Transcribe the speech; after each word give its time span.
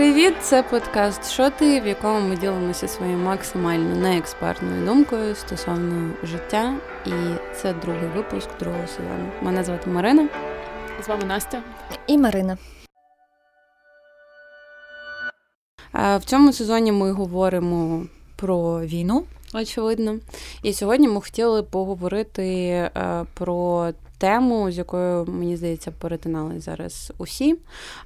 Привіт, 0.00 0.34
це 0.40 0.62
подкаст 0.62 1.32
Шоти, 1.32 1.80
в 1.80 1.86
якому 1.86 2.28
ми 2.28 2.36
ділимося 2.36 2.88
своєю 2.88 3.18
максимально 3.18 3.96
неекспертною 3.96 4.86
думкою 4.86 5.34
стосовно 5.34 6.10
життя. 6.22 6.74
І 7.06 7.10
це 7.54 7.72
другий 7.72 8.08
випуск 8.08 8.48
другого 8.60 8.86
сезону. 8.86 9.32
Мене 9.42 9.64
звати 9.64 9.90
Марина. 9.90 10.28
З 11.04 11.08
вами 11.08 11.24
Настя 11.24 11.62
і 12.06 12.18
Марина. 12.18 12.58
В 15.94 16.20
цьому 16.24 16.52
сезоні 16.52 16.92
ми 16.92 17.12
говоримо 17.12 18.06
про 18.36 18.80
війну, 18.80 19.24
очевидно. 19.54 20.18
І 20.62 20.72
сьогодні 20.72 21.08
ми 21.08 21.20
хотіли 21.20 21.62
поговорити 21.62 22.46
е, 22.46 22.90
про 23.34 23.90
тему, 24.20 24.70
з 24.70 24.78
якою 24.78 25.26
мені 25.26 25.56
здається 25.56 25.90
перетинали 25.90 26.60
зараз 26.60 27.12
усі, 27.18 27.56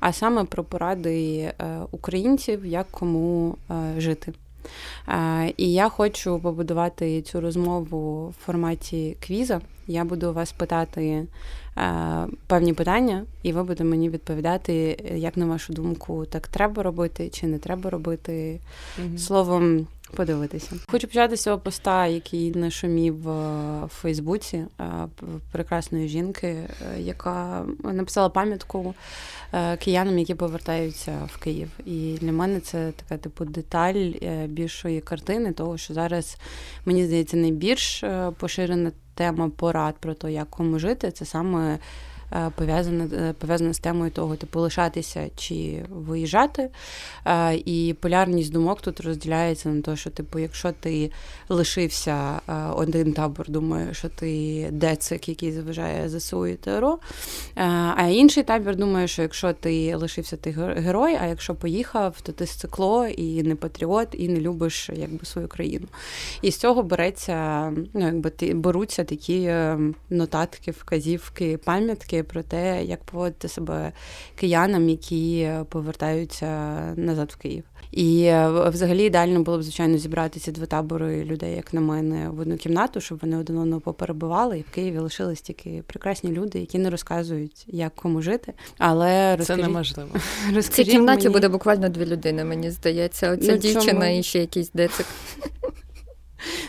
а 0.01 0.13
саме 0.13 0.45
про 0.45 0.65
поради 0.65 1.39
е, 1.39 1.53
українців, 1.91 2.67
як 2.67 2.87
кому 2.91 3.57
е, 3.71 4.01
жити. 4.01 4.33
І 5.57 5.73
я 5.73 5.89
хочу 5.89 6.39
побудувати 6.39 7.23
цю 7.23 7.41
розмову 7.41 8.29
в 8.29 8.45
форматі 8.45 9.17
квіза. 9.27 9.61
Я 9.87 10.05
буду 10.05 10.33
вас 10.33 10.53
питати 10.53 11.27
певні 12.47 12.73
питання, 12.73 13.25
і 13.43 13.53
ви 13.53 13.63
будете 13.63 13.85
мені 13.85 14.11
відповідати, 14.11 15.05
як 15.17 15.37
на 15.37 15.47
вашу 15.47 15.73
думку, 15.73 16.27
так 16.27 16.49
треба 16.49 16.83
робити 16.83 17.29
чи 17.29 17.47
не 17.47 17.59
треба 17.59 17.91
робити. 17.91 18.61
mm 19.03 19.19
Словом, 19.19 19.87
подивитися. 20.15 20.77
Хочу 20.89 21.07
почати 21.07 21.37
з 21.37 21.43
цього 21.43 21.59
поста, 21.59 22.07
який 22.07 22.51
нашумів 22.51 23.17
в 23.23 23.89
Фейсбуці 23.89 24.65
прекрасної 25.53 26.09
жінки, 26.09 26.47
е, 26.47 27.01
яка 27.01 27.65
написала 27.83 28.29
пам'ятку 28.29 28.95
е, 29.53 29.77
киянам, 29.77 30.19
які 30.19 30.35
повертаються 30.35 31.29
в 31.35 31.39
Київ. 31.39 31.69
І 31.87 32.19
для 32.21 32.33
мене 32.33 32.61
це 32.61 32.93
така 32.93 33.23
типу 33.23 33.45
деталь 33.45 34.13
е, 34.23 34.47
більшої 34.47 35.01
картини, 35.01 35.53
того 35.53 35.79
що 35.79 35.95
зараз 35.95 36.37
мені 36.85 37.07
здається 37.07 37.37
найбільш 37.37 38.05
поширена 38.39 38.93
тема 39.15 39.51
порад 39.57 39.95
про 40.01 40.15
те, 40.15 40.33
як 40.33 40.51
кому 40.51 40.79
жити, 40.79 41.11
це 41.11 41.25
саме. 41.25 41.79
Е, 42.35 42.51
пов'язане 42.57 43.09
е, 43.13 43.33
пов'язане 43.39 43.75
з 43.75 43.79
темою 43.79 44.11
того, 44.11 44.37
типу 44.37 44.61
лишатися 44.61 45.31
чи 45.37 45.85
виїжджати. 45.91 46.71
Е, 47.27 47.55
і 47.55 47.95
полярність 48.01 48.53
думок 48.53 48.81
тут 48.81 49.01
розділяється 49.01 49.69
на 49.69 49.83
те, 49.83 49.97
що, 49.97 50.11
типу, 50.11 50.39
якщо 50.39 50.73
ти 50.73 51.11
лишився 51.49 52.41
один 52.77 53.13
табор, 53.13 53.51
думає, 53.51 53.95
що 53.95 54.09
ти 54.09 54.69
децик, 54.73 55.29
який 55.29 55.53
заважає 55.53 56.09
ЗСУ 56.09 56.47
і 56.47 56.55
ТРО, 56.55 56.99
а 57.97 58.03
інший 58.11 58.43
табір 58.43 58.77
думає, 58.77 59.09
що 59.09 59.23
якщо 59.23 59.53
ти 59.53 59.95
лишився, 59.97 60.37
ти 60.37 60.51
герой, 60.77 61.19
а 61.23 61.27
якщо 61.27 61.55
поїхав, 61.55 62.21
то 62.21 62.33
ти 62.33 62.47
сцикло 62.47 63.07
і 63.07 63.43
не 63.43 63.55
патріот, 63.55 64.09
і 64.13 64.29
не 64.29 64.41
любиш 64.41 64.91
якби 64.95 65.25
свою 65.25 65.49
країну. 65.49 65.87
І 66.43 66.51
з 66.51 66.57
цього 66.57 66.83
береться, 66.83 67.71
ну 67.95 68.07
якби 68.07 68.55
беруться 68.55 69.05
такі 69.05 69.55
нотатки, 70.11 70.71
вказівки, 70.71 71.57
пам'ятки 71.57 72.24
про 72.25 72.43
те, 72.43 72.85
як 72.85 73.05
поводити 73.05 73.49
себе 73.49 73.93
киянам, 74.35 74.89
які 74.89 75.51
повертаються 75.69 76.47
назад 76.97 77.33
в 77.33 77.37
Київ. 77.37 77.65
І 77.95 78.25
е, 78.25 78.69
взагалі 78.69 79.05
ідеально 79.05 79.43
було 79.43 79.59
б, 79.59 79.63
звичайно, 79.63 79.99
зібрати 79.99 80.41
ці 80.41 80.53
два 80.53 80.67
табори 80.67 81.25
людей, 81.25 81.57
як 81.57 81.75
на 81.75 81.81
мене, 81.81 82.29
в 82.29 82.41
одну 82.41 82.57
кімнату, 82.57 83.01
щоб 83.01 83.19
вони 83.23 83.37
один 83.37 83.59
одного 83.59 83.81
поперебували, 83.81 84.59
і 84.59 84.63
в 84.63 84.75
Києві 84.75 84.99
лишились 84.99 85.41
тільки 85.41 85.83
прекрасні 85.87 86.33
люди, 86.33 86.59
які 86.59 86.79
не 86.79 86.91
розказують, 86.91 87.65
як 87.67 87.95
кому 87.95 88.23
жити. 88.23 88.53
Але 88.79 89.37
розкажіть... 89.37 89.65
Це 89.65 89.69
неможливо. 89.69 90.11
В 90.53 90.63
цій 90.63 90.85
кімнаті 90.85 91.23
мені... 91.23 91.33
буде 91.33 91.49
буквально 91.49 91.89
дві 91.89 92.07
людини, 92.07 92.45
мені 92.45 92.71
здається. 92.71 93.31
Оця 93.31 93.53
ну, 93.53 93.59
дівчина 93.59 94.07
чому? 94.07 94.19
і 94.19 94.23
ще 94.23 94.39
якийсь 94.39 94.71
децик. 94.71 95.07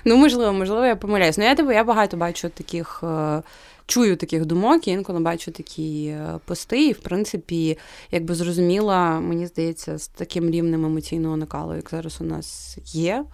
Ну, 0.06 0.18
можливо, 0.18 0.54
можливо, 0.54 0.86
я 0.86 0.96
помиляюсь. 0.96 1.38
Ну, 1.38 1.44
я 1.44 1.56
типу, 1.56 1.72
я 1.72 1.84
багато 1.84 2.18
бачу 2.18 2.50
таких. 2.50 3.04
Чую 3.88 4.16
таких 4.16 4.46
думок, 4.46 4.88
і 4.88 4.92
інколи 4.92 5.20
бачу 5.20 5.52
такі 5.52 6.06
е, 6.06 6.40
пости, 6.46 6.88
і 6.88 6.92
в 6.92 7.00
принципі, 7.00 7.78
якби 8.12 8.36
зрозуміла, 8.36 9.20
мені 9.20 9.48
здається, 9.48 9.98
з 9.98 10.08
таким 10.08 10.50
рівнем 10.50 10.86
емоційного 10.86 11.38
накалу, 11.38 11.76
як 11.76 11.90
зараз 11.92 12.18
у 12.22 12.24
нас 12.24 12.78
є. 12.86 13.26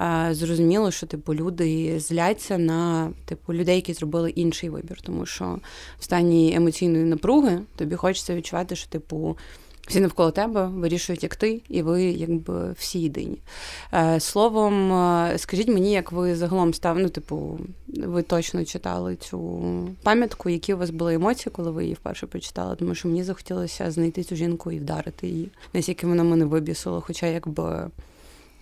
Е, 0.00 0.28
зрозуміло, 0.32 0.90
що 0.90 1.06
типу 1.06 1.34
люди 1.34 2.00
зляться 2.00 2.58
на 2.58 3.12
типу 3.24 3.54
людей, 3.54 3.76
які 3.76 3.92
зробили 3.92 4.30
інший 4.30 4.70
вибір, 4.70 5.00
тому 5.02 5.26
що 5.26 5.58
в 5.98 6.04
стані 6.04 6.54
емоційної 6.54 7.04
напруги 7.04 7.60
тобі 7.76 7.96
хочеться 7.96 8.34
відчувати, 8.34 8.76
що 8.76 8.88
типу 8.88 9.36
всі 9.88 10.00
навколо 10.00 10.30
тебе 10.30 10.66
вирішують, 10.66 11.22
як 11.22 11.36
ти, 11.36 11.62
і 11.68 11.82
ви 11.82 12.02
якби 12.04 12.72
всі 12.72 13.00
єдині. 13.00 13.38
Е, 13.94 14.20
словом, 14.20 14.92
е, 14.92 15.38
скажіть 15.38 15.68
мені, 15.68 15.92
як 15.92 16.12
ви 16.12 16.36
загалом 16.36 16.74
став, 16.74 16.98
ну, 16.98 17.08
типу, 17.08 17.58
ви 17.88 18.22
точно 18.22 18.64
читали 18.64 19.16
цю 19.16 19.62
пам'ятку, 20.02 20.48
які 20.48 20.74
у 20.74 20.76
вас 20.76 20.90
були 20.90 21.14
емоції, 21.14 21.52
коли 21.52 21.70
ви 21.70 21.82
її 21.82 21.94
вперше 21.94 22.26
прочитали? 22.26 22.76
Тому 22.76 22.94
що 22.94 23.08
мені 23.08 23.24
захотілося 23.24 23.90
знайти 23.90 24.22
цю 24.22 24.36
жінку 24.36 24.72
і 24.72 24.78
вдарити 24.78 25.28
її, 25.28 25.50
наскільки 25.74 26.06
вона 26.06 26.24
мене 26.24 26.44
вибісила, 26.44 27.00
хоча 27.00 27.26
якби. 27.26 27.90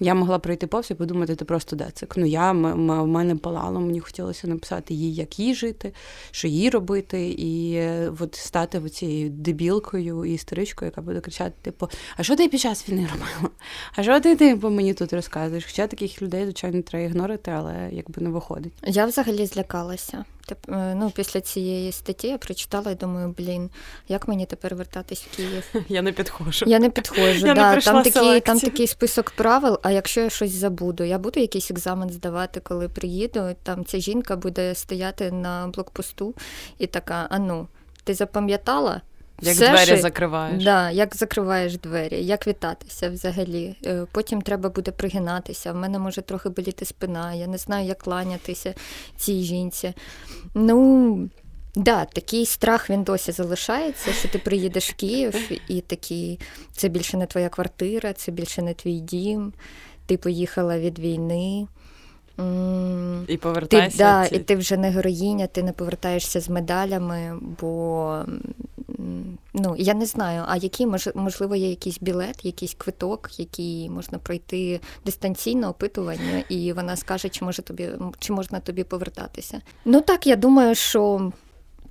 Я 0.00 0.14
могла 0.14 0.38
пройти 0.38 0.66
повз 0.66 0.90
і 0.90 0.94
подумати, 0.94 1.36
ти 1.36 1.44
просто 1.44 1.76
децик. 1.76 2.14
Ну 2.16 2.26
я 2.26 2.52
в 2.52 3.06
мене 3.06 3.36
палало, 3.36 3.80
мені 3.80 4.00
хотілося 4.00 4.48
написати 4.48 4.94
їй, 4.94 5.14
як 5.14 5.38
їй 5.38 5.54
жити, 5.54 5.92
що 6.30 6.48
їй 6.48 6.70
робити, 6.70 7.30
і 7.30 7.74
е, 7.74 8.12
от 8.20 8.34
стати 8.34 8.80
цією 8.88 9.30
дебілкою 9.30 10.24
і 10.24 10.32
істеричкою, 10.34 10.90
яка 10.90 11.00
буде 11.00 11.20
кричати: 11.20 11.52
типу, 11.62 11.88
а 12.16 12.22
що 12.22 12.36
ти 12.36 12.48
під 12.48 12.60
час 12.60 12.88
війни 12.88 13.08
робила? 13.12 13.54
А 13.96 14.02
що 14.02 14.20
ти 14.20 14.36
типу, 14.36 14.70
мені 14.70 14.94
тут 14.94 15.12
розказуєш? 15.12 15.64
Хоча 15.64 15.86
таких 15.86 16.22
людей, 16.22 16.44
звичайно, 16.44 16.82
треба 16.82 17.04
ігнорити, 17.04 17.50
але 17.50 17.88
якби 17.92 18.22
не 18.22 18.30
виходить. 18.30 18.72
Я 18.82 19.06
взагалі 19.06 19.46
злякалася. 19.46 20.24
Е, 20.68 20.94
ну, 20.94 21.10
Після 21.10 21.40
цієї 21.40 21.92
статті 21.92 22.28
я 22.28 22.38
прочитала 22.38 22.90
і 22.90 22.94
думаю, 22.94 23.34
блін, 23.38 23.70
як 24.08 24.28
мені 24.28 24.46
тепер 24.46 24.74
вертатись 24.74 25.22
в 25.22 25.36
Київ? 25.36 25.74
Я 25.88 26.02
не 26.02 26.12
підходжу. 26.12 26.66
Я 26.68 26.78
не 26.78 26.90
підходжу. 26.90 27.46
Я 27.46 27.54
да. 27.54 27.74
не 27.74 27.80
там, 27.80 28.02
такий, 28.02 28.40
там 28.40 28.60
такий 28.60 28.86
список 28.86 29.30
правил, 29.30 29.78
а 29.82 29.90
якщо 29.90 30.20
я 30.20 30.30
щось 30.30 30.50
забуду, 30.50 31.04
я 31.04 31.18
буду 31.18 31.40
якийсь 31.40 31.70
екзамен 31.70 32.10
здавати, 32.10 32.60
коли 32.60 32.88
приїду. 32.88 33.56
Там 33.62 33.84
ця 33.84 33.98
жінка 33.98 34.36
буде 34.36 34.74
стояти 34.74 35.30
на 35.30 35.68
блокпосту 35.68 36.34
і 36.78 36.86
така: 36.86 37.26
а 37.30 37.38
ну, 37.38 37.68
ти 38.04 38.14
запам'ятала? 38.14 39.00
Як 39.40 39.54
Все, 39.54 39.68
двері 39.68 39.86
що... 39.86 39.96
закриваєш. 39.96 40.64
Да, 40.64 40.90
Як 40.90 41.16
закриваєш 41.16 41.76
двері, 41.76 42.24
як 42.24 42.46
вітатися 42.46 43.10
взагалі. 43.10 43.76
Е, 43.86 44.06
потім 44.12 44.42
треба 44.42 44.68
буде 44.68 44.90
пригинатися. 44.90 45.72
В 45.72 45.76
мене 45.76 45.98
може 45.98 46.22
трохи 46.22 46.48
боліти 46.48 46.84
спина, 46.84 47.34
я 47.34 47.46
не 47.46 47.58
знаю, 47.58 47.86
як 47.86 47.98
кланятися 47.98 48.74
цій 49.16 49.42
жінці. 49.42 49.92
Ну, 50.54 51.30
да, 51.74 52.04
такий 52.04 52.46
страх 52.46 52.90
він 52.90 53.02
досі 53.02 53.32
залишається, 53.32 54.12
що 54.12 54.28
ти 54.28 54.38
приїдеш 54.38 54.90
в 54.90 54.94
Київ 54.94 55.50
і 55.68 55.80
такий, 55.80 56.40
це 56.72 56.88
більше 56.88 57.16
не 57.16 57.26
твоя 57.26 57.48
квартира, 57.48 58.12
це 58.12 58.32
більше 58.32 58.62
не 58.62 58.74
твій 58.74 59.00
дім, 59.00 59.52
ти 60.06 60.16
поїхала 60.16 60.78
від 60.78 60.98
війни. 60.98 61.66
І 63.28 63.36
повертаєшся. 63.36 63.98
Ти, 63.98 64.04
да, 64.30 64.36
І 64.36 64.38
ти 64.38 64.56
вже 64.56 64.76
не 64.76 64.90
героїня, 64.90 65.46
ти 65.46 65.62
не 65.62 65.72
повертаєшся 65.72 66.40
з 66.40 66.48
медалями, 66.48 67.38
бо 67.60 68.24
ну, 69.54 69.74
я 69.78 69.94
не 69.94 70.06
знаю, 70.06 70.42
а 70.48 70.56
який 70.56 70.86
можливо 71.14 71.56
є 71.56 71.70
якийсь 71.70 71.98
білет, 72.00 72.44
якийсь 72.44 72.74
квиток, 72.74 73.38
який 73.38 73.90
можна 73.90 74.18
пройти 74.18 74.80
дистанційно 75.04 75.68
опитування, 75.68 76.42
і 76.48 76.72
вона 76.72 76.96
скаже, 76.96 77.28
чи 77.28 77.44
може 77.44 77.62
тобі, 77.62 77.88
чи 78.18 78.32
можна 78.32 78.60
тобі 78.60 78.84
повертатися. 78.84 79.60
Ну 79.84 80.00
так, 80.00 80.26
я 80.26 80.36
думаю, 80.36 80.74
що 80.74 81.32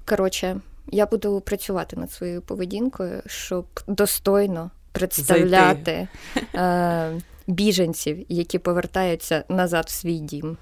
коротше, 0.06 0.62
я 0.92 1.06
буду 1.06 1.42
працювати 1.42 1.96
над 1.96 2.12
своєю 2.12 2.42
поведінкою, 2.42 3.22
щоб 3.26 3.66
достойно 3.88 4.72
представляти 4.92 6.08
е, 6.56 7.22
біженців, 7.48 8.26
які 8.30 8.60
повертаються 8.60 9.44
назад 9.50 9.86
в 9.88 9.92
свій 9.92 10.18
дім. 10.18 10.58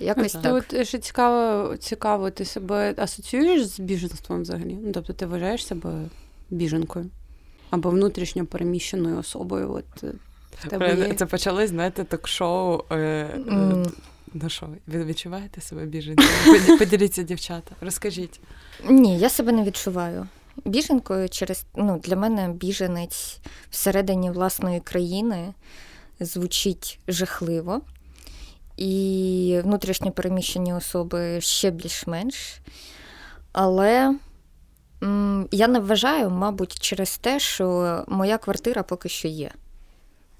Якось 0.00 0.32
так. 0.32 0.54
От 0.54 0.86
ще 0.86 0.98
цікаво, 0.98 1.76
цікаво, 1.76 2.30
ти 2.30 2.44
себе 2.44 2.94
асоціюєш 2.96 3.66
з 3.66 3.80
біженством 3.80 4.42
взагалі? 4.42 4.78
Ну, 4.82 4.92
Тобто 4.92 5.12
ти 5.12 5.26
вважаєш 5.26 5.66
себе 5.66 5.90
біженкою 6.50 7.06
або 7.70 7.90
внутрішньо 7.90 8.46
переміщеною 8.46 9.18
особою? 9.18 9.72
От 9.72 10.04
е, 10.04 10.12
в 10.58 10.68
тебе 10.68 10.96
є? 10.96 11.14
Це 11.14 11.26
почалось, 11.26 11.70
знаєте, 11.70 12.04
ток-шоу. 12.04 12.82
Е, 12.90 12.94
mm. 13.36 13.92
Ну 14.34 14.48
що, 14.48 14.68
ви 14.86 15.04
відчуваєте 15.04 15.60
себе 15.60 15.86
біженкою? 15.86 16.28
Поділіться, 16.78 17.22
дівчата, 17.22 17.74
розкажіть. 17.80 18.40
Ні, 18.88 19.18
я 19.18 19.30
себе 19.30 19.52
не 19.52 19.64
відчуваю. 19.64 20.26
Біженкою 20.64 21.28
через 21.28 21.64
ну, 21.76 22.00
для 22.04 22.16
мене 22.16 22.48
біженець 22.48 23.38
всередині 23.70 24.30
власної 24.30 24.80
країни 24.80 25.54
звучить 26.20 26.98
жахливо 27.08 27.80
і 28.76 29.60
внутрішньо 29.64 30.10
переміщені 30.10 30.74
особи 30.74 31.40
ще 31.40 31.70
більш-менш. 31.70 32.58
Але 33.52 34.14
я 35.50 35.68
не 35.68 35.80
вважаю, 35.80 36.30
мабуть, 36.30 36.80
через 36.80 37.18
те, 37.18 37.40
що 37.40 38.04
моя 38.08 38.38
квартира 38.38 38.82
поки 38.82 39.08
що 39.08 39.28
є. 39.28 39.50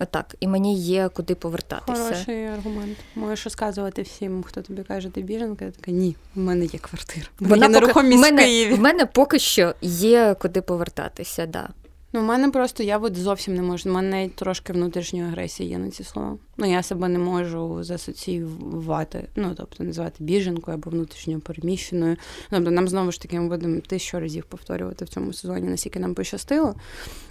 Отак, 0.01 0.35
і 0.41 0.49
мені 0.49 0.79
є 0.79 1.09
куди 1.09 1.35
повертатися. 1.35 2.03
Хороший 2.05 2.47
аргумент. 2.47 2.99
Можеш 3.15 3.45
розказувати 3.45 4.03
всім, 4.03 4.43
хто 4.43 4.63
тобі 4.63 4.83
каже, 4.83 5.09
ти 5.09 5.23
біженка, 5.23 5.65
я 5.65 5.71
така 5.71 5.91
ні, 5.91 6.17
в 6.35 6.39
мене 6.39 6.65
є 6.65 6.79
квартира. 6.79 7.27
Вона 7.41 7.67
є 7.67 7.73
нерухомість 7.73 8.33
в 8.33 8.37
Києві. 8.37 8.75
В 8.75 8.81
мене 8.81 9.07
поки 9.07 9.39
що 9.39 9.75
є 9.83 10.37
куди 10.41 10.63
повертатися, 10.63 11.47
да. 11.47 11.69
Ну, 12.13 12.21
в 12.21 12.25
мене 12.25 12.51
просто 12.51 12.83
я 12.83 12.99
от 12.99 13.17
зовсім 13.17 13.55
не 13.55 13.63
можу. 13.63 13.91
У 13.91 13.93
мене 13.93 14.29
трошки 14.29 14.73
внутрішньої 14.73 15.25
агресії 15.25 15.69
є 15.71 15.79
на 15.79 15.91
ці 15.91 16.05
слова. 16.05 16.39
Ну, 16.57 16.71
я 16.71 16.83
себе 16.83 17.09
не 17.09 17.19
можу 17.19 17.85
засоціювати, 17.85 19.29
ну, 19.37 19.55
тобто 19.57 19.85
називати 19.85 20.25
біженкою 20.25 20.77
або 20.77 20.91
внутрішньо 20.91 21.41
переміщеною. 21.41 22.17
Тобто 22.51 22.71
нам 22.71 22.89
знову 22.89 23.13
ж 23.13 23.21
таки 23.21 23.41
ми 23.41 23.49
будемо 23.49 23.81
тисячу 23.81 24.21
разів 24.21 24.45
повторювати 24.45 25.05
в 25.05 25.09
цьому 25.09 25.33
сезоні, 25.33 25.69
наскільки 25.69 25.99
нам 25.99 26.15
пощастило. 26.15 26.75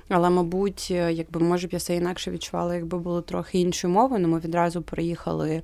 Але, 0.09 0.29
мабуть, 0.29 0.91
якби 0.91 1.39
може 1.39 1.67
б 1.67 1.73
я 1.73 1.77
все 1.77 1.95
інакше 1.95 2.31
відчувала, 2.31 2.75
якби 2.75 2.99
було 2.99 3.21
трохи 3.21 3.59
іншої 3.59 3.93
мови, 3.93 4.19
ну 4.19 4.27
ми 4.27 4.39
відразу 4.39 4.81
приїхали 4.81 5.61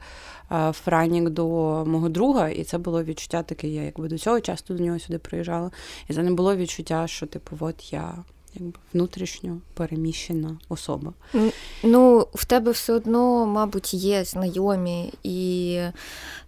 в 0.50 0.74
Франік 0.74 1.30
до 1.30 1.46
мого 1.86 2.10
друга, 2.10 2.50
і 2.50 2.64
це 2.64 2.78
було 2.78 3.04
відчуття 3.04 3.44
таке, 3.44 3.68
я 3.68 3.84
якби 3.84 4.08
до 4.08 4.18
цього 4.18 4.42
часто 4.42 4.74
до 4.74 4.84
нього 4.84 5.00
сюди 5.00 5.20
приїжджала. 5.20 5.72
І 6.10 6.14
це 6.14 6.24
не 6.24 6.32
було 6.32 6.56
відчуття, 6.56 7.08
що, 7.08 7.26
типу, 7.26 7.58
от 7.60 7.94
я 7.94 8.14
якби 8.56 8.80
внутрішньо 8.94 9.58
переміщена 9.74 10.58
особа. 10.70 11.14
Ну, 11.84 12.28
в 12.34 12.46
тебе 12.46 12.72
все 12.72 12.94
одно, 12.94 13.46
мабуть, 13.46 13.94
є 13.94 14.24
знайомі 14.24 15.14
і 15.24 15.80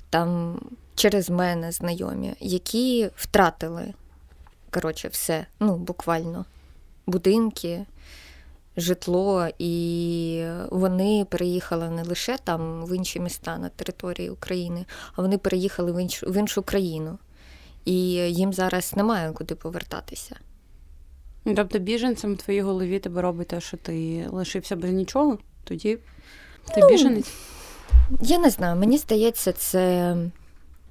там 0.10 0.60
через 0.96 1.30
мене 1.30 1.72
знайомі, 1.72 2.34
які 2.40 3.10
втратили 3.16 3.94
коротше, 4.75 5.07
все, 5.07 5.46
ну, 5.60 5.75
буквально 5.75 6.46
будинки. 7.07 7.86
Житло, 8.78 9.48
і 9.60 10.46
вони 10.72 11.25
переїхали 11.30 11.90
не 11.90 12.04
лише 12.04 12.38
там 12.44 12.86
в 12.86 12.96
інші 12.96 13.19
міста 13.19 13.57
на 13.57 13.69
території 13.69 14.30
України, 14.30 14.86
а 15.16 15.22
вони 15.22 15.38
переїхали 15.38 15.92
в 15.92 16.02
іншу 16.02 16.28
в 16.28 16.38
іншу 16.38 16.62
країну, 16.62 17.18
і 17.86 17.96
їм 18.13 18.54
зараз 18.54 18.94
немає 18.96 19.31
куди 19.31 19.56
повертатися. 19.56 20.36
Тобто 21.45 21.80
біженцем 21.80 22.33
в 22.33 22.38
твоїй 22.38 22.62
голові 22.62 23.00
тебе 23.00 23.21
робить 23.21 23.47
те, 23.47 23.62
що 23.62 23.77
ти 23.77 24.25
лишився 24.31 24.75
без 24.75 24.92
нічого, 24.92 25.38
тоді 25.63 25.97
ти 26.74 26.81
ну, 26.81 26.89
біженець? 26.89 27.33
Я 28.21 28.38
не 28.38 28.50
знаю, 28.50 28.75
мені 28.75 28.97
здається, 28.97 29.51
це 29.51 30.15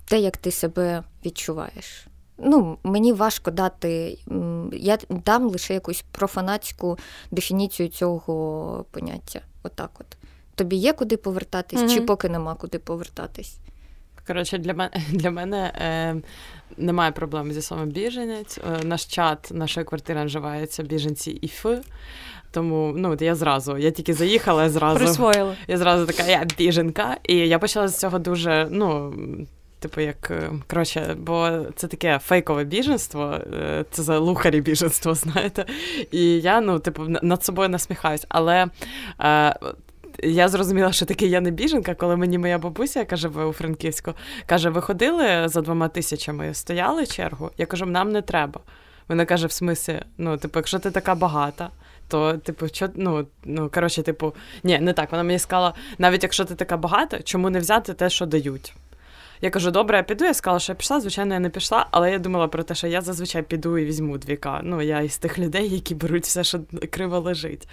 те, 0.05 0.21
як 0.21 0.37
ти 0.37 0.51
себе 0.51 1.05
відчуваєш. 1.25 2.07
Ну, 2.39 2.79
Мені 2.83 3.13
важко 3.13 3.51
дати, 3.51 4.19
я 4.73 4.99
дам 5.11 5.49
лише 5.49 5.75
якусь 5.75 6.05
профанатську 6.11 6.99
дефініцію 7.31 7.89
цього 7.89 8.85
поняття. 8.91 9.41
Отак 9.63 9.91
от. 10.01 10.07
Тобі 10.55 10.77
є 10.77 10.93
куди 10.93 11.17
повертатись, 11.17 11.81
mm-hmm. 11.81 11.95
чи 11.95 12.01
поки 12.01 12.29
нема 12.29 12.55
куди 12.55 12.79
повертатись? 12.79 13.57
Коротше, 14.27 14.59
для 14.59 14.75
мене 14.75 14.91
для 15.11 15.31
мене 15.31 15.73
е, 15.75 16.17
немає 16.77 17.13
проблем 17.13 17.53
зі 17.53 17.63
словом 17.63 17.89
біженець. 17.89 18.59
Е, 18.59 18.85
наш 18.85 19.05
чат, 19.05 19.49
наша 19.53 19.85
квартира 19.85 20.23
називається 20.23 20.83
біженці 20.83 21.31
ІФ. 21.31 21.67
Тому 22.51 22.93
ну, 22.97 23.17
я 23.21 23.35
зразу, 23.35 23.79
я 23.79 23.91
тільки 23.91 24.15
заїхала, 24.15 24.63
я 24.63 24.71
зразу 24.71 24.99
Присвоїла. 24.99 25.55
Я 25.69 25.77
зразу 25.77 26.07
така, 26.07 26.31
я 26.31 26.47
біженка. 26.59 27.17
І 27.23 27.37
я 27.37 27.59
почала 27.59 27.89
з 27.89 27.99
цього 27.99 28.19
дуже, 28.19 28.69
ну. 28.71 29.15
Типу, 29.79 30.01
як 30.01 30.31
е, 30.31 30.51
коротше, 30.71 31.17
бо 31.19 31.61
це 31.77 31.87
таке 31.87 32.19
фейкове 32.19 32.65
біженство, 32.65 33.39
е, 33.55 33.85
це 33.91 34.03
за 34.03 34.19
лухарі 34.19 34.61
біженство, 34.61 35.15
знаєте. 35.15 35.67
І 36.11 36.41
я 36.41 36.61
ну, 36.61 36.79
типу, 36.79 37.03
над 37.23 37.45
собою 37.45 37.69
насміхаюсь. 37.69 38.27
Але 38.29 38.67
е, 39.21 39.57
я 40.23 40.49
зрозуміла, 40.49 40.93
що 40.93 41.07
таке 41.07 41.27
я 41.27 41.41
не 41.41 41.51
біженка, 41.51 41.95
коли 41.95 42.17
мені 42.17 42.39
моя 42.39 42.59
бабуся, 42.59 42.99
яка 42.99 43.17
живе 43.17 43.45
у 43.45 43.53
Франківську, 43.53 44.15
каже: 44.47 44.71
ви 44.71 44.81
ходили 44.81 45.49
за 45.49 45.61
двома 45.61 45.89
тисячами, 45.89 46.55
стояли 46.55 47.07
чергу? 47.07 47.51
Я 47.59 47.67
кажу, 47.67 47.87
нам 47.87 48.13
не 48.13 48.23
треба. 48.23 48.61
Вона 49.09 49.25
каже: 49.25 49.47
в 49.47 49.53
смислі, 49.53 50.03
ну, 50.19 50.37
типу, 50.37 50.59
якщо 50.59 50.79
ти 50.79 50.91
така 50.91 51.15
багата. 51.15 51.71
То, 52.09 52.33
типу, 52.33 52.69
що, 52.69 52.89
ну, 52.95 53.27
ну, 53.45 53.71
коротше, 53.75 54.03
типу, 54.03 54.35
ні, 54.63 54.79
не 54.79 54.93
так. 54.93 55.13
Вона 55.13 55.23
мені 55.25 55.39
сказала, 55.39 55.75
навіть 55.99 56.23
якщо 56.23 56.45
ти 56.45 56.55
така 56.55 56.77
багата, 56.77 57.23
чому 57.23 57.51
не 57.51 57.59
взяти 57.59 57.95
те, 57.95 58.11
що 58.11 58.27
дають? 58.27 58.75
Я 59.45 59.51
кажу, 59.51 59.71
добре, 59.71 59.97
я 59.97 60.03
піду. 60.03 60.25
Я 60.25 60.35
сказала, 60.35 60.61
що 60.61 60.73
я 60.73 60.77
пішла. 60.77 61.01
Звичайно, 61.01 61.35
я 61.35 61.41
не 61.41 61.51
пішла, 61.51 61.87
але 61.91 62.13
я 62.13 62.19
думала 62.19 62.49
про 62.49 62.63
те, 62.63 62.75
що 62.75 62.87
я 62.87 63.01
зазвичай 63.01 63.43
піду 63.43 63.79
і 63.79 63.85
візьму 63.85 64.19
двіка. 64.19 64.61
Ну, 64.63 64.83
я 64.83 65.01
із 65.01 65.19
тих 65.19 65.39
людей, 65.39 65.69
які 65.69 65.95
беруть 65.95 66.25
все, 66.25 66.45
що 66.45 66.61
криво 66.91 67.21
лежить. 67.21 67.69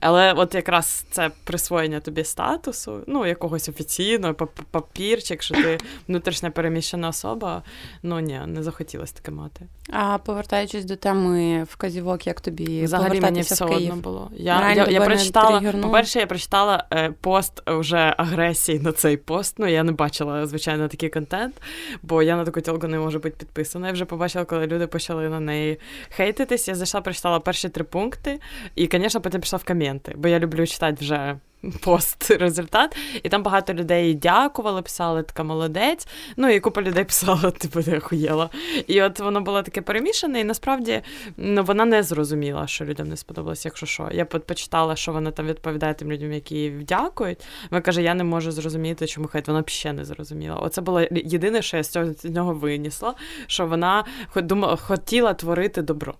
Але 0.00 0.32
от 0.32 0.54
якраз 0.54 1.04
це 1.10 1.30
присвоєння 1.44 2.00
тобі 2.00 2.24
статусу, 2.24 3.00
ну, 3.06 3.26
якогось 3.26 3.68
офіційного, 3.68 4.34
папірчик, 4.70 5.42
що 5.42 5.54
ти 5.54 5.78
внутрішня 6.08 6.50
переміщена 6.50 7.08
особа. 7.08 7.62
Ну 8.02 8.20
ні, 8.20 8.40
не 8.46 8.62
захотілося 8.62 9.14
таке 9.14 9.30
мати. 9.30 9.66
А 9.92 10.18
повертаючись 10.18 10.84
до 10.84 10.96
теми 10.96 11.64
вказівок, 11.64 12.26
як 12.26 12.40
тобі 12.40 12.84
взагалі 12.84 13.20
мені 13.20 13.40
все 13.40 13.64
в 13.64 13.68
Київ? 13.68 13.90
одно 13.90 14.02
було. 14.02 14.30
Я 14.36 14.72
я, 14.72 14.86
я 14.86 15.00
прочитала, 15.00 15.72
по-перше, 15.82 16.18
я 16.18 16.26
прочитала 16.26 16.84
е, 16.92 17.12
пост 17.20 17.62
вже 17.66 18.14
агресії 18.16 18.78
на 18.78 18.92
цей 18.92 19.16
пост. 19.16 19.58
Ну, 19.58 19.66
я 19.66 19.82
не 19.82 19.92
бачила, 19.92 20.46
звичайно, 20.46 20.88
такі 20.88 21.08
контент, 21.16 21.62
бо 22.02 22.22
я 22.22 22.36
на 22.36 22.44
таку 22.44 22.60
тілку 22.60 22.88
не 22.88 22.98
можу 22.98 23.18
бути 23.18 23.36
підписана. 23.38 23.86
Я 23.86 23.92
вже 23.92 24.04
побачила, 24.04 24.44
коли 24.44 24.66
люди 24.66 24.86
почали 24.86 25.28
на 25.28 25.40
неї 25.40 25.78
хейтитись. 26.10 26.68
Я 26.68 26.74
зайшла, 26.74 27.00
прочитала 27.00 27.40
перші 27.40 27.68
три 27.68 27.84
пункти, 27.84 28.40
і, 28.74 28.88
звісно, 28.92 29.20
потім 29.20 29.40
пішла 29.40 29.58
в 29.58 29.64
коменти, 29.64 30.12
бо 30.16 30.28
я 30.28 30.38
люблю 30.38 30.66
читати 30.66 30.96
вже 31.00 31.38
пост 31.80 32.30
результат, 32.30 32.96
і 33.22 33.28
там 33.28 33.42
багато 33.42 33.74
людей 33.74 34.14
дякували, 34.14 34.82
писали 34.82 35.22
така 35.22 35.42
молодець. 35.42 36.08
Ну 36.36 36.48
і 36.48 36.60
купа 36.60 36.82
людей 36.82 37.04
писала, 37.04 37.50
типу, 37.58 37.80
не 37.86 37.98
охуєла. 37.98 38.50
І 38.86 39.02
от 39.02 39.20
воно 39.20 39.40
було 39.40 39.62
таке 39.62 39.82
перемішане, 39.82 40.40
і 40.40 40.44
насправді 40.44 41.02
ну, 41.36 41.64
вона 41.64 41.84
не 41.84 42.02
зрозуміла, 42.02 42.66
що 42.66 42.84
людям 42.84 43.08
не 43.08 43.16
сподобалося, 43.16 43.68
якщо 43.68 43.86
що. 43.86 44.08
Я 44.12 44.24
почитала, 44.24 44.96
що 44.96 45.12
вона 45.12 45.30
там 45.30 45.46
відповідає 45.46 45.94
тим 45.94 46.12
людям, 46.12 46.32
які 46.32 46.70
дякують. 46.70 47.38
Вона 47.70 47.80
каже, 47.80 48.02
я 48.02 48.14
не 48.14 48.24
можу 48.24 48.52
зрозуміти, 48.52 49.06
чому 49.06 49.28
хай 49.28 49.42
вона 49.46 49.64
ще 49.66 49.92
не 49.92 50.04
зрозуміла. 50.04 50.56
Оце 50.56 50.80
було 50.80 51.00
єдине, 51.10 51.62
що 51.62 51.76
я 51.76 51.82
з 51.82 51.88
цього 51.88 52.12
з 52.12 52.24
нього 52.24 52.54
винісла, 52.54 53.14
що 53.46 53.66
вона 53.66 54.04
думала, 54.36 54.76
хотіла 54.76 55.34
творити 55.34 55.82
добро 55.82 56.14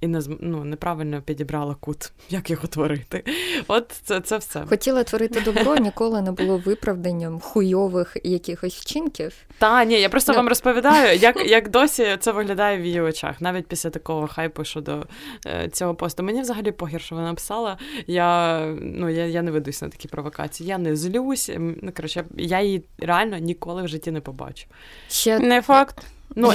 і 0.00 0.06
не 0.06 0.20
ну, 0.40 0.64
неправильно 0.64 1.22
підібрала 1.22 1.74
кут, 1.80 2.12
як 2.30 2.50
його 2.50 2.68
творити. 2.68 3.24
От 3.68 4.00
це 4.04 4.20
це 4.20 4.36
все. 4.36 4.64
Хотіла 4.68 5.04
творити 5.04 5.40
добро, 5.40 5.76
ніколи 5.76 6.22
не 6.22 6.32
було 6.32 6.58
виправданням 6.58 7.40
хуйових 7.40 8.16
якихось 8.24 8.76
вчинків. 8.76 9.32
Та 9.58 9.84
ні, 9.84 10.00
я 10.00 10.08
просто. 10.08 10.32
Ну. 10.32 10.36
вам 10.36 10.48
розповідаю, 10.48 11.18
як 11.18 11.46
як 11.46 11.70
досі 11.70 12.16
це 12.20 12.32
виглядає 12.32 12.78
в 12.78 12.84
її 12.84 13.00
очах, 13.00 13.40
навіть 13.40 13.66
після 13.66 13.90
такого 13.90 14.26
хайпу 14.26 14.64
щодо 14.64 15.06
е, 15.46 15.68
цього 15.68 15.94
посту. 15.94 16.22
Мені 16.22 16.40
взагалі 16.40 16.72
погір, 16.72 17.00
що 17.00 17.14
вона 17.14 17.28
написала. 17.28 17.78
Я 18.06 18.58
ну, 18.80 19.08
я, 19.08 19.26
я 19.26 19.42
не 19.42 19.50
ведусь 19.50 19.82
на 19.82 19.88
такі 19.88 20.08
провокації. 20.08 20.68
Я 20.68 20.78
не 20.78 20.96
злюсь. 20.96 21.50
Ну, 21.58 21.92
коротше, 21.96 22.24
я 22.36 22.60
її 22.60 22.84
реально 22.98 23.38
ніколи 23.38 23.82
в 23.82 23.88
житті 23.88 24.10
не 24.10 24.20
побачу. 24.20 24.66
Ще 25.08 25.38
не 25.38 25.62
факт. 25.62 26.04
Ну, 26.36 26.52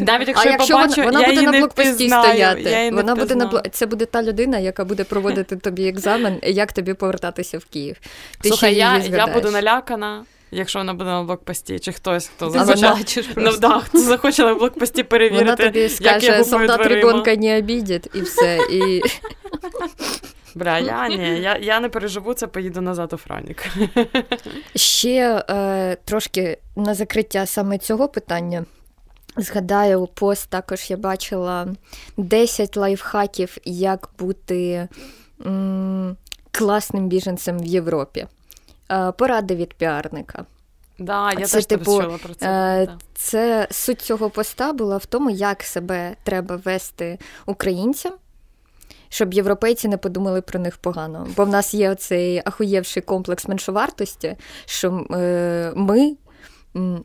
навіть 0.00 0.28
якщо 0.28 0.48
а 0.48 0.50
я 0.50 0.50
якщо 0.50 0.74
побачу, 0.74 1.02
вона, 1.02 1.06
вона 1.06 1.20
я 1.20 1.28
буде 1.28 1.42
на 1.42 1.58
блокпості 1.58 2.08
стояти. 2.08 2.62
Я 2.62 2.90
вона 2.90 3.14
буде 3.14 3.34
на 3.34 3.62
це 3.72 3.86
буде 3.86 4.06
та 4.06 4.22
людина, 4.22 4.58
яка 4.58 4.84
буде 4.84 5.04
проводити 5.04 5.56
тобі 5.56 5.88
екзамен, 5.88 6.38
як 6.42 6.72
тобі 6.72 6.94
повертатися 6.94 7.58
в 7.58 7.64
Київ. 7.64 7.96
Ти 8.40 8.48
Слухай, 8.48 8.74
я, 8.74 8.98
я 8.98 9.26
буду 9.26 9.50
налякана. 9.50 10.24
Якщо 10.50 10.78
вона 10.78 10.94
буде 10.94 11.10
на 11.10 11.22
блокпості, 11.22 11.78
чи 11.78 11.92
хтось, 11.92 12.30
хто 12.36 12.50
захоче 12.50 13.24
ну, 13.36 13.56
да, 13.60 13.80
хто 13.80 13.98
захоче 13.98 14.44
на 14.44 14.54
блокпості 14.54 15.02
перевірити, 15.02 15.44
вона 15.44 15.56
тобі 15.56 15.88
скаже, 15.88 16.26
як 16.26 16.46
солдат 16.46 16.86
ребенка 16.86 17.36
не 17.36 17.58
обідять, 17.58 18.08
і 18.14 18.20
все. 18.20 18.58
І... 18.70 19.02
Бля, 20.54 20.78
я 20.78 21.08
ні, 21.08 21.40
я 21.40 21.56
я 21.56 21.80
не 21.80 21.88
переживу 21.88 22.34
це, 22.34 22.46
поїду 22.46 22.80
назад 22.80 23.12
у 23.12 23.16
Франік. 23.16 23.64
Ще 24.74 25.44
е, 25.48 25.96
трошки 26.04 26.58
на 26.76 26.94
закриття 26.94 27.46
саме 27.46 27.78
цього 27.78 28.08
питання. 28.08 28.64
Згадаю, 29.36 30.06
пост 30.06 30.50
також 30.50 30.90
я 30.90 30.96
бачила 30.96 31.66
10 32.16 32.76
лайфхаків, 32.76 33.56
як 33.64 34.10
бути 34.18 34.88
м- 35.46 36.16
класним 36.50 37.08
біженцем 37.08 37.58
в 37.58 37.64
Європі. 37.64 38.26
Е, 38.90 39.12
поради 39.12 39.54
від 39.56 39.74
піарника. 39.74 40.44
Да, 40.98 41.32
я 41.32 41.46
це, 41.46 41.56
теж 41.56 41.66
типу, 41.66 42.02
про 42.22 42.34
це. 42.34 42.46
Е, 42.46 42.88
це 43.14 43.68
суть 43.70 44.00
цього 44.00 44.30
поста 44.30 44.72
була 44.72 44.96
в 44.96 45.06
тому, 45.06 45.30
як 45.30 45.62
себе 45.62 46.16
треба 46.22 46.56
вести 46.56 47.18
українцям, 47.46 48.12
щоб 49.08 49.34
європейці 49.34 49.88
не 49.88 49.96
подумали 49.96 50.40
про 50.42 50.60
них 50.60 50.76
погано. 50.76 51.26
Бо 51.36 51.44
в 51.44 51.48
нас 51.48 51.74
є 51.74 51.90
оцей 51.90 52.42
ахуєвший 52.44 53.02
комплекс 53.02 53.48
меншовартості, 53.48 54.36
що 54.66 55.06
е, 55.10 55.72
ми 55.76 56.16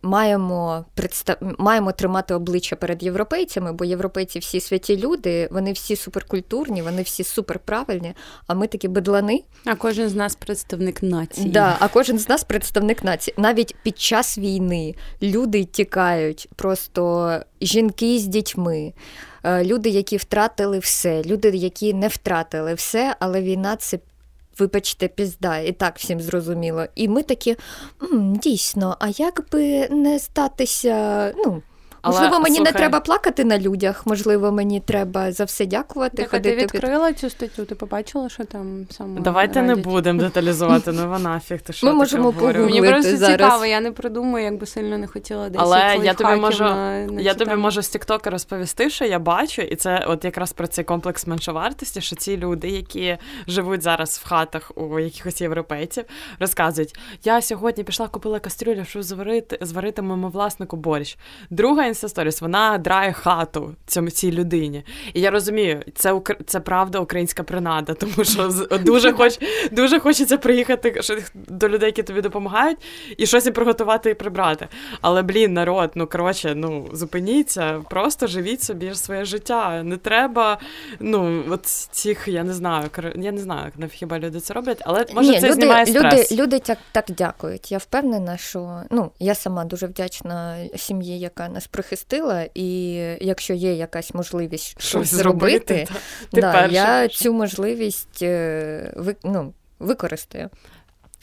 маємо 0.01 0.85
представ... 0.93 1.38
маємо 1.57 1.91
тримати 1.91 2.33
обличчя 2.33 2.75
перед 2.75 3.03
європейцями, 3.03 3.73
бо 3.73 3.85
європейці 3.85 4.39
всі 4.39 4.59
святі 4.59 4.97
люди, 4.97 5.49
вони 5.51 5.71
всі 5.71 5.95
суперкультурні, 5.95 6.81
вони 6.81 7.01
всі 7.01 7.23
суперправильні, 7.23 8.13
а 8.47 8.53
ми 8.53 8.67
такі 8.67 8.88
бедлани. 8.88 9.43
А 9.65 9.75
кожен 9.75 10.09
з 10.09 10.15
нас 10.15 10.35
представник 10.35 11.03
нації. 11.03 11.49
Да, 11.49 11.77
А 11.79 11.88
кожен 11.88 12.19
з 12.19 12.29
нас 12.29 12.43
представник 12.43 13.03
нації. 13.03 13.35
Навіть 13.38 13.75
під 13.83 13.99
час 13.99 14.38
війни 14.38 14.95
люди 15.21 15.65
тікають, 15.65 16.49
просто 16.55 17.39
жінки 17.61 18.19
з 18.19 18.27
дітьми. 18.27 18.93
Е, 19.43 19.63
люди, 19.63 19.89
які 19.89 20.17
втратили 20.17 20.79
все, 20.79 21.23
люди, 21.23 21.49
які 21.49 21.93
не 21.93 22.07
втратили 22.07 22.73
все, 22.73 23.15
але 23.19 23.41
війна 23.41 23.75
це 23.75 23.99
вибачте, 24.60 25.08
пізда, 25.08 25.58
і 25.58 25.72
так 25.72 25.98
всім 25.98 26.22
зрозуміло. 26.22 26.86
І 26.96 27.08
ми 27.08 27.24
такі 27.24 27.56
дійсно, 28.22 28.98
а 29.00 29.08
як 29.08 29.46
би 29.51 29.88
не 29.89 30.20
статися, 30.20 31.34
ну. 31.46 31.62
Але, 32.01 32.20
можливо, 32.20 32.44
мені 32.44 32.56
слухай... 32.56 32.74
не 32.74 32.77
треба 32.79 33.00
плакати 33.00 33.44
на 33.46 33.60
людях, 33.60 34.06
можливо, 34.06 34.51
мені 34.51 34.79
треба 34.79 35.32
за 35.32 35.44
все 35.44 35.65
дякувати. 35.65 36.18
Так, 36.18 36.32
ходити 36.32 36.56
ти 36.56 36.63
відкрила 36.63 37.13
цю 37.13 37.29
статтю, 37.29 37.65
ти 37.65 37.75
побачила, 37.75 38.29
що 38.29 38.46
там 38.46 38.88
саме. 38.89 39.22
Давайте 39.22 39.62
радять. 39.62 39.77
не 39.77 39.84
будемо 39.84 40.20
деталізувати, 40.20 40.91
ну 40.91 41.10
вона 41.10 41.39
фіг, 41.39 41.62
ти 41.62 41.74
що 41.74 41.88
Ми 41.88 41.94
можемо 41.94 42.32
Мені 42.32 42.82
просто 42.82 43.18
зараз. 43.18 43.38
цікаво, 43.38 43.65
я 43.65 43.82
не 43.82 43.91
придумаю, 43.91 44.46
як 44.46 44.58
би 44.58 44.65
сильно 44.65 44.98
не 44.98 45.08
хотіла 45.08 45.50
десь. 45.50 45.62
Але 45.62 46.00
я 46.03 46.13
тобі 46.13 46.36
можу 46.36 46.63
на, 46.63 47.06
на 47.06 47.22
я 47.22 47.34
тобі 47.34 47.56
можу 47.56 47.82
з 47.82 47.89
Тіктока 47.89 48.29
розповісти, 48.29 48.89
що 48.89 49.06
я 49.06 49.20
бачу, 49.20 49.62
і 49.62 49.75
це 49.75 50.06
от 50.08 50.25
якраз 50.25 50.53
про 50.53 50.68
цей 50.68 50.84
комплекс 50.84 51.27
меншовартості, 51.27 52.01
що 52.01 52.15
ці 52.15 52.38
люди, 52.38 52.70
які 52.70 53.18
живуть 53.48 53.82
зараз 53.82 54.22
в 54.24 54.27
хатах 54.27 54.72
у 54.75 55.00
якихось 55.00 55.41
європейців, 55.41 56.03
розказують: 56.39 56.96
я 57.24 57.41
сьогодні 57.41 57.84
пішла, 57.84 58.08
купила 58.08 58.39
кастрюлю, 58.39 58.86
щоб 58.86 59.03
зварити 59.03 59.58
зварити 59.62 60.01
моєму 60.01 60.29
власнику 60.29 60.77
борщ. 60.77 61.18
Друга 61.50 61.88
інстасторіс, 61.89 62.41
вона 62.41 62.77
драє 62.77 63.13
хату 63.13 63.75
цьому 63.86 64.10
цій 64.10 64.31
людині. 64.31 64.84
І 65.13 65.22
я 65.22 65.31
розумію, 65.31 65.84
це 65.96 66.22
це 66.46 66.60
правда 66.60 67.00
українська 67.00 67.43
принада, 67.43 67.93
тому 67.93 68.24
що 68.24 68.50
дуже 68.86 69.13
хоч 69.13 69.39
дуже 69.72 70.00
хочеться 70.00 70.38
приїхати 70.38 71.01
до 71.34 71.69
людей, 71.69 71.88
які 71.88 72.03
тобі 72.03 72.22
допомагають, 72.22 72.77
і 73.17 73.25
щось 73.25 73.46
і 73.46 73.51
приготувати 73.51 74.10
і 74.10 74.13
прибрати. 74.13 74.67
Але 75.01 75.22
блін, 75.22 75.53
народ, 75.53 75.91
ну 75.96 76.08
коротше, 76.08 76.53
ну 76.55 76.89
зупиніться, 76.93 77.81
просто 77.89 78.27
живіть 78.27 78.63
собі 78.63 78.96
своє 78.96 79.25
життя. 79.25 79.84
Не 79.84 79.98
треба, 79.98 80.58
ну 81.00 81.43
от 81.50 81.65
цих, 81.65 82.27
я 82.27 82.43
не 82.43 82.53
знаю, 82.53 82.89
я 83.15 83.31
не 83.31 83.41
знаю, 83.41 83.72
хіба 83.91 84.19
люди 84.19 84.39
це 84.39 84.53
роблять, 84.53 84.81
але 84.86 85.05
може 85.13 85.29
Ні, 85.29 85.39
це 85.39 85.48
люди, 85.48 85.53
знімає 85.53 85.86
стрес. 85.86 86.31
Люди 86.31 86.50
люди 86.50 86.60
так, 86.60 86.77
так 86.91 87.05
дякують. 87.17 87.72
Я 87.72 87.77
впевнена, 87.77 88.38
що 88.38 88.81
ну 88.89 89.12
я 89.19 89.36
сама 89.36 89.65
дуже 89.65 89.88
вдячна 89.88 90.58
сім'ї, 90.75 91.19
яка 91.19 91.50
нас 91.50 91.67
прихистила, 91.79 92.45
і 92.53 92.93
якщо 93.21 93.53
є 93.53 93.74
якась 93.74 94.13
можливість 94.13 94.81
щось 94.81 95.13
зробити, 95.13 95.88
да, 96.33 96.65
я 96.65 97.07
цю 97.07 97.33
можливість 97.33 98.21
е, 98.21 99.15
ну, 99.24 99.53
використаю. 99.79 100.50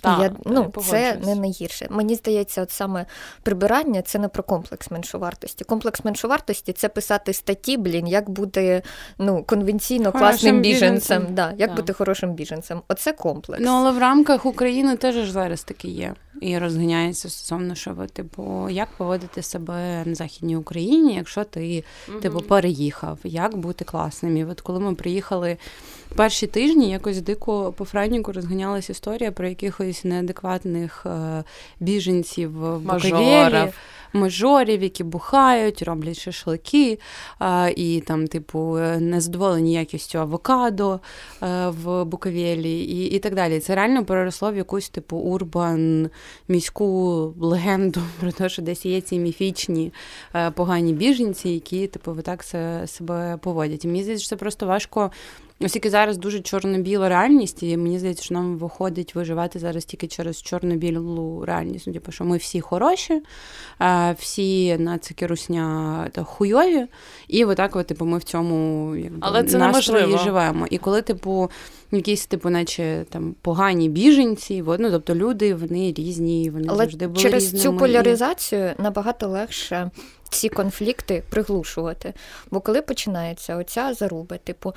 Так, 0.02 0.18
я, 0.22 0.32
ну, 0.44 0.72
Це 0.90 1.18
не 1.24 1.34
найгірше. 1.34 1.86
Мені 1.90 2.14
здається, 2.14 2.62
от 2.62 2.70
саме 2.70 3.06
прибирання 3.42 4.02
це 4.02 4.18
не 4.18 4.28
про 4.28 4.42
комплекс 4.42 4.90
меншовартості. 4.90 5.64
Комплекс 5.64 6.04
меншовартості 6.04 6.72
це 6.72 6.88
писати 6.88 7.32
статті, 7.32 7.76
блін, 7.76 8.06
як 8.06 8.30
бути 8.30 8.82
ну, 9.18 9.44
конвенційно 9.44 10.12
хорошим 10.12 10.28
класним 10.28 10.60
біженцем. 10.60 11.18
біженцем. 11.18 11.34
Да, 11.34 11.54
Як 11.58 11.70
да. 11.70 11.76
бути 11.76 11.92
хорошим 11.92 12.34
біженцем. 12.34 12.82
Оце 12.88 13.12
комплекс. 13.12 13.62
Ну, 13.64 13.70
але 13.70 13.92
в 13.92 13.98
рамках 13.98 14.46
України 14.46 14.96
теж 14.96 15.30
зараз 15.30 15.62
таке 15.62 15.88
є. 15.88 16.14
І 16.40 16.58
розганяється 16.58 17.28
стосовно, 17.28 17.74
що 17.74 17.92
ви, 17.92 18.06
типу, 18.06 18.68
як 18.70 18.88
поводити 18.88 19.42
себе 19.42 20.02
на 20.04 20.14
Західній 20.14 20.56
Україні, 20.56 21.14
якщо 21.14 21.44
ти 21.44 21.84
угу. 22.08 22.20
типу, 22.20 22.40
переїхав, 22.40 23.18
як 23.24 23.56
бути 23.56 23.84
класним. 23.84 24.36
І 24.36 24.44
от 24.44 24.60
коли 24.60 24.80
ми 24.80 24.94
приїхали 24.94 25.56
перші 26.16 26.46
тижні, 26.46 26.90
якось 26.90 27.20
дико 27.20 27.72
по 27.72 27.84
Франніку 27.84 28.32
розганялася 28.32 28.92
історія 28.92 29.32
про 29.32 29.48
якихось 29.48 30.04
неадекватних 30.04 31.06
е, 31.06 31.44
біженців 31.80 32.52
в 32.52 32.78
Буковелі 32.78 33.72
мажорів, 34.16 34.82
які 34.82 35.04
бухають, 35.04 35.82
роблять 35.82 36.20
шашлики, 36.20 36.98
і 37.76 38.02
там, 38.06 38.26
типу, 38.26 38.78
незадоволені 38.98 39.72
якістю 39.72 40.18
авокадо 40.18 41.00
в 41.66 42.04
Буковелі 42.04 42.80
і 42.80 43.04
і 43.04 43.18
так 43.18 43.34
далі. 43.34 43.60
Це 43.60 43.74
реально 43.74 44.04
переросло 44.04 44.52
в 44.52 44.56
якусь 44.56 44.88
типу 44.88 45.16
урбан, 45.16 46.10
міську 46.48 47.34
легенду 47.40 48.00
про 48.20 48.32
те, 48.32 48.48
що 48.48 48.62
десь 48.62 48.86
є 48.86 49.00
ці 49.00 49.18
міфічні 49.18 49.92
погані 50.54 50.92
біженці, 50.92 51.48
які 51.48 51.86
типу 51.86 52.16
так 52.22 52.42
себе 52.86 53.38
поводять. 53.42 53.84
І 53.84 53.88
мені 53.88 54.02
здається, 54.02 54.28
це 54.28 54.36
просто 54.36 54.66
важко 54.66 55.10
Оскільки 55.60 55.90
зараз 55.90 56.18
дуже 56.18 56.40
чорно-біла 56.40 57.08
реальність, 57.08 57.62
і 57.62 57.76
мені 57.76 57.98
здається, 57.98 58.24
що 58.24 58.34
нам 58.34 58.56
виходить 58.56 59.14
виживати 59.14 59.58
зараз 59.58 59.84
тільки 59.84 60.06
через 60.06 60.42
чорно-білу 60.42 61.44
реальність. 61.44 61.86
Ну, 61.86 61.92
типу, 61.92 62.12
що 62.12 62.24
ми 62.24 62.36
всі 62.36 62.60
хороші, 62.60 63.22
всі 64.18 64.78
нацики 64.78 65.26
русня 65.26 66.08
та 66.12 66.24
хуйові, 66.24 66.86
і 67.28 67.44
отак, 67.44 67.76
от, 67.76 67.86
типу, 67.86 68.04
ми 68.04 68.18
в 68.18 68.24
цьому 68.24 68.96
якби, 68.96 69.18
Але 69.20 69.44
це 69.44 69.58
настрої 69.58 70.18
живемо. 70.18 70.66
І 70.70 70.78
коли, 70.78 71.02
типу, 71.02 71.50
якісь, 71.92 72.26
типу, 72.26 72.50
наче 72.50 73.04
там 73.10 73.34
погані 73.42 73.88
біженці, 73.88 74.64
ну, 74.66 74.90
тобто 74.90 75.14
люди, 75.14 75.54
вони 75.54 75.92
різні, 75.92 76.50
вони 76.50 76.66
Але 76.68 76.78
завжди 76.78 77.06
були 77.06 77.22
через 77.22 77.44
різними. 77.44 77.62
цю 77.62 77.76
поляризацію 77.78 78.72
набагато 78.78 79.28
легше. 79.28 79.90
Ці 80.30 80.48
конфлікти 80.48 81.22
приглушувати. 81.30 82.14
Бо 82.50 82.60
коли 82.60 82.82
починається 82.82 83.56
оця 83.56 83.94
заруба, 83.94 84.36
типу, 84.36 84.74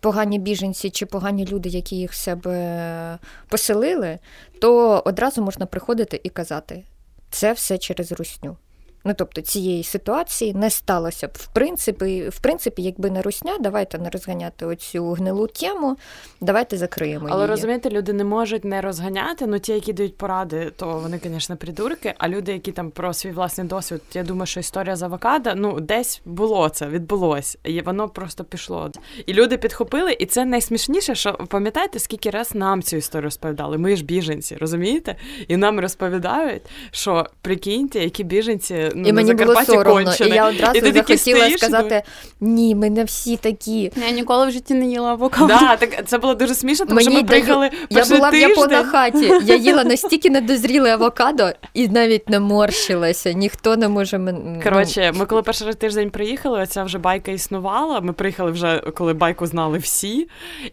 погані 0.00 0.38
біженці 0.38 0.90
чи 0.90 1.06
погані 1.06 1.46
люди, 1.46 1.68
які 1.68 1.96
їх 1.96 2.14
себе 2.14 3.18
поселили, 3.48 4.18
то 4.60 5.02
одразу 5.04 5.42
можна 5.42 5.66
приходити 5.66 6.20
і 6.24 6.28
казати: 6.28 6.84
це 7.30 7.52
все 7.52 7.78
через 7.78 8.12
русню. 8.12 8.56
Ну, 9.04 9.14
тобто 9.18 9.40
цієї 9.40 9.84
ситуації 9.84 10.54
не 10.54 10.70
сталося 10.70 11.28
б 11.28 11.30
в 11.34 11.46
принципі, 11.46 12.28
в 12.28 12.40
принципі, 12.40 12.82
якби 12.82 13.10
не 13.10 13.22
русня, 13.22 13.56
давайте 13.60 13.98
не 13.98 14.10
розганяти 14.10 14.66
оцю 14.66 15.12
гнилу 15.12 15.46
тему, 15.46 15.96
давайте 16.40 16.76
закриємо. 16.76 17.26
Але 17.30 17.42
її. 17.42 17.50
розумієте, 17.50 17.90
люди 17.90 18.12
не 18.12 18.24
можуть 18.24 18.64
не 18.64 18.80
розганяти. 18.80 19.46
Ну 19.46 19.58
ті, 19.58 19.72
які 19.72 19.92
дають 19.92 20.16
поради, 20.16 20.72
то 20.76 20.98
вони, 20.98 21.20
звісно, 21.24 21.56
придурки. 21.56 22.14
А 22.18 22.28
люди, 22.28 22.52
які 22.52 22.72
там 22.72 22.90
про 22.90 23.12
свій 23.12 23.30
власний 23.30 23.66
досвід, 23.66 24.00
я 24.14 24.22
думаю, 24.22 24.46
що 24.46 24.60
історія 24.60 24.96
з 24.96 25.02
авокадо, 25.02 25.50
ну 25.54 25.80
десь 25.80 26.20
було 26.24 26.68
це, 26.68 26.86
відбулось, 26.86 27.58
і 27.64 27.80
воно 27.80 28.08
просто 28.08 28.44
пішло. 28.44 28.90
І 29.26 29.32
люди 29.32 29.56
підхопили, 29.58 30.12
і 30.12 30.26
це 30.26 30.44
найсмішніше, 30.44 31.14
що 31.14 31.32
пам'ятаєте, 31.32 31.98
скільки 31.98 32.30
раз 32.30 32.54
нам 32.54 32.82
цю 32.82 32.96
історію 32.96 33.24
розповідали? 33.24 33.78
Ми 33.78 33.96
ж 33.96 34.04
біженці, 34.04 34.56
розумієте? 34.56 35.16
І 35.48 35.56
нам 35.56 35.80
розповідають, 35.80 36.62
що 36.90 37.26
прикиньте, 37.42 37.98
які 37.98 38.24
біженці 38.24 38.89
ну, 38.94 39.08
і 39.08 39.12
мені 39.12 39.34
було 39.34 39.64
соромно. 39.64 40.04
Кончене. 40.04 40.30
І 40.30 40.34
я 40.34 40.48
одразу 40.48 40.78
і 40.78 40.92
захотіла 40.92 41.16
стоїш, 41.16 41.58
сказати: 41.58 42.02
ні, 42.40 42.74
ми 42.74 42.90
не 42.90 43.04
всі 43.04 43.36
такі. 43.36 43.92
Я 44.06 44.10
ніколи 44.10 44.46
в 44.46 44.50
житті 44.50 44.74
не 44.74 44.86
їла 44.86 45.10
авокадо. 45.10 45.46
Да, 45.46 45.76
так 45.76 46.06
це 46.06 46.18
було 46.18 46.34
дуже 46.34 46.54
смішно, 46.54 46.86
тому 46.86 46.96
мені 46.96 47.10
що 47.10 47.18
ми 47.18 47.24
приїхали. 47.24 47.70
Я 47.90 48.04
була 48.04 48.30
в 48.30 48.34
Япона 48.34 48.84
хаті. 48.84 49.32
Я 49.44 49.56
їла 49.56 49.84
настільки 49.90 50.30
недозріле 50.30 50.92
авокадо 50.92 51.50
і 51.74 51.88
навіть 51.88 52.28
не 52.28 52.40
морщилася. 52.40 53.32
Ніхто 53.32 53.76
не 53.76 53.88
може 53.88 54.18
ну... 54.18 54.60
Коротше, 54.64 55.12
ми 55.14 55.26
коли 55.26 55.42
перший 55.42 55.74
тиждень 55.74 56.10
приїхали, 56.10 56.62
оця 56.62 56.84
вже 56.84 56.98
байка 56.98 57.32
існувала. 57.32 58.00
Ми 58.00 58.12
приїхали 58.12 58.50
вже, 58.50 58.82
коли 58.94 59.14
байку 59.14 59.46
знали 59.46 59.78
всі. 59.78 60.28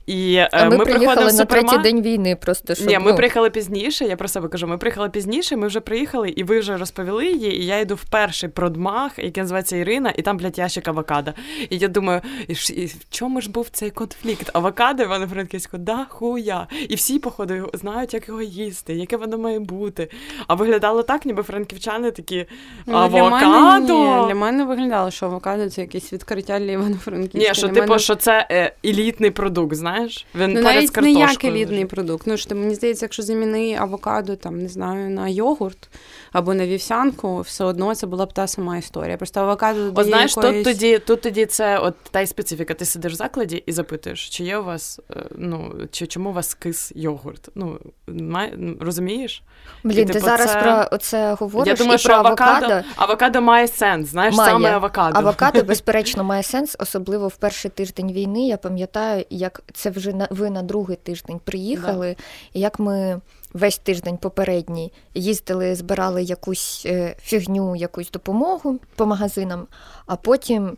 І 0.06 0.34
е, 0.34 0.50
а 0.52 0.70
ми, 0.70 0.78
ми 0.78 0.86
приїхали 0.86 1.34
на 1.34 1.46
третій 1.46 1.78
день 1.78 2.02
війни. 2.02 2.36
Просто 2.36 2.76
щоб, 2.76 2.88
Ні, 2.88 3.00
ми 3.00 3.12
ну... 3.12 3.18
приїхали 3.18 3.50
пізніше. 3.50 4.06
Я 4.06 4.16
про 4.16 4.28
себе 4.28 4.48
кажу, 4.48 4.68
ми 4.68 4.78
приїхали 4.78 5.10
пізніше. 5.10 5.56
Ми 5.56 5.68
вже 5.68 5.80
приїхали, 5.80 6.30
і 6.30 6.44
ви 6.44 6.60
вже 6.60 6.78
розповіли 6.78 7.26
її. 7.26 7.62
І 7.62 7.66
я 7.66 7.80
йду 7.80 7.96
вперше 8.08 8.38
перший 8.38 8.50
продмах, 8.50 9.20
який 9.20 9.44
називається 9.44 9.78
Ірина, 9.78 10.14
і 10.18 10.22
там, 10.22 10.38
блядь, 10.38 10.58
ящик 10.58 10.88
авокадо. 10.88 11.32
І 11.70 11.78
я 11.78 11.88
думаю, 11.88 12.22
і 12.48 12.54
в 12.86 12.96
чому 13.10 13.42
ж 13.42 13.50
був 13.50 13.70
цей 13.72 13.90
конфлікт? 13.90 14.50
Авокадо 14.54 15.04
івано 15.04 15.28
франківську 15.28 15.78
да, 15.78 16.06
хуя. 16.10 16.68
І 16.90 16.96
всі, 16.96 17.20
походу, 17.20 17.70
знають, 17.74 18.14
як 18.14 18.28
його 18.28 18.42
їсти, 18.42 18.94
яке 18.94 19.18
воно 19.18 19.38
має 19.38 19.60
бути. 19.60 20.10
А 20.48 20.54
виглядало 20.54 21.04
так, 21.04 21.26
ніби 21.26 21.44
франківчани 21.44 22.12
такі 22.12 22.46
ну, 22.86 22.98
авокадо. 22.98 23.40
Для 23.40 23.48
мене, 23.48 24.22
ні. 24.22 24.28
для 24.28 24.36
мене 24.36 24.64
виглядало, 24.64 25.12
що 25.12 25.26
авокадо 25.26 25.70
це 25.70 25.82
якесь 25.82 26.14
відкриття 26.14 26.60
для 26.60 26.72
івано 26.72 26.96
франківська 26.96 27.50
Ні, 27.50 27.56
що 27.56 27.68
типу, 27.68 27.80
мене... 27.80 28.00
що 28.00 28.16
це 28.16 28.48
е, 28.52 28.74
елітний 28.86 29.32
продукт, 29.32 29.76
знаєш? 29.76 30.26
Він 30.36 30.54
ну, 30.54 30.62
навіть 30.62 30.98
не 30.98 31.12
як 31.12 31.46
елітний 31.46 31.86
продукт. 31.86 32.28
Ну, 32.28 32.38
що, 32.38 32.56
Мені 32.56 32.76
здається, 32.76 33.06
якщо 33.06 33.24
заміни 33.24 33.76
авокадо, 33.80 34.36
там, 34.36 34.62
не 34.62 34.70
знаю, 34.70 35.10
на 35.10 35.28
йогурт 35.28 35.90
або 36.32 36.54
на 36.54 36.68
вівсянку, 36.68 37.42
все 37.42 37.64
одно 37.64 37.96
це 37.98 38.08
була 38.08 38.26
б 38.26 38.34
та 38.34 38.48
сама 38.48 38.78
історія. 38.78 39.18
Просто 39.18 39.40
авокадо 39.40 39.92
О, 39.96 40.04
знаєш, 40.04 40.38
якоїсь... 40.38 40.66
тут 40.66 40.74
тоді 40.74 41.00
тут 41.00 41.22
тоді 41.22 41.46
це 41.46 41.80
от 41.80 41.96
та 42.12 42.22
й 42.22 42.28
специфіка. 42.28 42.74
Ти 42.74 42.86
сидиш 42.86 43.14
в 43.14 43.16
закладі 43.16 43.64
і 43.66 43.72
запитуєш, 43.72 44.30
чи 44.30 44.44
є 44.44 44.58
у 44.58 44.64
вас, 44.64 45.00
е, 45.12 45.24
ну, 45.36 45.74
чи 45.92 46.08
чому 46.08 46.30
у 46.30 46.34
вас 46.34 46.54
кис 46.54 46.92
йогурт? 46.96 47.50
Ну, 47.56 47.80
має, 48.08 48.58
розумієш? 48.80 49.44
Блін, 49.84 50.00
і, 50.00 50.06
ти 50.06 50.14
типу, 50.14 50.26
зараз 50.26 50.52
це... 50.52 50.62
про 50.62 50.98
це 50.98 51.34
говориш 51.34 51.68
Я 51.68 51.76
думаю, 51.76 51.96
і 51.96 52.00
що 52.00 52.10
про 52.10 52.18
авокадо, 52.18 52.66
авокадо. 52.66 52.88
Авокадо 52.96 53.42
має 53.42 53.68
сенс, 53.68 54.10
знаєш, 54.10 54.36
має. 54.36 54.52
саме 54.52 54.72
авокадо. 54.72 55.20
Авокадо, 55.20 55.64
безперечно, 55.68 56.24
має 56.24 56.44
сенс, 56.44 56.76
особливо 56.80 57.28
в 57.28 57.36
перший 57.36 57.72
тиждень 57.72 58.12
війни. 58.12 58.48
Я 58.48 58.58
пам'ятаю, 58.58 59.26
як 59.30 59.64
це 59.74 59.90
вже 59.90 60.14
на 60.14 60.28
ви 60.32 60.50
на 60.50 60.62
другий 60.62 60.98
тиждень 60.98 61.40
приїхали, 61.44 62.16
да. 62.18 62.24
і 62.54 62.60
як 62.60 62.80
ми 62.80 63.22
весь 63.58 63.78
тиждень 63.78 64.18
попередній 64.18 64.94
їздили, 65.14 65.76
збирали 65.76 66.24
якусь 66.24 66.84
е, 66.86 67.16
фігню, 67.22 67.76
якусь 67.76 68.12
допомогу 68.12 68.80
по 68.96 69.06
магазинам, 69.06 69.68
а 70.06 70.16
потім 70.16 70.78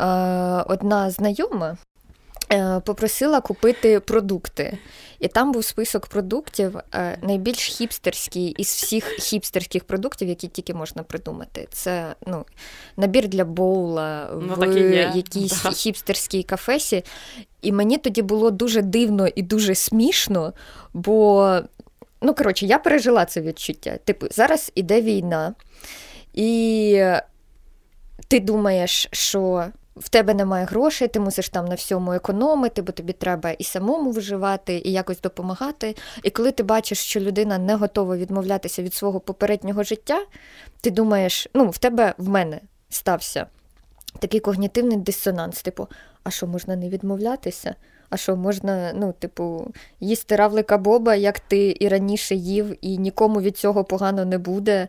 е, 0.00 0.04
одна 0.66 1.10
знайома. 1.10 1.76
Е, 2.52 2.80
попросила 2.80 3.40
купити 3.40 4.00
продукти, 4.00 4.78
і 5.20 5.28
там 5.28 5.52
був 5.52 5.64
список 5.64 6.06
продуктів 6.06 6.76
е, 6.94 7.18
найбільш 7.22 7.58
хіпстерський 7.58 8.48
із 8.48 8.66
всіх 8.68 9.04
хіпстерських 9.04 9.84
продуктів, 9.84 10.28
які 10.28 10.48
тільки 10.48 10.74
можна 10.74 11.02
придумати. 11.02 11.68
Це 11.70 12.14
ну, 12.26 12.44
набір 12.96 13.28
для 13.28 13.44
боула 13.44 14.30
ну, 14.42 14.54
в 14.54 15.16
якійсь 15.16 15.62
да. 15.62 15.70
хіпстерській 15.70 16.42
кафесі. 16.42 17.04
І 17.62 17.72
мені 17.72 17.98
тоді 17.98 18.22
було 18.22 18.50
дуже 18.50 18.82
дивно 18.82 19.28
і 19.28 19.42
дуже 19.42 19.74
смішно, 19.74 20.52
бо 20.92 21.60
Ну, 22.20 22.34
коротше, 22.34 22.66
я 22.66 22.78
пережила 22.78 23.24
це 23.24 23.40
відчуття. 23.40 23.98
Типу, 24.04 24.26
зараз 24.30 24.72
іде 24.74 25.02
війна, 25.02 25.54
і 26.34 27.04
ти 28.28 28.40
думаєш, 28.40 29.08
що 29.12 29.64
в 29.96 30.08
тебе 30.08 30.34
немає 30.34 30.64
грошей, 30.64 31.08
ти 31.08 31.20
мусиш 31.20 31.48
там 31.48 31.64
на 31.64 31.74
всьому 31.74 32.12
економити, 32.12 32.82
бо 32.82 32.92
тобі 32.92 33.12
треба 33.12 33.50
і 33.50 33.64
самому 33.64 34.10
виживати, 34.10 34.82
і 34.84 34.92
якось 34.92 35.20
допомагати. 35.20 35.96
І 36.22 36.30
коли 36.30 36.52
ти 36.52 36.62
бачиш, 36.62 36.98
що 36.98 37.20
людина 37.20 37.58
не 37.58 37.74
готова 37.74 38.16
відмовлятися 38.16 38.82
від 38.82 38.94
свого 38.94 39.20
попереднього 39.20 39.82
життя, 39.82 40.26
ти 40.80 40.90
думаєш, 40.90 41.48
ну, 41.54 41.68
в 41.68 41.78
тебе 41.78 42.14
в 42.18 42.28
мене 42.28 42.60
стався 42.88 43.46
такий 44.18 44.40
когнітивний 44.40 44.96
дисонанс, 44.96 45.62
типу, 45.62 45.88
а 46.24 46.30
що 46.30 46.46
можна 46.46 46.76
не 46.76 46.88
відмовлятися? 46.88 47.74
А 48.10 48.16
що 48.16 48.36
можна, 48.36 48.92
ну, 48.94 49.14
типу, 49.18 49.72
їсти 50.00 50.36
равлика 50.36 50.78
Боба, 50.78 51.14
як 51.14 51.40
ти 51.40 51.76
і 51.80 51.88
раніше 51.88 52.34
їв, 52.34 52.76
і 52.80 52.98
нікому 52.98 53.40
від 53.40 53.56
цього 53.56 53.84
погано 53.84 54.24
не 54.24 54.38
буде. 54.38 54.88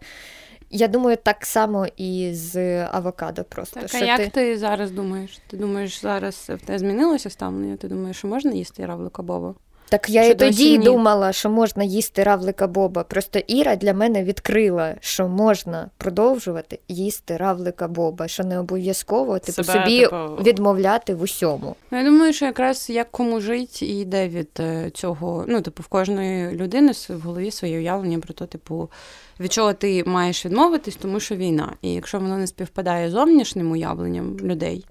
Я 0.71 0.87
думаю, 0.87 1.17
так 1.23 1.45
само 1.45 1.87
і 1.97 2.29
з 2.33 2.85
авокадо 2.85 3.43
просто. 3.43 3.79
Так, 3.79 3.89
що 3.89 3.97
А 3.97 4.01
як 4.05 4.17
ти... 4.17 4.29
ти 4.29 4.57
зараз 4.57 4.91
думаєш? 4.91 5.39
Ти 5.47 5.57
думаєш, 5.57 6.01
зараз 6.01 6.35
в 6.49 6.65
тебе 6.65 6.79
змінилося 6.79 7.29
ставлення? 7.29 7.77
Ти 7.77 7.87
думаєш, 7.87 8.17
що 8.17 8.27
можна 8.27 8.51
їсти 8.51 8.85
равлика 8.85 9.21
Боба? 9.21 9.55
Так 9.89 10.09
я 10.09 10.25
і 10.25 10.35
тоді 10.35 10.77
думала, 10.77 11.33
що 11.33 11.49
можна 11.49 11.83
їсти 11.83 12.23
равлика 12.23 12.67
Боба. 12.67 13.03
Просто 13.03 13.39
Іра 13.39 13.75
для 13.75 13.93
мене 13.93 14.23
відкрила, 14.23 14.95
що 14.99 15.27
можна 15.27 15.89
продовжувати 15.97 16.79
їсти 16.87 17.37
равлика 17.37 17.87
Боба, 17.87 18.27
що 18.27 18.43
не 18.43 18.59
обов'язково 18.59 19.39
типу, 19.39 19.63
Себе, 19.63 19.79
собі 19.79 19.99
типу... 19.99 20.15
відмовляти 20.43 21.15
в 21.15 21.21
усьому. 21.21 21.75
Ну, 21.91 21.97
я 21.97 22.03
думаю, 22.03 22.33
що 22.33 22.45
якраз 22.45 22.89
як 22.89 23.11
кому 23.11 23.41
жить 23.41 23.81
і 23.81 23.99
йде 23.99 24.27
від 24.27 24.49
е, 24.59 24.89
цього. 24.93 25.45
Ну, 25.47 25.61
типу, 25.61 25.83
в 25.83 25.87
кожної 25.87 26.51
людини 26.55 26.91
в 27.09 27.21
голові 27.21 27.51
своє 27.51 27.77
уявлення 27.77 28.19
про 28.19 28.33
те, 28.33 28.45
типу, 28.45 28.89
від 29.39 29.53
чого 29.53 29.73
ти 29.73 30.03
маєш 30.03 30.45
відмовитись, 30.45 30.95
тому 30.95 31.19
що 31.19 31.35
війна. 31.35 31.73
І 31.81 31.93
якщо 31.93 32.19
воно 32.19 32.37
не 32.37 32.47
співпадає 32.47 33.09
з 33.09 33.11
зовнішнім 33.11 33.71
уявленням 33.71 34.37
людей 34.39 34.85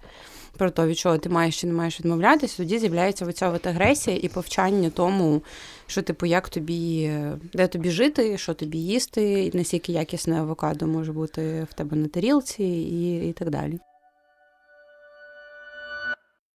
про 0.58 0.70
те, 0.70 0.86
від 0.86 0.98
чого 0.98 1.18
ти 1.18 1.28
маєш 1.28 1.60
чи 1.60 1.66
не 1.66 1.72
маєш 1.72 2.00
відмовлятися, 2.00 2.56
тоді 2.56 2.78
з'являється 2.78 3.26
оця 3.26 3.50
от 3.50 3.66
агресія 3.66 4.18
і 4.22 4.28
повчання 4.28 4.90
тому, 4.90 5.42
що, 5.86 6.02
типу, 6.02 6.26
як 6.26 6.48
тобі, 6.48 7.12
де 7.52 7.66
тобі 7.66 7.90
жити, 7.90 8.38
що 8.38 8.54
тобі 8.54 8.78
їсти, 8.78 9.44
і 9.44 9.56
наскільки 9.56 9.92
якісне 9.92 10.40
авокадо 10.40 10.86
може 10.86 11.12
бути 11.12 11.66
в 11.70 11.74
тебе 11.74 11.96
на 11.96 12.08
тарілці, 12.08 12.64
і, 12.64 13.28
і 13.28 13.32
так 13.32 13.50
далі. 13.50 13.78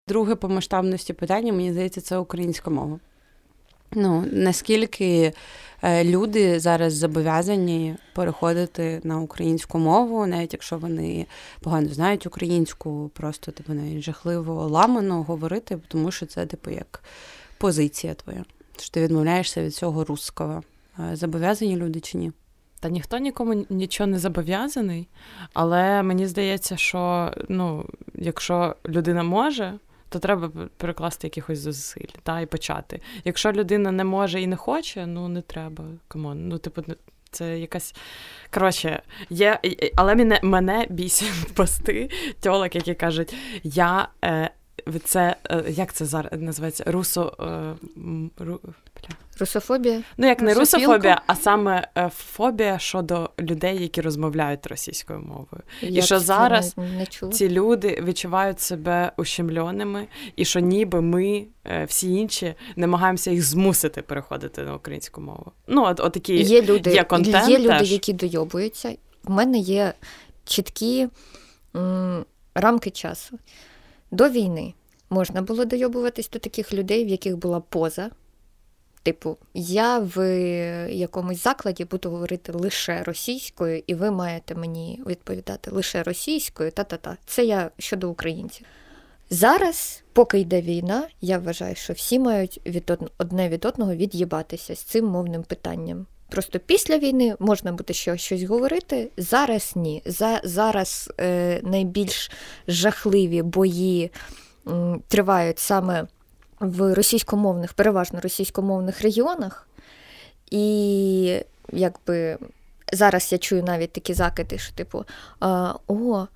Друге 0.07 0.35
по 0.35 0.49
масштабності 0.49 1.13
питання, 1.13 1.53
мені 1.53 1.71
здається, 1.71 2.01
це 2.01 2.17
українська 2.17 2.69
мова. 2.69 2.99
Ну, 3.95 4.25
наскільки 4.31 5.33
е, 5.81 6.03
люди 6.03 6.59
зараз 6.59 6.93
зобов'язані 6.93 7.95
переходити 8.13 9.01
на 9.03 9.19
українську 9.19 9.79
мову, 9.79 10.25
навіть 10.25 10.53
якщо 10.53 10.77
вони 10.77 11.25
погано 11.61 11.89
знають 11.89 12.25
українську, 12.25 13.11
просто 13.13 13.51
типу 13.51 13.73
навіть 13.73 14.01
жахливо 14.01 14.67
ламано 14.67 15.23
говорити, 15.23 15.79
тому 15.87 16.11
що 16.11 16.25
це, 16.25 16.45
типу, 16.45 16.71
як 16.71 17.03
позиція 17.57 18.13
твоя. 18.13 18.45
Що 18.77 18.91
ти 18.91 19.03
відмовляєшся 19.03 19.63
від 19.63 19.75
цього 19.75 20.03
русского. 20.03 20.63
Е, 20.99 21.15
зобов'язані 21.15 21.77
люди 21.77 21.99
чи 21.99 22.17
ні? 22.17 22.31
Та 22.79 22.89
ніхто 22.89 23.17
нікому 23.17 23.65
нічого 23.69 24.07
не 24.07 24.19
зобов'язаний, 24.19 25.07
але 25.53 26.03
мені 26.03 26.27
здається, 26.27 26.77
що 26.77 27.33
ну, 27.49 27.85
якщо 28.15 28.75
людина 28.87 29.23
може 29.23 29.73
то 30.13 30.19
треба 30.19 30.51
перекласти 30.77 31.27
якихось 31.27 31.59
зусиль 31.59 32.13
та, 32.23 32.41
і 32.41 32.45
почати. 32.45 33.01
Якщо 33.23 33.51
людина 33.51 33.91
не 33.91 34.03
може 34.03 34.41
і 34.41 34.47
не 34.47 34.55
хоче, 34.55 35.05
ну 35.05 35.27
не 35.27 35.41
треба. 35.41 35.85
Come 36.07 36.30
on. 36.30 36.47
Ну, 36.47 36.57
типу, 36.57 36.83
це 37.31 37.59
якась. 37.59 37.95
Коротше, 38.53 39.01
є, 39.29 39.59
але 39.95 40.15
мене 40.15 40.39
мене 40.43 40.87
бісять 40.89 41.53
пости 41.55 42.09
тьолок, 42.41 42.75
які 42.75 42.93
кажуть, 42.93 43.35
я. 43.63 44.07
Е, 44.25 44.49
це 45.03 45.35
е, 45.49 45.63
як 45.69 45.93
це 45.93 46.05
зараз 46.05 46.41
називається? 46.41 46.83
Русо. 46.87 47.37
Е, 47.39 47.75
ру, 48.37 48.59
Русофобія? 49.39 50.01
Ну, 50.17 50.27
як 50.27 50.41
не 50.41 50.53
русофобія, 50.53 51.21
а 51.27 51.35
саме 51.35 51.87
е, 51.97 52.09
фобія 52.15 52.79
щодо 52.79 53.29
людей, 53.39 53.81
які 53.81 54.01
розмовляють 54.01 54.67
російською 54.67 55.19
мовою. 55.19 55.63
Я 55.81 55.99
і 55.99 56.01
що 56.01 56.19
зараз 56.19 56.77
не, 56.77 57.07
не 57.23 57.31
ці 57.31 57.49
люди 57.49 58.03
відчувають 58.03 58.59
себе 58.59 59.11
ущемленими, 59.17 60.07
і 60.35 60.45
що 60.45 60.59
ніби 60.59 61.01
ми, 61.01 61.45
е, 61.65 61.85
всі 61.85 62.13
інші, 62.13 62.55
намагаємося 62.75 63.31
їх 63.31 63.43
змусити 63.43 64.01
переходити 64.01 64.63
на 64.63 64.75
українську 64.75 65.21
мову. 65.21 65.51
Ну, 65.67 65.83
от, 65.85 65.99
от 65.99 66.13
такі 66.13 66.35
є 66.35 66.61
люди, 66.61 66.93
є 66.93 67.03
контент 67.03 67.49
є 67.49 67.59
люди, 67.59 67.69
теж. 67.69 67.91
які 67.91 68.13
дойобуються. 68.13 68.95
У 69.25 69.33
мене 69.33 69.57
є 69.57 69.93
чіткі 70.45 71.07
м, 71.75 72.25
рамки 72.55 72.89
часу. 72.89 73.39
До 74.11 74.29
війни 74.29 74.73
можна 75.09 75.41
було 75.41 75.65
дойобуватись 75.65 76.29
до 76.29 76.39
таких 76.39 76.73
людей, 76.73 77.05
в 77.05 77.07
яких 77.07 77.37
була 77.37 77.59
поза. 77.59 78.09
Типу, 79.03 79.37
я 79.53 79.99
в 79.99 80.17
якомусь 80.91 81.43
закладі 81.43 81.85
буду 81.85 82.09
говорити 82.09 82.51
лише 82.51 83.03
російською, 83.03 83.83
і 83.87 83.95
ви 83.95 84.11
маєте 84.11 84.55
мені 84.55 85.01
відповідати 85.07 85.71
лише 85.71 86.03
російською, 86.03 86.71
та-та-та. 86.71 87.17
Це 87.25 87.45
я 87.45 87.71
щодо 87.77 88.09
українців. 88.09 88.65
Зараз, 89.29 90.03
поки 90.13 90.39
йде 90.39 90.61
війна, 90.61 91.07
я 91.21 91.37
вважаю, 91.37 91.75
що 91.75 91.93
всі 91.93 92.19
мають 92.19 92.61
від 92.65 92.97
одне 93.17 93.49
від 93.49 93.65
одного 93.65 93.95
від'їбатися 93.95 94.75
з 94.75 94.79
цим 94.79 95.05
мовним 95.05 95.43
питанням. 95.43 96.05
Просто 96.29 96.59
після 96.59 96.97
війни 96.97 97.35
можна 97.39 97.71
буде 97.71 97.93
ще 97.93 98.17
щось 98.17 98.43
говорити. 98.43 99.09
Зараз 99.17 99.73
ні. 99.75 100.01
За, 100.05 100.41
Зараз 100.43 101.11
е, 101.19 101.61
найбільш 101.63 102.31
жахливі 102.67 103.41
бої 103.41 104.11
м, 104.67 105.01
тривають 105.07 105.59
саме 105.59 106.07
в 106.69 106.93
російськомовних, 106.93 107.73
переважно 107.73 108.19
російськомовних 108.21 109.01
регіонах. 109.01 109.67
І 110.51 111.39
якби 111.71 112.37
зараз 112.93 113.31
я 113.31 113.37
чую 113.37 113.63
навіть 113.63 113.91
такі 113.91 114.13
закиди, 114.13 114.57
що 114.57 114.73
типу, 114.75 115.05
о, 115.87 116.27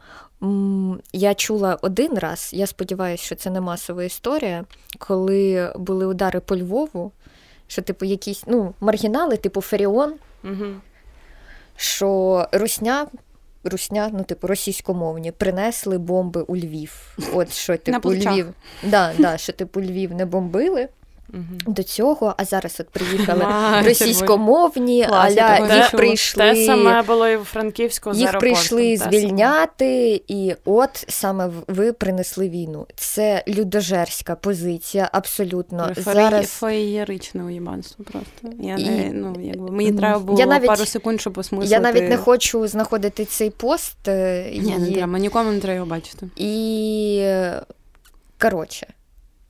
я 1.14 1.34
чула 1.34 1.78
один 1.82 2.14
раз, 2.14 2.50
я 2.54 2.68
сподіваюся, 2.68 3.24
що 3.24 3.36
це 3.36 3.50
не 3.50 3.62
масова 3.62 4.04
історія, 4.04 4.66
коли 4.98 5.74
були 5.76 6.06
удари 6.06 6.40
по 6.40 6.58
Львову, 6.58 7.12
що, 7.68 7.82
типу, 7.82 8.06
якісь 8.06 8.44
ну, 8.48 8.74
маргінали, 8.80 9.38
типу 9.38 9.62
Феріон, 9.62 10.14
угу. 10.44 10.66
що 11.76 12.48
Русня 12.52 13.08
русня, 13.70 14.10
ну, 14.14 14.24
типу, 14.24 14.48
російськомовні, 14.48 15.32
принесли 15.32 15.98
бомби 15.98 16.42
у 16.42 16.58
Львів. 16.58 17.18
От 17.34 17.54
що, 17.54 17.78
типу, 17.78 18.14
Львів. 18.14 18.54
Да, 18.84 19.14
да, 19.18 19.38
що, 19.38 19.54
типу, 19.54 19.82
Львів 19.82 20.14
не 20.14 20.26
бомбили. 20.26 20.88
Угу. 21.34 21.74
До 21.74 21.84
цього, 21.84 22.36
а 22.38 22.46
зараз 22.46 22.78
от 22.80 22.90
приїхали 22.90 23.44
а, 23.48 23.82
російськомовні, 23.82 25.04
аля 25.04 25.76
їх 25.76 25.92
прийшли 25.92 26.54
те 26.54 26.66
саме 26.66 27.02
було 27.02 27.28
і 27.28 27.38
в 27.38 27.44
Франківську 27.44 28.14
їх 28.14 28.40
прийшли 28.40 28.98
звільняти, 28.98 30.22
і 30.28 30.56
от 30.66 31.06
саме 31.08 31.50
ви 31.68 31.94
принесли 31.94 32.50
війну. 32.50 32.88
Це 32.96 33.44
людожерська 33.48 34.36
позиція, 34.36 35.10
абсолютно 35.12 35.92
зараз 35.96 36.50
феєричне 36.50 37.44
уєбанство 37.44 38.06
просто. 38.06 38.64
Я 38.64 38.78
не 38.78 39.12
ну 39.14 39.36
якби 39.42 39.72
мені 39.72 39.94
треба 39.94 40.20
було 40.20 40.40
я 40.40 40.46
навіть, 40.46 40.68
пару 40.68 40.86
секунд, 40.86 41.22
щоб 41.22 41.38
осмислити. 41.38 41.74
Я 41.74 41.80
навіть 41.80 42.10
не 42.10 42.18
хочу 42.18 42.68
знаходити 42.68 43.26
цей 43.26 43.50
пост. 43.50 44.08
Е, 44.08 44.50
Ні, 44.52 44.72
і... 44.72 44.78
не 44.78 44.92
треба, 44.92 45.20
нікому 45.20 45.52
не 45.52 45.60
треба 45.60 45.76
його 45.76 45.88
бачити. 45.88 46.30
І 46.36 47.32
коротше. 48.40 48.88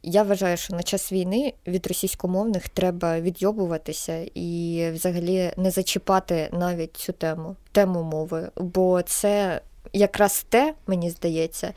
Я 0.10 0.24
вважаю, 0.24 0.58
що 0.58 0.76
на 0.76 0.84
час 0.84 1.12
війни 1.12 1.54
від 1.68 1.88
російськомовних 1.88 2.70
треба 2.70 3.20
відйобуватися 3.20 4.26
і 4.36 4.84
взагалі 4.94 5.52
не 5.58 5.72
зачіпати 5.72 6.50
навіть 6.52 6.98
цю 6.98 7.14
тему, 7.14 7.56
тему 7.72 8.04
мови, 8.04 8.50
бо 8.56 9.02
це 9.02 9.62
якраз 9.94 10.46
те, 10.50 10.74
мені 10.88 11.10
здається, 11.10 11.74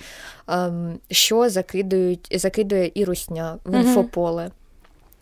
ем, 0.48 0.98
що 1.10 1.50
закидують, 1.50 2.28
закидує 2.40 2.90
і 2.94 3.04
русня 3.04 3.58
в 3.64 3.74
інфополе. 3.74 4.50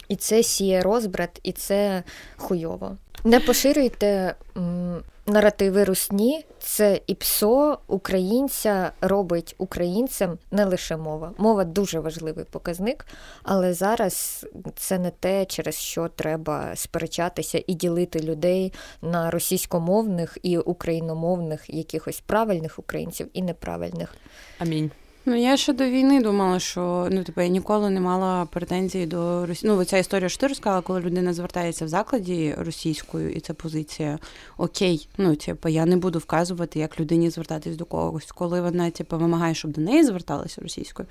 І 0.09 0.17
це 0.17 0.43
сіє 0.43 0.83
розбрат, 0.83 1.41
і 1.43 1.53
це 1.53 2.03
хуйово. 2.37 2.97
Не 3.25 3.41
поширюйте 3.41 4.35
м, 4.57 5.03
наративи 5.27 5.85
русні, 5.85 6.45
це 6.59 7.01
і 7.07 7.15
псо 7.15 7.79
українця 7.87 8.93
робить 9.01 9.55
українцем 9.59 10.39
не 10.51 10.65
лише 10.65 10.97
мова. 10.97 11.33
Мова 11.39 11.65
дуже 11.65 12.01
важливий 12.01 12.45
показник, 12.45 13.07
але 13.43 13.75
зараз 13.75 14.47
це 14.77 14.99
не 14.99 15.11
те, 15.11 15.45
через 15.45 15.75
що 15.75 16.09
треба 16.09 16.77
сперечатися 16.77 17.63
і 17.67 17.75
ділити 17.75 18.21
людей 18.21 18.73
на 19.03 19.31
російськомовних 19.31 20.39
і 20.43 20.59
україномовних 20.59 21.65
якихось 21.71 22.21
правильних 22.21 22.79
українців 22.79 23.29
і 23.33 23.43
неправильних. 23.43 24.15
Амінь. 24.59 24.91
Ну, 25.29 25.37
я 25.37 25.57
ще 25.57 25.73
до 25.73 25.85
війни 25.85 26.23
думала, 26.23 26.59
що 26.59 27.09
ну, 27.11 27.25
типу, 27.25 27.41
я 27.41 27.49
ніколи 27.49 27.91
не 27.91 28.01
мала 28.01 28.47
претензій 28.47 29.07
до 29.07 29.47
Росії. 29.47 29.73
Ну, 29.73 29.85
ця 29.85 29.99
історія, 29.99 30.29
що 30.29 30.41
ти 30.41 30.47
розказала, 30.47 30.81
коли 30.81 31.01
людина 31.01 31.35
звертається 31.35 31.85
в 31.85 31.89
закладі 31.89 32.55
російською, 32.59 33.31
і 33.31 33.41
це 33.41 33.55
позиція 33.55 34.19
окей. 34.57 35.09
Ну, 35.19 35.37
типу, 35.37 35.69
я 35.69 35.87
не 35.87 35.97
буду 35.97 36.19
вказувати, 36.19 36.79
як 36.79 37.01
людині 37.01 37.31
звертатись 37.31 37.77
до 37.77 37.85
когось. 37.85 38.33
Коли 38.33 38.61
вона 38.61 38.91
типу, 38.91 39.19
вимагає, 39.19 39.55
щоб 39.55 39.71
до 39.71 39.81
неї 39.81 40.05
зверталися 40.05 40.61
російською, 40.61 41.09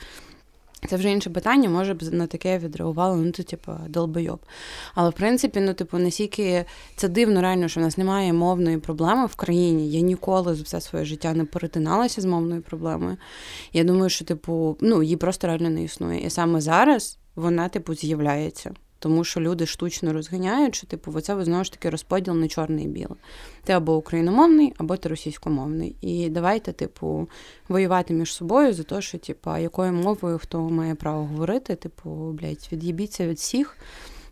це 0.88 0.96
вже 0.96 1.12
інше 1.12 1.30
питання, 1.30 1.70
може 1.70 1.94
б 1.94 2.04
на 2.14 2.28
таке 2.28 2.58
відреагувало, 2.58 3.16
ну 3.16 3.32
то, 3.32 3.44
типу, 3.44 3.72
долбойоб. 3.90 4.40
Але 4.96 5.10
в 5.10 5.14
принципі, 5.14 5.60
ну, 5.60 5.74
типу, 5.74 5.98
настільки 5.98 6.66
це 6.96 7.08
дивно, 7.08 7.42
реально, 7.42 7.68
що 7.68 7.80
в 7.80 7.84
нас 7.84 7.98
немає 7.98 8.34
мовної 8.34 8.78
проблеми 8.78 9.26
в 9.26 9.36
країні. 9.36 9.92
Я 9.92 10.02
ніколи 10.02 10.56
за 10.56 10.64
все 10.64 10.82
своє 10.82 11.06
життя 11.06 11.34
не 11.34 11.46
перетиналася 11.46 12.22
з 12.22 12.26
мовною 12.26 12.62
проблемою. 12.62 13.18
Я 13.74 13.84
думаю, 13.84 14.10
що, 14.10 14.26
типу, 14.26 14.78
ну, 14.82 15.04
її 15.04 15.16
просто 15.16 15.48
реально 15.48 15.70
не 15.70 15.84
існує. 15.84 16.20
І 16.20 16.30
саме 16.30 16.62
зараз 16.62 17.18
вона, 17.36 17.70
типу, 17.70 17.94
з'являється 17.94 18.72
тому 19.00 19.24
що 19.24 19.42
люди 19.42 19.66
штучно 19.66 20.14
розганяють, 20.14 20.76
що 20.76 20.88
типу, 20.88 21.12
оце 21.16 21.44
знову 21.44 21.64
ж 21.64 21.72
таки 21.72 21.90
розподіл 21.90 22.34
на 22.34 22.48
чорне 22.48 22.84
і 22.84 22.88
біле. 22.88 23.16
Ти 23.64 23.74
або 23.74 23.96
україномовний, 23.96 24.74
або 24.78 24.98
ти 24.98 25.10
російськомовний. 25.10 25.96
І 26.02 26.30
давайте, 26.30 26.72
типу, 26.74 27.30
воювати 27.70 28.14
між 28.14 28.34
собою 28.34 28.74
за 28.74 28.84
те, 28.84 29.02
що, 29.02 29.18
типу, 29.18 29.58
якою 29.58 29.94
мовою 29.94 30.38
хто 30.38 30.62
має 30.62 30.96
право 30.96 31.26
говорити, 31.26 31.76
типу, 31.76 32.10
блядь, 32.10 32.70
від'їбіться 32.72 33.28
від 33.28 33.38
всіх. 33.38 33.78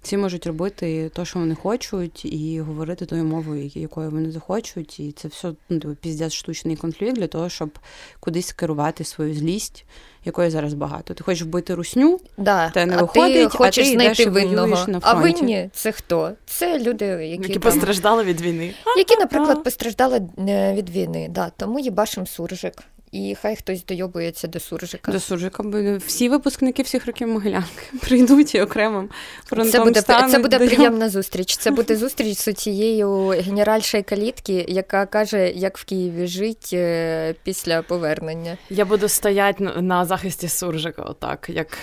Всі 0.06 0.18
можуть 0.18 0.48
робити 0.48 1.10
те, 1.16 1.26
що 1.26 1.40
вони 1.40 1.56
хочуть, 1.56 2.26
і 2.26 2.62
говорити 2.62 3.06
тою 3.06 3.24
мовою, 3.24 3.72
якою 3.76 4.10
вони 4.10 4.32
захочуть. 4.32 5.00
І 5.00 5.12
це 5.12 5.28
все 5.28 5.52
ну, 5.70 5.80
типу, 5.80 5.96
піздець 5.96 6.34
штучний 6.34 6.76
конфлікт 6.76 7.16
для 7.16 7.28
того, 7.28 7.50
щоб 7.50 7.80
кудись 8.20 8.54
керувати 8.54 9.04
свою 9.04 9.34
злість 9.34 9.86
якої 10.26 10.50
зараз 10.50 10.74
багато. 10.74 11.14
Ти 11.14 11.24
хочеш 11.24 11.44
вбити 11.44 11.76
русню, 11.76 12.20
да. 12.38 12.70
те 12.70 12.86
не 12.86 12.98
а 12.98 13.02
виходить, 13.02 13.52
ти 13.52 13.58
хочеш 13.58 13.88
а 13.88 13.90
ти 13.90 13.94
знайти 13.94 14.24
йдеш 14.24 14.34
винного. 14.34 14.68
на 14.68 14.76
фронті. 14.76 15.02
А 15.02 15.14
винні 15.14 15.70
це 15.74 15.92
хто? 15.92 16.32
Це 16.46 16.80
люди, 16.80 17.06
які 17.06 17.30
які 17.30 17.54
там... 17.54 17.62
постраждали 17.62 18.24
від 18.24 18.42
війни. 18.42 18.74
Які, 18.98 19.18
наприклад, 19.20 19.64
постраждали 19.64 20.22
е, 20.40 20.74
від 20.74 20.90
війни. 20.90 21.28
Да, 21.30 21.52
Тому 21.58 21.80
їбашим 21.80 22.28
суржик 22.28 22.84
і 23.16 23.36
хай 23.42 23.56
хтось 23.56 23.86
дойобується 23.86 24.48
до 24.48 24.60
суржика. 24.60 25.12
До 25.12 25.20
суржика 25.20 25.64
всі 26.06 26.30
випускники 26.30 26.84
всіх 26.84 27.06
років 27.06 27.28
Могилянки 27.28 27.84
прийдуть 28.02 28.56
і 28.56 28.62
окремим 28.62 29.10
фронтом 29.46 29.72
Це 29.72 29.80
буде 29.80 30.02
стануть, 30.02 30.32
це 30.32 30.40
буде 30.40 30.58
приємна 30.58 31.10
зустріч. 31.10 31.58
Це 31.58 31.72
буде 31.72 31.96
зустріч 31.96 32.38
з 32.38 32.54
цією 32.54 33.28
генеральшою 33.28 34.04
калітки, 34.04 34.66
яка 34.68 35.06
каже, 35.06 35.52
як 35.52 35.78
в 35.78 35.86
Києві 35.86 36.28
жить 36.28 36.70
е, 36.74 37.36
після 37.44 37.82
повернення. 37.82 38.58
Я 38.70 38.86
буду 38.86 39.08
стояти 39.08 39.64
на 39.64 40.06
захисті 40.06 40.48
суржика, 40.48 41.02
отак, 41.02 41.50
як 41.50 41.78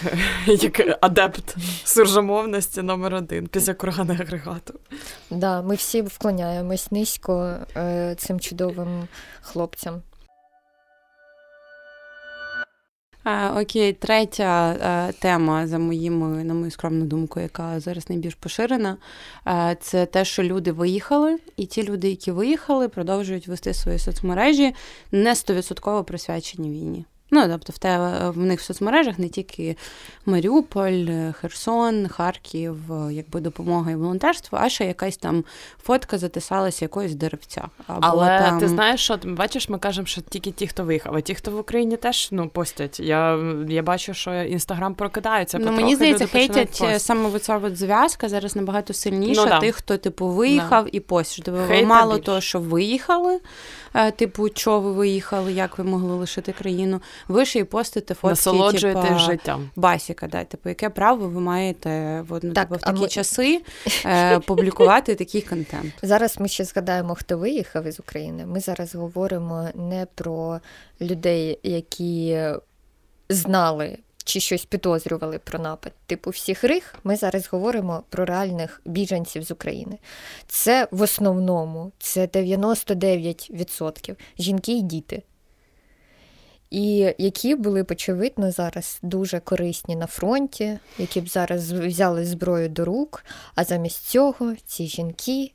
як 0.47 0.99
адепт 1.01 1.57
суржомовності 1.85 2.83
номер 2.83 3.15
один 3.15 3.47
після 3.47 3.75
кургана 3.75 4.15
агрегату. 4.15 4.75
Да, 5.31 5.63
ми 5.63 5.75
всі 5.75 6.03
вклоняємось 6.03 6.93
низько 6.93 7.57
е, 7.77 8.15
цим 8.19 8.41
чудовим 8.41 9.09
хлопцям. 9.43 10.03
Окей, 13.57 13.93
третя 13.93 15.13
тема 15.19 15.67
за 15.67 15.79
моїми, 15.79 16.45
на 16.45 16.55
мою 16.55 16.71
скромну 16.71 17.05
думку, 17.05 17.41
яка 17.41 17.81
зараз 17.81 18.11
найбільш 18.11 18.35
поширена, 18.35 18.97
це 19.81 20.07
те, 20.07 20.25
що 20.25 20.43
люди 20.43 20.73
виїхали, 20.73 21.39
і 21.57 21.67
ті 21.67 21.83
люди, 21.83 22.11
які 22.11 22.33
виїхали, 22.33 22.89
продовжують 22.89 23.49
вести 23.49 23.75
свої 23.75 23.99
соцмережі 23.99 24.75
не 25.13 25.37
стовідсотково 25.37 26.05
присвячені 26.05 26.71
війні. 26.71 27.05
Ну, 27.35 27.49
тобто 27.49 27.73
в 27.73 27.79
те 27.79 27.99
в 28.31 28.39
них 28.39 28.61
в 28.61 28.63
соцмережах 28.63 29.19
не 29.19 29.29
тільки 29.29 29.77
Маріуполь, 30.27 31.33
Херсон, 31.41 32.09
Харків, 32.09 32.77
якби 33.11 33.41
допомога 33.41 33.91
і 33.91 33.95
волонтерство, 33.95 34.59
а 34.63 34.69
ще 34.69 34.85
якась 34.85 35.17
там 35.17 35.45
фотка 35.83 36.19
затисалася 36.19 36.85
якоїсь 36.85 37.15
деревця. 37.15 37.69
Або 37.87 38.07
Але 38.07 38.39
там... 38.39 38.59
ти 38.59 38.69
знаєш, 38.69 39.01
що 39.01 39.19
бачиш, 39.25 39.69
ми 39.69 39.79
кажемо, 39.79 40.07
що 40.07 40.21
тільки 40.21 40.51
ті, 40.51 40.67
хто 40.67 40.85
виїхав, 40.85 41.15
а 41.15 41.21
ті, 41.21 41.35
хто 41.35 41.51
в 41.51 41.59
Україні 41.59 41.97
теж 41.97 42.29
ну, 42.31 42.49
постять. 42.49 43.01
Я 43.01 43.39
я 43.69 43.83
бачу, 43.83 44.15
що 44.15 44.35
інстаграм 44.35 44.95
прокидається. 44.95 45.59
Ну, 45.59 45.73
Мені 45.73 45.97
здається, 45.97 46.27
хейтять 46.27 46.85
саме 46.99 47.39
ця 47.39 47.57
от 47.57 47.77
зв'язка 47.77 48.29
зараз 48.29 48.57
набагато 48.57 48.93
сильніша. 48.93 49.45
Ну, 49.45 49.49
да. 49.49 49.61
Тих, 49.61 49.77
хто 49.77 49.97
типу 49.97 50.29
виїхав 50.29 50.85
да. 50.85 50.91
і 50.93 51.01
постять. 51.01 51.45
Тобто, 51.45 51.87
мало 51.87 52.19
того, 52.19 52.41
що 52.41 52.61
виїхали. 52.61 53.41
Е, 53.95 54.11
типу, 54.11 54.49
чого 54.49 54.81
ви 54.81 54.93
виїхали, 54.93 55.53
як 55.53 55.79
ви 55.79 55.85
могли 55.85 56.15
лишити 56.15 56.53
країну. 56.53 57.01
Ви 57.29 57.45
ще 57.45 57.59
й 57.59 57.65
постите 57.65 58.15
фотки, 58.15 58.29
Насолоджуєтесь 58.29 59.05
типу, 59.05 59.19
життям. 59.19 59.71
Басіка, 59.77 60.27
да, 60.27 60.45
типу, 60.45 60.69
яке 60.69 60.91
право 60.91 61.29
ви 61.29 61.41
маєте 61.41 62.21
в, 62.29 62.41
ну, 62.43 62.53
так, 62.53 62.69
типу, 62.69 62.81
в 62.81 62.83
такі 62.83 63.01
ми... 63.01 63.09
часи 63.09 63.63
е, 64.07 64.39
публікувати 64.47 65.15
такий 65.15 65.41
контент. 65.41 65.95
Зараз 66.03 66.41
ми 66.41 66.49
ще 66.49 66.65
згадаємо, 66.65 67.15
хто 67.15 67.39
виїхав 67.39 67.87
із 67.87 68.01
України. 68.01 68.47
Ми 68.47 68.61
зараз 68.61 68.95
говоримо 68.95 69.69
не 69.75 70.07
про 70.15 70.61
людей, 71.01 71.59
які 71.63 72.39
знали 73.29 73.99
чи 74.25 74.41
щось 74.41 74.65
підозрювали 74.65 75.39
про 75.39 75.59
напад. 75.59 75.93
Типу 76.07 76.31
всіх 76.31 76.65
рих, 76.65 76.95
ми 77.05 77.17
зараз 77.17 77.49
говоримо 77.49 78.03
про 78.09 78.25
реальних 78.25 78.81
біженців 78.85 79.43
з 79.43 79.51
України. 79.51 79.99
Це 80.47 80.89
в 80.91 81.03
основному 81.03 81.93
це 81.99 82.27
99% 82.27 84.17
жінки 84.39 84.73
і 84.73 84.83
діти. 84.83 85.23
І 86.73 87.15
які 87.19 87.55
були 87.55 87.83
б, 87.83 87.91
очевидно, 87.91 88.51
зараз 88.51 88.99
дуже 89.03 89.41
корисні 89.41 89.97
на 89.97 90.07
фронті, 90.07 90.79
які 90.99 91.21
б 91.21 91.29
зараз 91.29 91.73
взяли 91.73 92.25
зброю 92.25 92.69
до 92.69 92.85
рук, 92.85 93.25
а 93.55 93.65
замість 93.65 94.07
цього 94.07 94.55
ці 94.67 94.87
жінки 94.87 95.53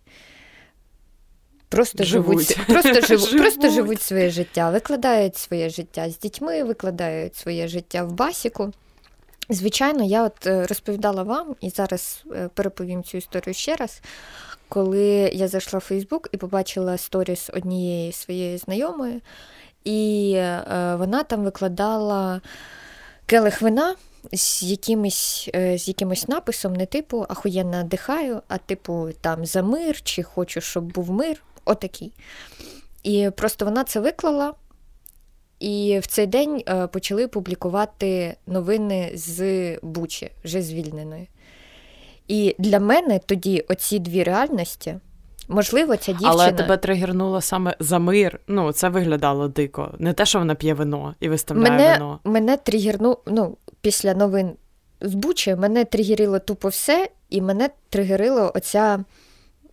Просто 1.69 2.03
живуть, 2.03 2.47
живуть 2.47 2.67
просто 2.67 3.01
живуть, 3.07 3.29
живуть. 3.29 3.37
просто 3.41 3.69
живуть 3.69 4.01
своє 4.01 4.29
життя, 4.29 4.69
викладають 4.69 5.37
своє 5.37 5.69
життя 5.69 6.09
з 6.09 6.19
дітьми, 6.19 6.63
викладають 6.63 7.35
своє 7.35 7.67
життя 7.67 8.03
в 8.03 8.11
басіку. 8.11 8.73
Звичайно, 9.49 10.03
я 10.03 10.23
от 10.23 10.47
е, 10.47 10.65
розповідала 10.65 11.23
вам 11.23 11.55
і 11.61 11.69
зараз 11.69 12.23
е, 12.31 12.49
переповім 12.53 13.03
цю 13.03 13.17
історію 13.17 13.53
ще 13.53 13.75
раз. 13.75 14.01
Коли 14.69 15.05
я 15.33 15.47
зайшла 15.47 15.79
в 15.79 15.81
Фейсбук 15.81 16.29
і 16.31 16.37
побачила 16.37 16.97
сторіс 16.97 17.49
однієї 17.53 18.11
своєї 18.11 18.57
знайомої, 18.57 19.21
і 19.87 20.33
е, 20.35 20.95
вона 20.99 21.23
там 21.23 21.43
викладала 21.43 22.41
келих 23.25 23.61
вина 23.61 23.95
з 24.33 24.63
якимось 24.63 25.49
з 25.53 25.87
якимось 25.87 26.27
написом, 26.27 26.73
не 26.73 26.85
типу 26.85 27.25
ахуєнно 27.29 27.83
дихаю, 27.83 28.41
а 28.47 28.57
типу 28.57 29.09
там 29.21 29.45
за 29.45 29.61
мир, 29.61 30.01
чи 30.01 30.23
хочу, 30.23 30.61
щоб 30.61 30.83
був 30.83 31.11
мир 31.11 31.43
отакий. 31.65 32.13
І 33.03 33.29
просто 33.35 33.65
вона 33.65 33.83
це 33.83 33.99
виклала. 33.99 34.53
І 35.59 35.99
в 36.03 36.07
цей 36.07 36.27
день 36.27 36.63
е, 36.67 36.87
почали 36.87 37.27
публікувати 37.27 38.35
новини 38.47 39.11
з 39.13 39.77
Бучі, 39.81 40.31
вже 40.43 40.61
звільненої. 40.61 41.29
І 42.27 42.55
для 42.59 42.79
мене 42.79 43.19
тоді 43.25 43.65
оці 43.69 43.99
дві 43.99 44.23
реальності. 44.23 44.99
Можливо, 45.47 45.97
ця 45.97 46.11
дівчина... 46.11 46.31
Але 46.31 46.51
тебе 46.51 46.77
тригернуло 46.77 47.41
саме 47.41 47.75
за 47.79 47.99
мир. 47.99 48.39
Ну, 48.47 48.71
це 48.71 48.89
виглядало 48.89 49.47
дико. 49.47 49.93
Не 49.99 50.13
те, 50.13 50.25
що 50.25 50.39
вона 50.39 50.55
п'є 50.55 50.73
вино 50.73 51.15
і 51.19 51.29
виставляє 51.29 51.71
мене, 51.71 51.93
вино. 51.93 52.19
Мене 52.23 52.57
тригерну, 52.57 53.17
ну, 53.25 53.57
після 53.81 54.13
новин 54.13 54.51
з 55.01 55.13
Бучі, 55.13 55.55
мене 55.55 55.85
тригерило 55.85 56.39
тупо 56.39 56.67
все, 56.67 57.09
і 57.29 57.41
мене 57.41 57.69
тригерило 57.89 58.51
оця 58.55 59.03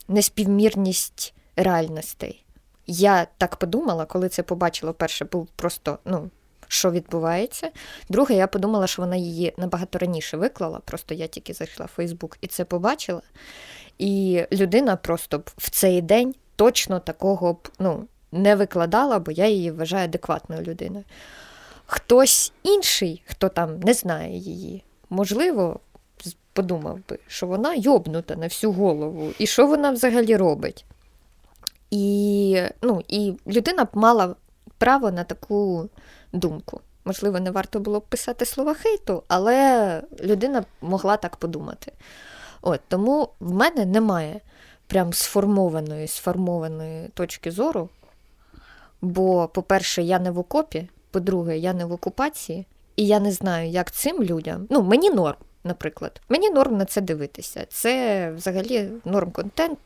неспівмірність 0.09 1.35
реальностей. 1.57 2.45
Я 2.87 3.27
так 3.39 3.57
подумала, 3.57 4.05
коли 4.05 4.29
це 4.29 4.43
побачила, 4.43 4.93
перше, 4.93 5.25
був 5.25 5.49
просто, 5.57 5.99
ну, 6.05 6.31
що 6.69 6.91
відбувається. 6.91 7.71
Друге, 8.09 8.35
я 8.35 8.47
подумала, 8.47 8.87
що 8.87 9.03
вона 9.03 9.17
її 9.17 9.55
набагато 9.57 9.99
раніше 9.99 10.37
виклала. 10.37 10.79
Просто 10.85 11.15
я 11.15 11.27
тільки 11.27 11.53
зайшла 11.53 11.87
в 11.87 11.89
Фейсбук 11.89 12.39
і 12.41 12.47
це 12.47 12.65
побачила. 12.65 13.23
І 13.99 14.43
людина 14.53 14.97
просто 14.97 15.39
б 15.39 15.51
в 15.57 15.71
цей 15.71 16.03
день 16.03 16.35
точно 16.57 17.01
такого 17.01 17.53
б 17.53 17.69
ну, 17.79 18.07
не 18.33 18.57
викладала, 18.57 19.19
бо 19.19 19.33
я 19.33 19.47
її 19.47 19.71
вважаю 19.71 20.05
адекватною 20.05 20.63
людиною. 20.63 21.05
Хтось 21.87 22.53
інший, 22.63 23.23
хто 23.27 23.49
там 23.49 23.81
не 23.81 23.95
знає 23.95 24.39
її, 24.39 24.85
можливо, 25.11 25.81
подумав 26.53 26.99
би, 27.09 27.19
що 27.27 27.47
вона 27.47 27.75
йобнута 27.75 28.37
на 28.37 28.47
всю 28.47 28.73
голову, 28.73 29.33
і 29.39 29.47
що 29.47 29.67
вона 29.67 29.91
взагалі 29.91 30.37
робить. 30.37 30.85
І 31.91 32.63
ну, 32.83 33.03
і 33.09 33.35
людина 33.47 33.85
б 33.85 33.89
мала 33.93 34.37
право 34.79 35.11
на 35.11 35.25
таку 35.25 35.89
думку. 36.35 36.81
Можливо, 37.05 37.41
не 37.41 37.51
варто 37.51 37.81
було 37.81 38.01
б 38.01 38.03
писати 38.03 38.45
слова 38.45 38.75
хейту, 38.75 39.23
але 39.29 40.03
людина 40.23 40.65
могла 40.81 41.17
так 41.17 41.37
подумати. 41.37 41.93
От, 42.63 42.81
Тому 42.89 43.29
в 43.41 43.55
мене 43.55 43.87
немає 43.87 44.41
прям 44.87 45.13
сформованої, 45.13 46.09
сформованої 46.09 47.09
точки 47.09 47.51
зору. 47.51 47.89
Бо, 49.03 49.49
по-перше, 49.49 50.03
я 50.03 50.19
не 50.19 50.31
в 50.31 50.39
окопі, 50.39 50.89
по-друге, 51.11 51.59
я 51.59 51.73
не 51.73 51.85
в 51.85 51.93
окупації, 51.93 52.67
і 52.97 53.07
я 53.07 53.21
не 53.21 53.33
знаю, 53.33 53.71
як 53.71 53.91
цим 53.91 54.23
людям. 54.23 54.67
Ну, 54.71 54.83
мені 54.83 55.11
норм, 55.11 55.39
наприклад. 55.65 56.21
Мені 56.29 56.51
норм 56.51 56.77
на 56.77 56.85
це 56.85 57.01
дивитися. 57.01 57.67
Це 57.69 58.31
взагалі 58.37 58.91
норм 59.05 59.31
контент 59.31 59.79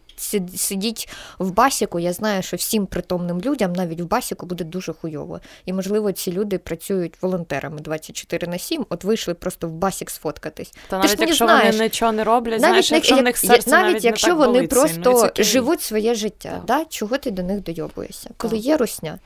сидіть 0.57 1.09
в 1.39 1.51
басіку, 1.51 1.99
я 1.99 2.13
знаю, 2.13 2.43
що 2.43 2.57
всім 2.57 2.87
притомним 2.87 3.41
людям 3.41 3.73
навіть 3.73 4.01
в 4.01 4.05
басіку 4.05 4.47
буде 4.47 4.65
дуже 4.65 4.93
хуйово. 4.93 5.41
І, 5.67 5.73
можливо, 5.73 6.13
ці 6.13 6.33
люди 6.33 6.59
працюють 6.59 7.23
волонтерами 7.23 7.81
24 7.81 8.47
на 8.47 8.59
7, 8.59 8.87
от 8.89 9.05
вийшли 9.05 9.35
просто 9.35 9.69
в 9.69 9.73
басік 9.73 10.11
сфоткатись. 10.11 10.73
Та 10.89 10.99
навіть 10.99 11.21
якщо 11.21 11.45
знаєш, 11.45 11.75
вони 11.75 11.85
нічого 11.85 12.13
не 12.13 12.25
роблять, 12.25 12.61
навіть 12.61 12.61
знаєш, 12.61 12.93
якщо 12.93 13.15
як, 13.15 13.23
в 13.23 13.25
них 13.25 13.39
серце 13.39 13.71
навіть, 13.71 13.93
навіть 13.93 14.05
якщо 14.05 14.29
не 14.29 14.35
так 14.35 14.47
вони 14.47 14.53
болить 14.53 14.71
просто 14.71 15.19
сильно, 15.19 15.33
живуть 15.39 15.83
своє 15.83 16.15
життя, 16.15 16.63
да? 16.67 16.85
чого 16.85 17.19
ти 17.19 17.31
до 17.31 17.43
них 17.43 17.63
дойобуєшся? 17.63 18.31
Коли 18.37 18.57
є 18.57 18.77
русня, 18.77 19.19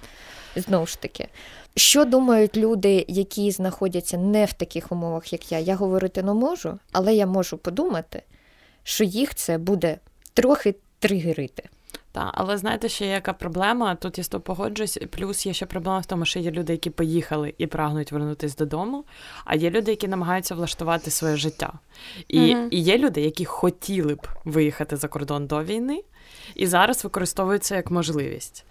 знову 0.56 0.86
ж 0.86 1.00
таки. 1.00 1.28
Що 1.76 2.04
думають 2.04 2.56
люди, 2.56 3.04
які 3.08 3.50
знаходяться 3.50 4.18
не 4.18 4.44
в 4.44 4.52
таких 4.52 4.92
умовах, 4.92 5.32
як 5.32 5.52
я? 5.52 5.58
Я 5.58 5.76
говорити 5.76 6.22
не 6.22 6.32
можу, 6.32 6.78
але 6.92 7.14
я 7.14 7.26
можу 7.26 7.58
подумати, 7.58 8.22
що 8.82 9.04
їх 9.04 9.34
це 9.34 9.58
буде 9.58 9.98
трохи 10.34 10.74
тригерити. 10.98 11.68
Так, 12.12 12.30
але 12.34 12.58
знаєте, 12.58 12.88
ще 12.88 13.06
яка 13.06 13.32
проблема? 13.32 13.94
Тут 13.94 14.18
я 14.18 14.24
з 14.24 14.28
тобою 14.28 14.44
погоджуюсь. 14.44 14.98
Плюс 15.10 15.46
є 15.46 15.52
ще 15.52 15.66
проблема 15.66 15.98
в 15.98 16.06
тому, 16.06 16.24
що 16.24 16.38
є 16.38 16.50
люди, 16.50 16.72
які 16.72 16.90
поїхали 16.90 17.54
і 17.58 17.66
прагнуть 17.66 18.12
вернутися 18.12 18.56
додому, 18.58 19.04
а 19.44 19.54
є 19.54 19.70
люди, 19.70 19.90
які 19.90 20.08
намагаються 20.08 20.54
влаштувати 20.54 21.10
своє 21.10 21.36
життя. 21.36 21.72
І, 22.28 22.40
mm-hmm. 22.40 22.68
і 22.70 22.78
є 22.78 22.98
люди, 22.98 23.20
які 23.20 23.44
хотіли 23.44 24.14
б 24.14 24.26
виїхати 24.44 24.96
за 24.96 25.08
кордон 25.08 25.46
до 25.46 25.64
війни, 25.64 26.02
і 26.54 26.66
зараз 26.66 27.04
використовується 27.04 27.76
як 27.76 27.90
можливість. 27.90 28.64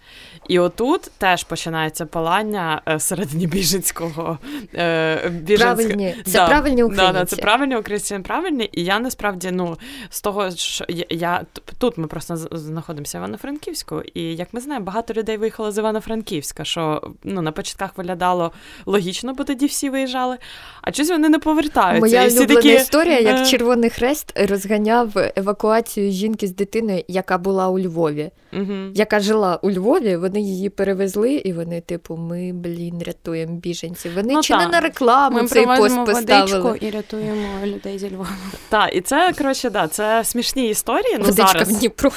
І 0.48 0.58
отут 0.58 1.10
теж 1.18 1.44
починається 1.44 2.06
палання 2.06 2.82
е, 2.86 2.96
всередині 2.96 3.46
біженського 3.46 4.38
е, 4.74 5.28
біженського... 5.28 5.76
Правильні. 5.76 6.14
Це 6.24 6.32
да, 6.32 6.46
правильні 6.46 6.82
українці. 6.82 7.12
Да, 7.12 7.18
да, 7.18 7.24
це 7.24 7.36
правильні 7.36 7.76
українці, 7.76 8.18
правильні. 8.18 8.70
І 8.72 8.84
я 8.84 8.98
насправді 8.98 9.50
ну, 9.50 9.78
з 10.10 10.20
того, 10.20 10.50
що 10.50 10.84
я, 11.10 11.44
тут 11.78 11.98
ми 11.98 12.06
просто 12.06 12.36
знаходимося 12.36 13.18
в 13.18 13.20
Івано-Франківську, 13.20 14.02
і 14.14 14.22
як 14.22 14.48
ми 14.52 14.60
знаємо, 14.60 14.86
багато 14.86 15.14
людей 15.14 15.36
виїхало 15.36 15.72
з 15.72 15.78
Івано-Франківська, 15.78 16.64
що 16.64 17.12
ну, 17.24 17.42
на 17.42 17.52
початках 17.52 17.90
виглядало 17.96 18.52
логічно, 18.86 19.34
бо 19.34 19.44
тоді 19.44 19.66
всі 19.66 19.90
виїжджали, 19.90 20.38
а 20.82 20.92
щось 20.92 21.08
вони 21.08 21.28
не 21.28 21.38
повертаються. 21.38 22.00
Моя 22.00 22.24
і 22.24 22.28
всі 22.28 22.38
улюблена 22.38 22.62
такі... 22.62 22.74
історія, 22.74 23.20
як 23.20 23.38
е, 23.38 23.46
Червоний 23.46 23.90
Хрест 23.90 24.32
розганяв 24.48 25.10
евакуацію 25.36 26.12
жінки 26.12 26.46
з 26.46 26.54
дитиною, 26.54 27.04
яка 27.08 27.38
була 27.38 27.51
у 27.52 27.78
Львові, 27.78 28.30
угу. 28.52 28.74
яка 28.94 29.20
жила 29.20 29.58
у 29.62 29.70
Львові, 29.70 30.16
вони 30.16 30.40
її 30.40 30.70
перевезли, 30.70 31.32
і 31.32 31.52
вони, 31.52 31.80
типу, 31.80 32.16
ми, 32.16 32.52
блін, 32.52 33.02
рятуємо 33.06 33.56
біженців. 33.56 34.14
Вони 34.14 34.34
ну, 34.34 34.42
чи 34.42 34.56
не 34.56 34.66
на 34.66 34.80
рекламу 34.80 35.42
ми 35.42 35.48
цей 35.48 35.66
пост 35.66 35.96
поставили. 36.06 36.78
і 36.80 36.90
рятуємо 36.90 37.66
людей 37.66 37.98
зі 37.98 38.10
Львова. 38.10 38.28
Так, 38.68 38.96
і 38.96 39.00
це, 39.00 39.32
коротше, 39.38 39.70
да, 39.70 39.88
це 39.88 40.24
смішні 40.24 40.68
історії. 40.68 41.16
Ну, 41.18 41.32
зараз, 41.32 41.68
в 41.68 41.78
Дніпро. 41.78 42.10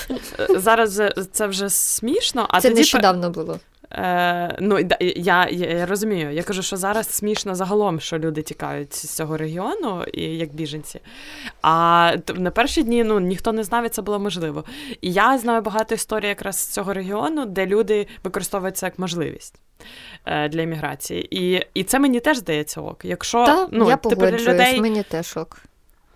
Зараз 0.49 1.01
це 1.31 1.47
вже 1.47 1.69
смішно, 1.69 2.45
а 2.49 2.61
це 2.61 2.69
тоді... 2.69 2.81
нещодавно 2.81 3.29
було. 3.29 3.59
Е, 3.95 4.57
Ну 4.59 4.79
я, 4.79 4.97
я 4.99 5.47
я, 5.49 5.85
розумію. 5.85 6.31
Я 6.31 6.43
кажу, 6.43 6.61
що 6.61 6.77
зараз 6.77 7.09
смішно 7.09 7.55
загалом, 7.55 7.99
що 7.99 8.19
люди 8.19 8.41
тікають 8.41 8.93
з 8.93 9.15
цього 9.15 9.37
регіону, 9.37 10.03
і 10.13 10.21
як 10.21 10.53
біженці. 10.53 10.99
А 11.61 12.15
на 12.35 12.51
перші 12.51 12.83
дні 12.83 13.03
ну 13.03 13.19
ніхто 13.19 13.51
не 13.51 13.63
знав, 13.63 13.85
і 13.85 13.89
це 13.89 14.01
було 14.01 14.19
можливо. 14.19 14.63
І 15.01 15.13
я 15.13 15.37
знаю 15.37 15.61
багато 15.61 15.95
історій 15.95 16.27
якраз 16.27 16.57
з 16.59 16.67
цього 16.67 16.93
регіону, 16.93 17.45
де 17.45 17.65
люди 17.65 18.07
використовують 18.23 18.77
це 18.77 18.85
як 18.85 18.99
можливість. 18.99 19.59
Е, 20.25 20.49
для 20.49 20.61
імміграції. 20.61 21.27
І 21.37 21.65
і 21.73 21.83
це 21.83 21.99
мені 21.99 22.19
теж 22.19 22.37
здається 22.37 22.81
ок. 22.81 23.05
Якщо 23.05 23.45
Та, 23.45 23.67
ну, 23.71 23.89
я 23.89 23.95
типу, 23.97 24.25
людей 24.25 24.81
мені 24.81 25.03
теж 25.03 25.37
ок. 25.37 25.61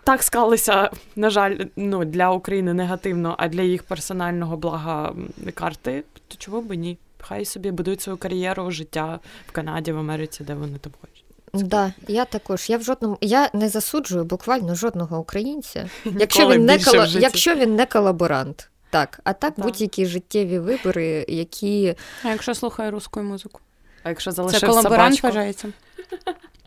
Так 0.03 0.23
склалися, 0.23 0.91
на 1.15 1.29
жаль, 1.29 1.57
ну, 1.75 2.05
для 2.05 2.31
України 2.31 2.73
негативно, 2.73 3.35
а 3.37 3.47
для 3.47 3.61
їх 3.61 3.83
персонального 3.83 4.57
блага 4.57 5.13
карти, 5.53 6.03
то 6.27 6.35
чого 6.37 6.61
б 6.61 6.75
ні? 6.75 6.97
Хай 7.21 7.45
собі 7.45 7.71
будують 7.71 8.01
свою 8.01 8.17
кар'єру, 8.17 8.71
життя 8.71 9.19
в 9.47 9.51
Канаді, 9.51 9.91
в 9.91 9.97
Америці, 9.97 10.43
де 10.43 10.53
вони 10.53 10.77
там 10.77 10.93
хочуть. 11.01 11.25
Да, 11.53 11.93
я 12.07 12.25
також. 12.25 12.69
Я 12.69 12.77
в 12.77 12.83
жодному 12.83 13.17
я 13.21 13.49
не 13.53 13.69
засуджую 13.69 14.23
буквально 14.23 14.75
жодного 14.75 15.19
українця, 15.19 15.89
якщо 16.05 16.49
він 16.49 16.65
не 16.65 16.83
коло... 16.83 17.05
якщо 17.05 17.55
він 17.55 17.75
не 17.75 17.85
колаборант. 17.85 18.69
Так, 18.89 19.19
а 19.23 19.33
так 19.33 19.53
да. 19.57 19.63
будь-які 19.63 20.05
життєві 20.05 20.59
вибори, 20.59 21.25
які. 21.27 21.95
А 22.23 22.29
якщо 22.29 22.55
слухає 22.55 22.91
русську 22.91 23.21
музику? 23.21 23.61
А 24.03 24.09
якщо 24.09 24.31
залишив 24.31 24.59
Це 24.59 24.67
колаборант 24.67 25.15
собачку? 25.15 25.27
вважається? 25.27 25.67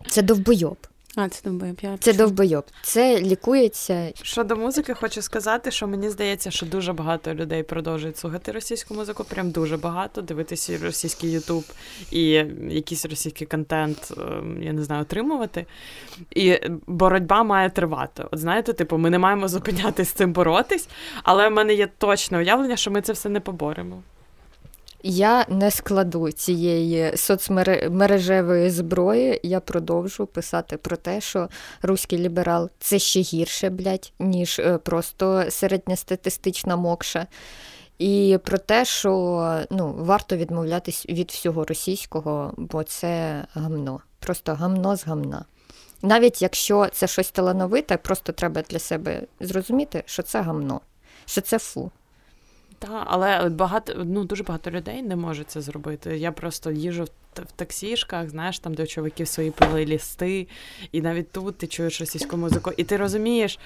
Це 0.09 0.23
довбойоб. 0.23 0.77
А, 1.17 1.29
це 1.29 1.43
довбойоб. 1.45 1.77
Я 1.83 1.97
це 1.99 2.13
довбойоб. 2.13 2.65
Це 2.83 3.21
лікується. 3.21 4.13
Щодо 4.23 4.57
музики, 4.57 4.95
хочу 4.95 5.23
сказати, 5.23 5.71
що 5.71 5.87
мені 5.87 6.11
здається, 6.11 6.51
що 6.51 6.67
дуже 6.67 6.93
багато 6.93 7.35
людей 7.35 7.63
продовжують 7.63 8.19
слухати 8.19 8.53
російську 8.53 8.95
музику. 8.95 9.25
Прям 9.25 9.51
дуже 9.51 9.77
багато. 9.77 10.23
Дивитися 10.23 10.79
російський 10.83 11.31
Ютуб 11.31 11.65
і 12.11 12.23
якийсь 12.69 13.07
російський 13.07 13.47
контент, 13.47 14.13
ем, 14.19 14.63
я 14.63 14.73
не 14.73 14.85
знаю, 14.85 15.03
отримувати. 15.03 15.67
І 16.31 16.59
боротьба 16.87 17.43
має 17.43 17.71
тривати. 17.71 18.25
От 18.31 18.39
знаєте, 18.39 18.73
типу, 18.73 18.99
ми 18.99 19.11
не 19.11 19.19
маємо 19.19 19.49
зупинятися 19.49 20.11
з 20.11 20.15
цим 20.15 20.33
боротись, 20.33 20.89
але 21.23 21.49
в 21.49 21.53
мене 21.53 21.75
є 21.75 21.89
точне 21.99 22.39
уявлення, 22.39 22.77
що 22.77 22.91
ми 22.91 23.03
це 23.03 23.13
все 23.13 23.29
не 23.29 23.41
поборемо. 23.41 24.03
Я 25.03 25.47
не 25.49 25.71
складу 25.71 26.33
цієї 26.33 27.17
соцмережевої 27.17 28.71
зброї. 28.71 29.41
Я 29.43 29.61
продовжу 29.61 30.27
писати 30.27 30.77
про 30.77 30.97
те, 30.97 31.21
що 31.21 31.49
руський 31.83 32.19
ліберал 32.19 32.71
це 32.79 32.99
ще 32.99 33.21
гірше, 33.21 33.71
блядь, 33.71 34.13
ніж 34.19 34.59
е, 34.59 34.79
просто 34.79 35.45
середньостатистична 35.51 36.77
мокша. 36.77 37.27
І 37.99 38.39
про 38.45 38.59
те, 38.59 38.85
що 38.85 39.65
ну, 39.71 39.95
варто 39.99 40.37
відмовлятись 40.37 41.07
від 41.09 41.31
всього 41.31 41.65
російського, 41.65 42.55
бо 42.57 42.83
це 42.83 43.45
гамно. 43.55 44.01
Просто 44.19 44.55
гамно 44.55 44.97
з 44.97 45.07
гамна. 45.07 45.45
Навіть 46.03 46.43
якщо 46.43 46.87
це 46.93 47.07
щось 47.07 47.31
талановите, 47.31 47.97
просто 47.97 48.33
треба 48.33 48.63
для 48.63 48.79
себе 48.79 49.23
зрозуміти, 49.41 50.03
що 50.07 50.23
це 50.23 50.41
гамно, 50.41 50.81
що 51.27 51.41
це 51.41 51.59
фу. 51.59 51.91
Так, 52.83 53.07
але 53.07 53.49
багато 53.49 53.93
ну 54.05 54.25
дуже 54.25 54.43
багато 54.43 54.71
людей 54.71 55.03
не 55.03 55.17
може 55.17 55.45
це 55.45 55.61
зробити. 55.61 56.19
Я 56.19 56.33
просто 56.33 56.71
їжу 56.71 57.05
в 57.35 57.53
таксішках, 57.57 58.31
знаєш, 58.31 58.59
там 58.59 58.75
де 58.75 58.83
у 58.83 58.87
чоловіків 58.87 59.29
свої 59.29 59.51
плейлісти, 59.51 60.47
і 60.93 61.01
навіть 61.01 61.31
тут 61.31 61.59
ти 61.59 61.67
чуєш 61.67 62.01
російську 62.01 62.37
музику, 62.37 62.73
і 62.77 62.85
ти 62.85 62.97
розумієш, 62.97 63.59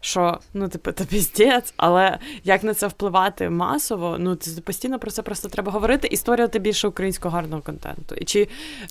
що 0.00 0.38
ну 0.54 0.68
типу 0.68 0.92
це 0.92 1.04
піздець, 1.04 1.74
але 1.76 2.18
як 2.44 2.62
на 2.62 2.74
це 2.74 2.86
впливати 2.86 3.50
масово, 3.50 4.16
ну 4.18 4.34
це 4.34 4.60
постійно 4.60 4.98
про 4.98 5.10
це 5.10 5.22
просто 5.22 5.48
треба 5.48 5.72
говорити 5.72 6.08
і 6.10 6.16
створювати 6.16 6.58
більше 6.58 6.88
українського 6.88 7.34
гарного 7.34 7.62
контенту. 7.62 8.14
І 8.14 8.24
чи, 8.24 8.40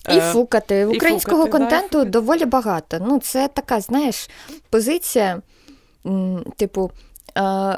і 0.09 0.17
е, 0.17 0.21
фукати. 0.21 0.79
І 0.79 0.85
Українського 0.85 1.45
фукати, 1.45 1.63
контенту 1.63 1.97
да, 1.97 2.09
доволі 2.09 2.45
багато. 2.45 2.97
Ну, 3.07 3.19
це 3.19 3.47
така, 3.47 3.81
знаєш, 3.81 4.29
позиція. 4.69 5.41
типу, 6.57 6.91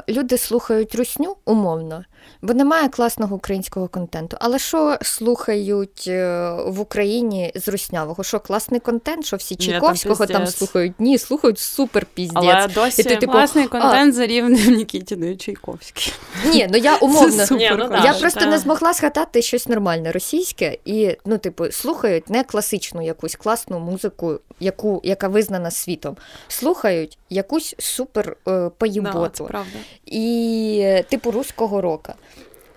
люди 0.08 0.38
слухають 0.38 0.94
русню 0.94 1.36
умовно, 1.44 2.04
бо 2.42 2.54
немає 2.54 2.88
класного 2.88 3.36
українського 3.36 3.88
контенту. 3.88 4.36
Але 4.40 4.58
що 4.58 4.98
слухають 5.02 6.04
е, 6.08 6.50
в 6.66 6.80
Україні 6.80 7.52
з 7.54 7.68
руснявого? 7.68 8.24
Що 8.24 8.40
класний 8.40 8.80
контент, 8.80 9.26
що 9.26 9.36
всі 9.36 9.56
Чайковського 9.56 10.26
там, 10.26 10.36
там 10.36 10.46
слухають? 10.46 10.92
Ні, 10.98 11.18
слухають 11.18 11.58
супер 11.58 12.06
піздець. 12.14 12.42
Але 12.44 12.68
досі 12.68 13.02
І 13.02 13.04
ти, 13.04 13.16
типу, 13.16 13.32
класний 13.32 13.66
контент 13.66 14.14
а... 14.14 14.16
за 14.16 14.26
рівнем 14.26 14.74
Нікітіною 14.76 15.36
Чайковської. 15.36 16.12
Ні, 16.46 16.68
ну 16.70 16.78
я 16.78 16.96
умовно 16.96 17.46
Ні, 17.50 17.70
ну, 17.78 17.88
я 18.04 18.12
да, 18.12 18.18
просто 18.20 18.40
да. 18.40 18.46
не 18.46 18.58
змогла 18.58 18.92
згадати 18.92 19.42
щось 19.42 19.68
нормальне 19.68 20.12
російське, 20.12 20.78
і 20.84 21.16
ну, 21.24 21.38
типу, 21.38 21.72
слухають 21.72 22.30
не 22.30 22.44
класичну 22.44 23.02
якусь 23.02 23.34
класну 23.34 23.78
музику, 23.78 24.40
яку 24.60 25.00
яка 25.04 25.28
визнана 25.28 25.70
світом. 25.70 26.16
Слухають 26.48 27.18
якусь 27.30 27.74
супер 27.78 28.36
е, 28.48 28.70
поїботу. 28.78 29.48
Да. 29.52 29.64
І 30.06 31.02
типу 31.08 31.30
руського 31.30 31.80
рока. 31.80 32.14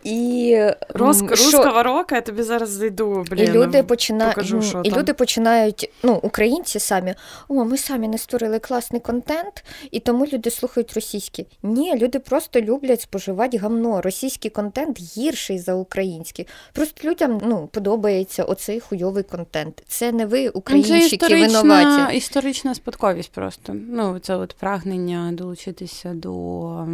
І 0.03 0.57
Рос, 0.89 1.17
що... 1.17 1.27
Руского 1.27 1.83
рока 1.83 2.15
я 2.15 2.21
тобі 2.21 2.43
зараз 2.43 2.69
зайду. 2.69 3.25
Блін, 3.31 3.45
і 3.45 3.51
люди 3.51 3.83
починають 3.83 4.35
покажу, 4.35 4.61
що 4.61 4.81
і 4.83 4.89
там. 4.89 4.99
люди 4.99 5.13
починають, 5.13 5.91
ну, 6.03 6.19
українці 6.23 6.79
самі, 6.79 7.15
о, 7.47 7.65
ми 7.65 7.77
самі 7.77 8.07
не 8.07 8.17
створили 8.17 8.59
класний 8.59 9.01
контент, 9.01 9.65
і 9.91 9.99
тому 9.99 10.25
люди 10.25 10.51
слухають 10.51 10.93
російський. 10.93 11.47
Ні, 11.63 11.95
люди 11.95 12.19
просто 12.19 12.61
люблять 12.61 13.01
споживати 13.01 13.57
гамно. 13.57 14.01
Російський 14.01 14.51
контент 14.51 14.99
гірший 14.99 15.59
за 15.59 15.73
український. 15.73 16.47
Просто 16.73 17.09
людям 17.09 17.41
ну, 17.43 17.69
подобається 17.71 18.43
оцей 18.43 18.79
хуйовий 18.79 19.23
контент. 19.23 19.83
Це 19.87 20.11
не 20.11 20.25
ви, 20.25 20.49
українці, 20.49 21.17
які 21.21 21.35
винуваті. 21.35 22.17
історична 22.17 22.75
спадковість 22.75 23.31
просто. 23.31 23.75
Ну, 23.89 24.19
це 24.19 24.35
от 24.35 24.55
прагнення 24.59 25.31
долучитися 25.33 26.13
до 26.13 26.87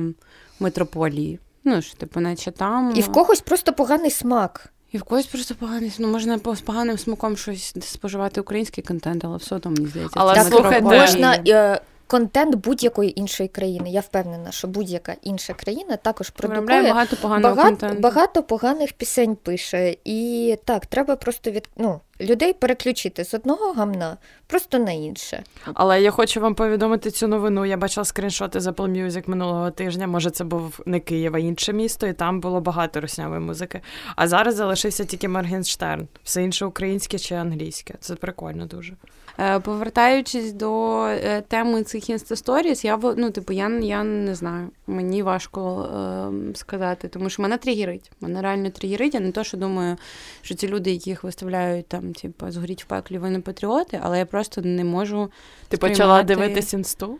метрополії. 0.60 1.39
Ну, 1.65 1.82
що, 1.82 1.97
типу, 1.97 2.19
наче 2.19 2.51
там. 2.51 2.93
І 2.95 3.01
в 3.01 3.12
когось 3.12 3.41
просто 3.41 3.73
поганий 3.73 4.12
смак. 4.12 4.69
І 4.91 4.97
в 4.97 5.04
когось 5.04 5.25
просто 5.25 5.56
поганий 5.56 5.93
ну 5.99 6.08
можна 6.08 6.39
з 6.56 6.62
поганим 6.62 6.97
смаком 6.97 7.38
щось 7.38 7.75
споживати 7.82 8.41
український 8.41 8.84
контент, 8.84 9.25
але 9.25 9.38
все 9.38 9.56
одно 9.56 9.71
мені 9.71 9.88
здається. 9.88 10.19
Але 10.19 10.36
так, 10.36 10.47
слухайте, 10.47 10.82
можна 10.82 11.39
е, 11.47 11.82
контент 12.08 12.56
будь-якої 12.56 13.19
іншої 13.19 13.49
країни. 13.49 13.89
Я 13.89 14.01
впевнена, 14.01 14.51
що 14.51 14.67
будь-яка 14.67 15.15
інша 15.21 15.54
країна 15.54 15.95
також 15.95 16.30
продукує 16.30 16.84
багато 16.84 17.15
поганого 17.15 17.56
багато, 17.56 17.78
контенту. 17.78 18.01
багато 18.01 18.43
поганих 18.43 18.93
пісень 18.93 19.36
пише. 19.36 19.95
І 20.06 20.58
так, 20.65 20.86
треба 20.86 21.15
просто 21.15 21.51
від 21.51 21.69
ну, 21.78 21.99
людей 22.21 22.54
переключити 22.54 23.25
з 23.25 23.34
одного 23.34 23.73
гамна 23.73 24.17
просто 24.47 24.80
на 24.80 24.91
інше. 24.91 25.43
Але 25.73 26.01
я 26.01 26.12
хочу 26.12 26.41
вам 26.41 26.56
повідомити 26.56 27.12
цю 27.12 27.28
новину. 27.28 27.65
Я 27.65 27.78
бачила 27.78 28.06
скріншоти 28.06 28.60
з 28.60 28.67
Apple 28.67 28.89
Music 28.89 29.30
минулого 29.30 29.71
тижня. 29.71 30.08
Може, 30.08 30.30
це 30.30 30.43
був 30.43 30.80
не 30.86 30.99
Київ, 30.99 31.36
а 31.36 31.39
інше 31.39 31.73
місто, 31.73 32.08
і 32.08 32.13
там 32.13 32.39
було 32.39 32.62
багато 32.62 33.01
руснявої 33.01 33.39
музики. 33.39 33.82
А 34.15 34.28
зараз 34.28 34.56
залишився 34.56 35.06
тільки 35.06 35.28
Моргенштерн. 35.28 36.08
Все 36.23 36.43
інше 36.43 36.65
українське 36.65 37.19
чи 37.19 37.36
англійське. 37.36 37.93
Це 37.99 38.15
прикольно 38.15 38.65
дуже. 38.65 38.93
Е, 39.39 39.60
повертаючись 39.60 40.54
до 40.54 41.04
е, 41.06 41.43
теми 41.48 41.84
цих 41.84 42.10
інстасторіс, 42.10 42.86
я 42.86 43.00
ну, 43.17 43.32
типу, 43.32 43.54
я 43.54 43.69
я 43.69 44.04
не 44.04 44.36
знаю. 44.36 44.69
Мені 44.88 45.24
важко 45.24 45.82
е, 45.82 46.56
сказати, 46.56 47.08
тому 47.08 47.30
що 47.30 47.41
мене 47.41 47.58
тригерить. 47.58 48.12
Мене 48.21 48.41
реально 48.41 48.69
тригерить. 48.69 49.13
Я 49.13 49.19
не 49.19 49.32
то, 49.32 49.43
що 49.43 49.58
думаю, 49.58 49.98
що 50.41 50.56
ці 50.56 50.67
люди, 50.67 50.91
яких 50.91 51.24
виставляють 51.24 51.88
там, 51.88 52.13
типу, 52.13 52.52
згоріть 52.52 52.84
в 52.84 52.86
пеклі, 52.86 53.17
вони 53.17 53.39
патріоти, 53.39 54.00
але 54.04 54.19
я 54.19 54.26
просто 54.26 54.62
не 54.62 54.84
можу. 54.84 55.32
Ти 55.67 55.78
сприймати... 55.78 55.93
почала 55.93 56.24
дивитись 56.24 56.74
інсту? 56.74 57.17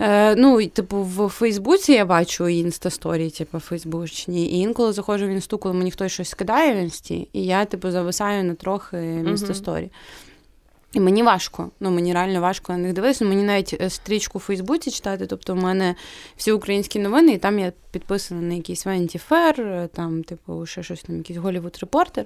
Е, 0.00 0.34
Ну, 0.36 0.66
типу, 0.66 1.02
в 1.02 1.28
Фейсбуці 1.28 1.92
я 1.92 2.04
бачу 2.04 2.48
інстасторії, 2.48 3.30
типу, 3.30 3.58
фейсбучні, 3.58 4.46
і 4.46 4.58
інколи 4.58 4.92
заходжу 4.92 5.26
в 5.26 5.30
інсту, 5.30 5.58
коли 5.58 5.74
мені 5.74 5.90
хтось 5.90 6.12
щось 6.12 6.28
скидає 6.28 6.74
в 6.74 6.76
інсті, 6.76 7.28
і 7.32 7.44
я, 7.44 7.64
типу, 7.64 7.90
зависаю 7.90 8.44
на 8.44 8.54
трохи 8.54 8.96
інстасторі. 9.14 9.84
Uh-huh. 9.84 10.31
І 10.92 11.00
мені 11.00 11.22
важко, 11.22 11.70
ну 11.80 11.90
мені 11.90 12.12
реально 12.12 12.40
важко 12.40 12.72
на 12.72 12.78
них 12.78 12.92
дивитися. 12.92 13.24
Мені 13.24 13.42
навіть 13.42 13.76
е, 13.80 13.90
стрічку 13.90 14.38
в 14.38 14.40
Фейсбуці 14.40 14.90
читати. 14.90 15.26
Тобто, 15.26 15.54
в 15.54 15.56
мене 15.56 15.94
всі 16.36 16.52
українські 16.52 16.98
новини, 16.98 17.32
і 17.32 17.38
там 17.38 17.58
я 17.58 17.72
підписана 17.90 18.40
на 18.40 18.54
якийсь 18.54 18.86
Vanity 18.86 19.20
Fair, 19.30 19.88
там, 19.88 20.24
типу, 20.24 20.66
ще 20.66 20.82
щось 20.82 21.02
там, 21.02 21.16
якийсь 21.16 21.38
Голівуд 21.38 21.78
репортер. 21.80 22.24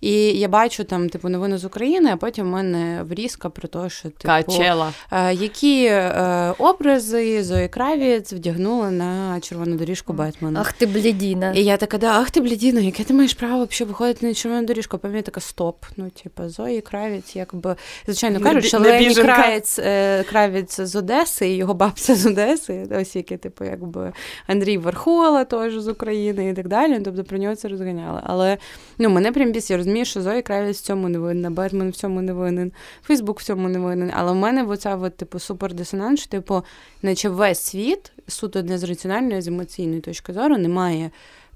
І 0.00 0.12
я 0.14 0.48
бачу 0.48 0.84
там, 0.84 1.08
типу, 1.08 1.28
новини 1.28 1.58
з 1.58 1.64
України, 1.64 2.10
а 2.12 2.16
потім 2.16 2.46
в 2.46 2.48
мене 2.48 3.02
врізка 3.02 3.50
про 3.50 3.68
те, 3.68 3.90
що 3.90 4.02
типу, 4.10 4.26
Качела. 4.26 4.92
Е, 5.12 5.34
які 5.34 5.84
е, 5.84 6.54
образи 6.58 7.44
Зої 7.44 7.68
Кравіц 7.68 8.32
вдягнули 8.32 8.90
на 8.90 9.40
червону 9.40 9.76
доріжку 9.76 10.12
Бетмена. 10.12 10.60
Ах 10.60 10.72
ти 10.72 10.86
блядіна. 10.86 11.52
І 11.52 11.64
я 11.64 11.76
така, 11.76 11.98
да, 11.98 12.20
ах 12.20 12.30
ти 12.30 12.40
блядіна, 12.40 12.80
яке 12.80 13.04
ти 13.04 13.14
маєш 13.14 13.34
право 13.34 13.64
взагалі 13.64 13.88
виходити 13.88 14.26
на 14.26 14.34
червону 14.34 14.66
доріжку? 14.66 15.00
А 15.02 15.08
я 15.08 15.22
така, 15.22 15.40
стоп. 15.40 15.84
Ну, 15.96 16.10
типу, 16.10 16.48
Зої 16.48 16.80
Кравіц, 16.80 17.36
якби 17.36 17.76
звичайно 18.06 18.40
кажуть, 18.40 18.64
що 18.64 18.78
Лені 18.78 19.14
Кравець, 19.14 19.78
е, 19.78 20.24
Кравець 20.24 20.80
з 20.80 20.96
Одеси, 20.96 21.48
і 21.48 21.56
його 21.56 21.74
бабця 21.74 22.14
з 22.14 22.26
Одеси, 22.26 22.86
ось 22.90 23.16
які, 23.16 23.36
типу, 23.36 23.64
якби 23.64 24.12
Андрій 24.46 24.78
Верхола 24.78 25.44
теж 25.44 25.74
з 25.74 25.88
України 25.88 26.48
і 26.48 26.52
так 26.52 26.68
далі. 26.68 27.00
Тобто 27.04 27.24
про 27.24 27.38
нього 27.38 27.56
це 27.56 27.68
розганяли. 27.68 28.20
Але 28.24 28.58
ну, 28.98 29.10
мене 29.10 29.32
прям 29.32 29.52
біс, 29.52 29.70
я 29.70 29.76
розумію, 29.76 30.04
що 30.04 30.22
Зоя 30.22 30.42
Кравець 30.42 30.78
в 30.78 30.84
цьому 30.84 31.08
не 31.08 31.18
винна, 31.18 31.50
Бетмен 31.50 31.90
в 31.90 31.96
цьому 31.96 32.22
не 32.22 32.32
винен, 32.32 32.72
Фейсбук 33.02 33.40
в 33.40 33.44
цьому 33.44 33.68
не 33.68 33.78
винен. 33.78 34.12
Але 34.16 34.32
в 34.32 34.36
мене 34.36 34.64
оця 34.64 34.96
от, 34.96 35.16
типу, 35.16 35.38
супердисонанс, 35.38 36.20
що, 36.20 36.30
типу, 36.30 36.62
наче 37.02 37.28
весь 37.28 37.60
світ, 37.60 38.12
суто 38.28 38.62
не 38.62 38.78
з 38.78 38.84
раціональної, 38.84 39.42
з 39.42 39.48
емоційної 39.48 40.00
точки 40.00 40.32
зору, 40.32 40.58
не 40.58 40.68
має 40.68 41.10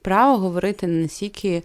права 0.05 0.37
говорити 0.37 0.87
настільки 0.87 1.63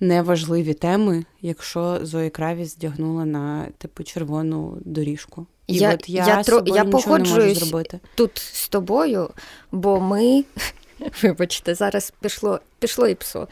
неважливі 0.00 0.74
теми, 0.74 1.24
якщо 1.42 1.98
Зої 2.02 2.30
Кравіс 2.30 2.74
здягнула 2.74 3.24
на 3.24 3.66
типу 3.78 4.02
червону 4.02 4.78
доріжку. 4.84 5.46
І 5.66 5.74
я, 5.74 5.94
от 5.94 6.08
я, 6.08 6.26
я, 6.26 6.42
тро, 6.42 6.62
я 6.66 6.84
погоджуюсь 6.84 7.74
тут 8.14 8.38
з 8.38 8.68
тобою, 8.68 9.30
бо 9.72 10.00
ми. 10.00 10.44
Вибачте, 11.22 11.74
зараз 11.74 12.12
пішло 12.20 12.60
пішло 12.78 13.08
і 13.08 13.14
псо. 13.14 13.48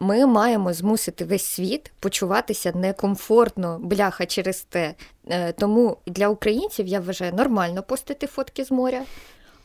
Ми 0.00 0.26
маємо 0.26 0.72
змусити 0.72 1.24
весь 1.24 1.44
світ 1.44 1.92
почуватися 2.00 2.72
некомфортно, 2.74 3.78
бляха 3.82 4.26
через 4.26 4.62
те. 4.62 4.94
Е, 5.28 5.52
тому 5.52 5.96
для 6.06 6.28
українців 6.28 6.86
я 6.86 7.00
вважаю 7.00 7.32
нормально 7.32 7.82
постити 7.82 8.26
фотки 8.26 8.64
з 8.64 8.70
моря. 8.70 9.02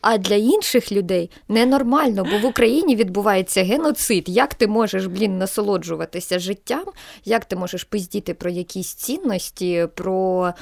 А 0.00 0.18
для 0.18 0.34
інших 0.34 0.92
людей 0.92 1.30
ненормально, 1.48 2.26
бо 2.30 2.38
в 2.38 2.50
Україні 2.50 2.96
відбувається 2.96 3.62
геноцид. 3.62 4.28
Як 4.28 4.54
ти 4.54 4.66
можеш, 4.66 5.06
блін, 5.06 5.38
насолоджуватися 5.38 6.38
життям? 6.38 6.84
Як 7.24 7.44
ти 7.44 7.56
можеш 7.56 7.84
пиздіти 7.84 8.34
про 8.34 8.50
якісь 8.50 8.94
цінності, 8.94 9.86
про 9.94 10.52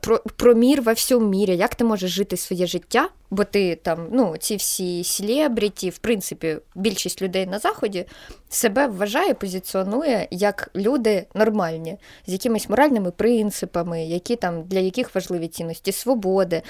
про, 0.00 0.20
про 0.36 0.54
мір 0.54 0.82
во 0.82 0.92
всьому 0.92 1.28
мірі? 1.28 1.56
Як 1.56 1.74
ти 1.74 1.84
можеш 1.84 2.10
жити 2.10 2.36
своє 2.36 2.66
життя? 2.66 3.08
Бо 3.30 3.44
ти 3.44 3.76
там, 3.76 4.08
ну, 4.12 4.34
ці 4.38 4.56
всі 4.56 5.04
селебріті, 5.04 5.90
в 5.90 5.98
принципі, 5.98 6.56
більшість 6.74 7.22
людей 7.22 7.46
на 7.46 7.58
заході 7.58 8.06
себе 8.48 8.86
вважає, 8.86 9.34
позиціонує 9.34 10.28
як 10.30 10.70
люди 10.76 11.26
нормальні, 11.34 11.96
з 12.26 12.32
якимись 12.32 12.68
моральними 12.68 13.10
принципами, 13.10 14.04
які 14.04 14.36
там 14.36 14.62
для 14.62 14.78
яких 14.78 15.14
важливі 15.14 15.48
цінності, 15.48 15.92
свободи 15.92 16.62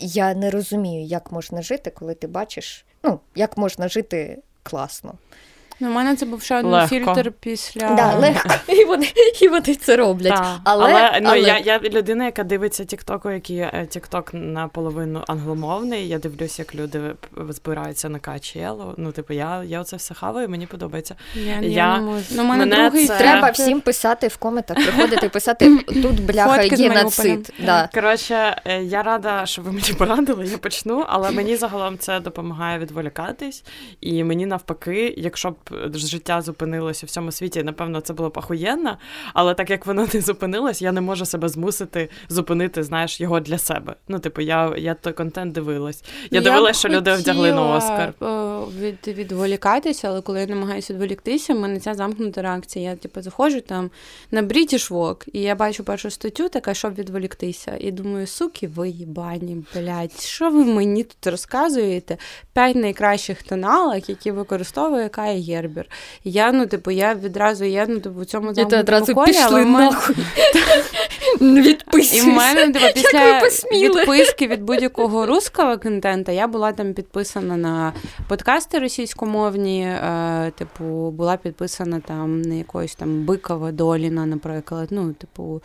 я 0.00 0.34
не 0.34 0.50
розумію, 0.50 1.04
як 1.04 1.32
можна 1.32 1.62
жити, 1.62 1.90
коли 1.90 2.14
ти 2.14 2.26
бачиш, 2.26 2.84
ну, 3.02 3.20
як 3.34 3.56
можна 3.56 3.88
жити 3.88 4.42
класно. 4.62 5.14
Ну, 5.80 5.88
У 5.88 5.92
мене 5.92 6.16
це 6.16 6.26
був 6.26 6.42
ще 6.42 6.58
один 6.58 6.88
фільтр 6.88 7.32
після 7.40 7.94
Да, 7.94 8.14
легко. 8.14 8.48
І 8.72 8.84
вони 8.84 9.06
і 9.42 9.48
вони 9.48 9.74
це 9.74 9.96
роблять. 9.96 10.32
Да. 10.32 10.60
Але 10.64 10.84
але, 10.84 11.20
ну, 11.20 11.28
але... 11.28 11.40
я 11.40 11.58
я 11.58 11.78
людина, 11.78 12.24
яка 12.24 12.44
дивиться 12.44 12.84
Тіктоку, 12.84 13.30
який 13.30 13.66
Тікток 13.88 14.30
наполовину 14.34 15.24
англомовний. 15.26 16.08
Я 16.08 16.18
дивлюся, 16.18 16.62
як 16.62 16.74
люди 16.74 17.00
збираються 17.48 18.08
на 18.08 18.18
качелу. 18.18 18.94
Ну, 18.96 19.12
типу, 19.12 19.32
я 19.32 19.62
я 19.64 19.80
оце 19.80 19.96
все 19.96 20.14
хаваю, 20.14 20.48
мені 20.48 20.66
подобається. 20.66 21.14
Я, 21.34 21.42
я, 21.42 21.60
я 21.60 21.96
не 21.96 22.02
можу. 22.02 22.24
Ну, 22.30 22.44
мене 22.44 22.66
другий 22.66 23.06
це... 23.06 23.18
Треба 23.18 23.50
всім 23.50 23.80
писати 23.80 24.28
в 24.28 24.36
коментах, 24.36 24.76
приходити 24.76 25.28
писати 25.28 25.78
тут 26.02 26.24
бляха 26.24 26.62
є 26.62 26.90
нацид. 26.90 27.52
Да. 27.64 27.88
Коротше, 27.94 28.62
е, 28.64 28.82
я 28.82 29.02
рада, 29.02 29.46
що 29.46 29.62
ви 29.62 29.72
мені 29.72 29.92
порадили, 29.98 30.46
я 30.46 30.58
почну, 30.58 31.04
але 31.08 31.30
мені 31.30 31.56
загалом 31.56 31.98
це 31.98 32.20
допомагає 32.20 32.78
відволікатись, 32.78 33.64
і 34.00 34.24
мені 34.24 34.46
навпаки, 34.46 35.14
якщо 35.16 35.50
б 35.50 35.56
життя 35.94 36.42
зупинилося 36.42 37.06
в 37.06 37.08
всьому 37.08 37.32
світі, 37.32 37.62
напевно, 37.62 38.00
це 38.00 38.12
було 38.12 38.28
б 38.28 38.38
ахуєнно, 38.38 38.98
але 39.34 39.54
так 39.54 39.70
як 39.70 39.86
воно 39.86 40.06
не 40.14 40.20
зупинилось, 40.20 40.82
я 40.82 40.92
не 40.92 41.00
можу 41.00 41.26
себе 41.26 41.48
змусити 41.48 42.08
зупинити, 42.28 42.82
знаєш, 42.82 43.20
його 43.20 43.40
для 43.40 43.58
себе. 43.58 43.94
Ну, 44.08 44.18
типу, 44.18 44.40
я 44.40 44.74
я 44.76 44.94
той 44.94 45.12
контент 45.12 45.52
дивилась. 45.52 46.04
Я, 46.30 46.40
я 46.40 46.40
дивилась, 46.40 46.78
що 46.78 46.88
люди 46.88 47.14
вдягли 47.14 47.52
на 47.52 47.76
Оскар. 47.76 48.14
Е, 48.22 48.50
від, 48.80 49.08
відволікатися, 49.18 50.08
але 50.08 50.20
коли 50.20 50.40
я 50.40 50.46
намагаюся 50.46 50.92
відволіктися, 50.94 51.54
в 51.54 51.58
мене 51.58 51.80
ця 51.80 51.94
замкнута 51.94 52.42
реакція. 52.42 52.90
Я 52.90 52.96
типу 52.96 53.22
заходжу 53.22 53.60
там 53.60 53.90
на 54.30 54.42
British 54.42 54.90
Vogue, 54.90 55.28
і 55.32 55.40
я 55.40 55.54
бачу 55.54 55.84
першу 55.84 56.10
статтю, 56.10 56.48
така, 56.48 56.74
щоб 56.74 56.94
відволіктися. 56.94 57.76
І 57.80 57.90
думаю, 57.90 58.26
суки, 58.26 58.68
ви 58.68 58.88
їбані, 58.88 59.64
блядь, 59.74 60.20
що 60.20 60.50
ви 60.50 60.64
мені 60.64 61.04
тут 61.04 61.26
розказуєте? 61.26 62.16
П'ять 62.52 62.76
найкращих 62.76 63.42
тоналок, 63.42 64.08
які 64.08 64.30
використовує 64.30 65.08
Кая 65.60 65.70
Гербер. 65.70 65.86
Я, 66.24 66.52
ну, 66.52 66.66
типу, 66.66 66.90
я 66.90 67.14
відразу 67.14 67.64
я 67.64 67.86
ну, 67.88 68.00
типу, 68.00 68.20
в 68.20 68.24
цьому 68.26 68.54
замкнутому 68.54 69.14
колі, 69.14 69.36
але 69.44 69.62
в 69.64 69.66
мене... 69.66 69.96
І 72.12 72.20
в 72.20 72.26
мене 72.26 72.72
типу, 72.72 72.86
після 72.94 73.40
відписки 73.72 74.46
від 74.46 74.62
будь-якого 74.62 75.26
русского 75.26 75.78
контента 75.78 76.32
я 76.32 76.46
була 76.46 76.72
там 76.72 76.94
підписана 76.94 77.56
на 77.56 77.92
подкасти 78.28 78.78
російськомовні, 78.78 79.82
е, 79.82 80.52
типу, 80.58 80.84
була 81.10 81.36
підписана 81.36 82.00
там 82.00 82.42
на 82.42 82.54
якоїсь 82.54 82.94
там 82.94 83.24
Бикова 83.24 83.72
Доліна, 83.72 84.26
наприклад. 84.26 84.88
Ну, 84.90 85.12
типу, 85.12 85.62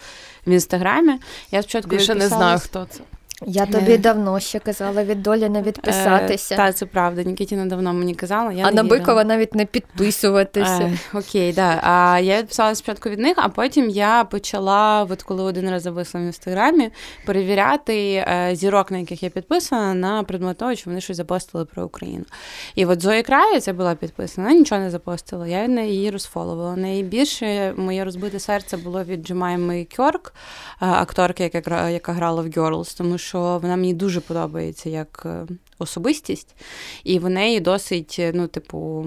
в 0.48 0.52
інстаграмі. 0.52 1.14
Я 1.52 1.62
спочатку 1.62 1.90
Більше 1.90 2.16
не 2.16 2.28
знаю, 2.28 2.60
хто 2.60 2.88
це. 2.90 3.00
Я 3.48 3.66
тобі 3.66 3.98
давно 3.98 4.40
ще 4.40 4.60
казала 4.60 5.04
від 5.04 5.24
долі 5.24 5.50
не 5.50 5.62
відписатися. 5.62 6.56
Е, 6.56 6.58
Так, 6.58 6.76
це 6.76 6.86
правда. 6.86 7.24
Нікітіна 7.24 7.66
давно 7.66 7.94
мені 7.94 8.16
казала. 8.16 8.52
Я 8.52 8.66
а 8.68 8.72
на 8.72 8.84
Бикова 8.84 9.24
навіть 9.24 9.56
не 9.56 9.66
підписуватися. 9.66 10.82
Е, 10.82 10.98
окей, 11.14 11.54
да. 11.54 11.80
А 11.84 12.20
я 12.20 12.38
відписалася 12.38 12.80
спочатку 12.80 13.10
від 13.10 13.20
них, 13.20 13.34
а 13.38 13.50
потім 13.50 13.90
я 13.90 14.24
почала, 14.24 15.08
от 15.10 15.24
коли 15.24 15.44
один 15.44 15.70
раз 15.70 15.82
зависла 15.82 16.22
в 16.22 16.24
інстаграмі, 16.24 16.90
перевіряти 17.26 18.14
е, 18.14 18.52
зірок, 18.54 18.92
на 18.92 18.98
яких 18.98 19.24
я 19.24 19.30
підписана, 19.30 19.94
на 19.94 20.24
предмет 20.24 20.58
того, 20.58 20.76
чи 20.76 20.84
вони 20.86 21.02
щось 21.02 21.18
запостили 21.18 21.66
про 21.66 21.86
Україну. 21.86 22.26
І 22.76 22.86
от 22.86 23.02
Зоя 23.02 23.24
Края 23.24 23.60
це 23.60 23.74
була 23.74 23.96
підписана, 23.96 24.48
вона 24.48 24.60
нічого 24.60 24.82
не 24.82 24.90
запостила. 24.90 25.48
Я 25.48 25.68
на 25.68 25.82
її 25.82 26.12
розфоловила. 26.12 26.76
Найбільше 26.76 27.74
моє 27.78 28.04
розбите 28.04 28.40
серце 28.40 28.78
було 28.78 29.04
від 29.04 29.28
Джемайми 29.28 29.88
Кьорк, 29.96 30.34
е, 30.82 30.86
акторки, 30.86 31.52
яка 31.54 31.90
яка 31.90 32.14
грала 32.14 32.42
в 32.42 32.46
Girls, 32.46 32.98
тому 32.98 33.18
що 33.18 33.35
вона 33.40 33.76
мені 33.76 33.94
дуже 33.94 34.20
подобається 34.20 34.90
як 34.90 35.24
е, 35.26 35.46
особистість, 35.80 36.56
і 37.04 37.20
в 37.20 37.30
неї 37.30 37.60
досить, 37.60 38.16
е, 38.20 38.32
ну, 38.36 38.48
типу, 38.48 39.06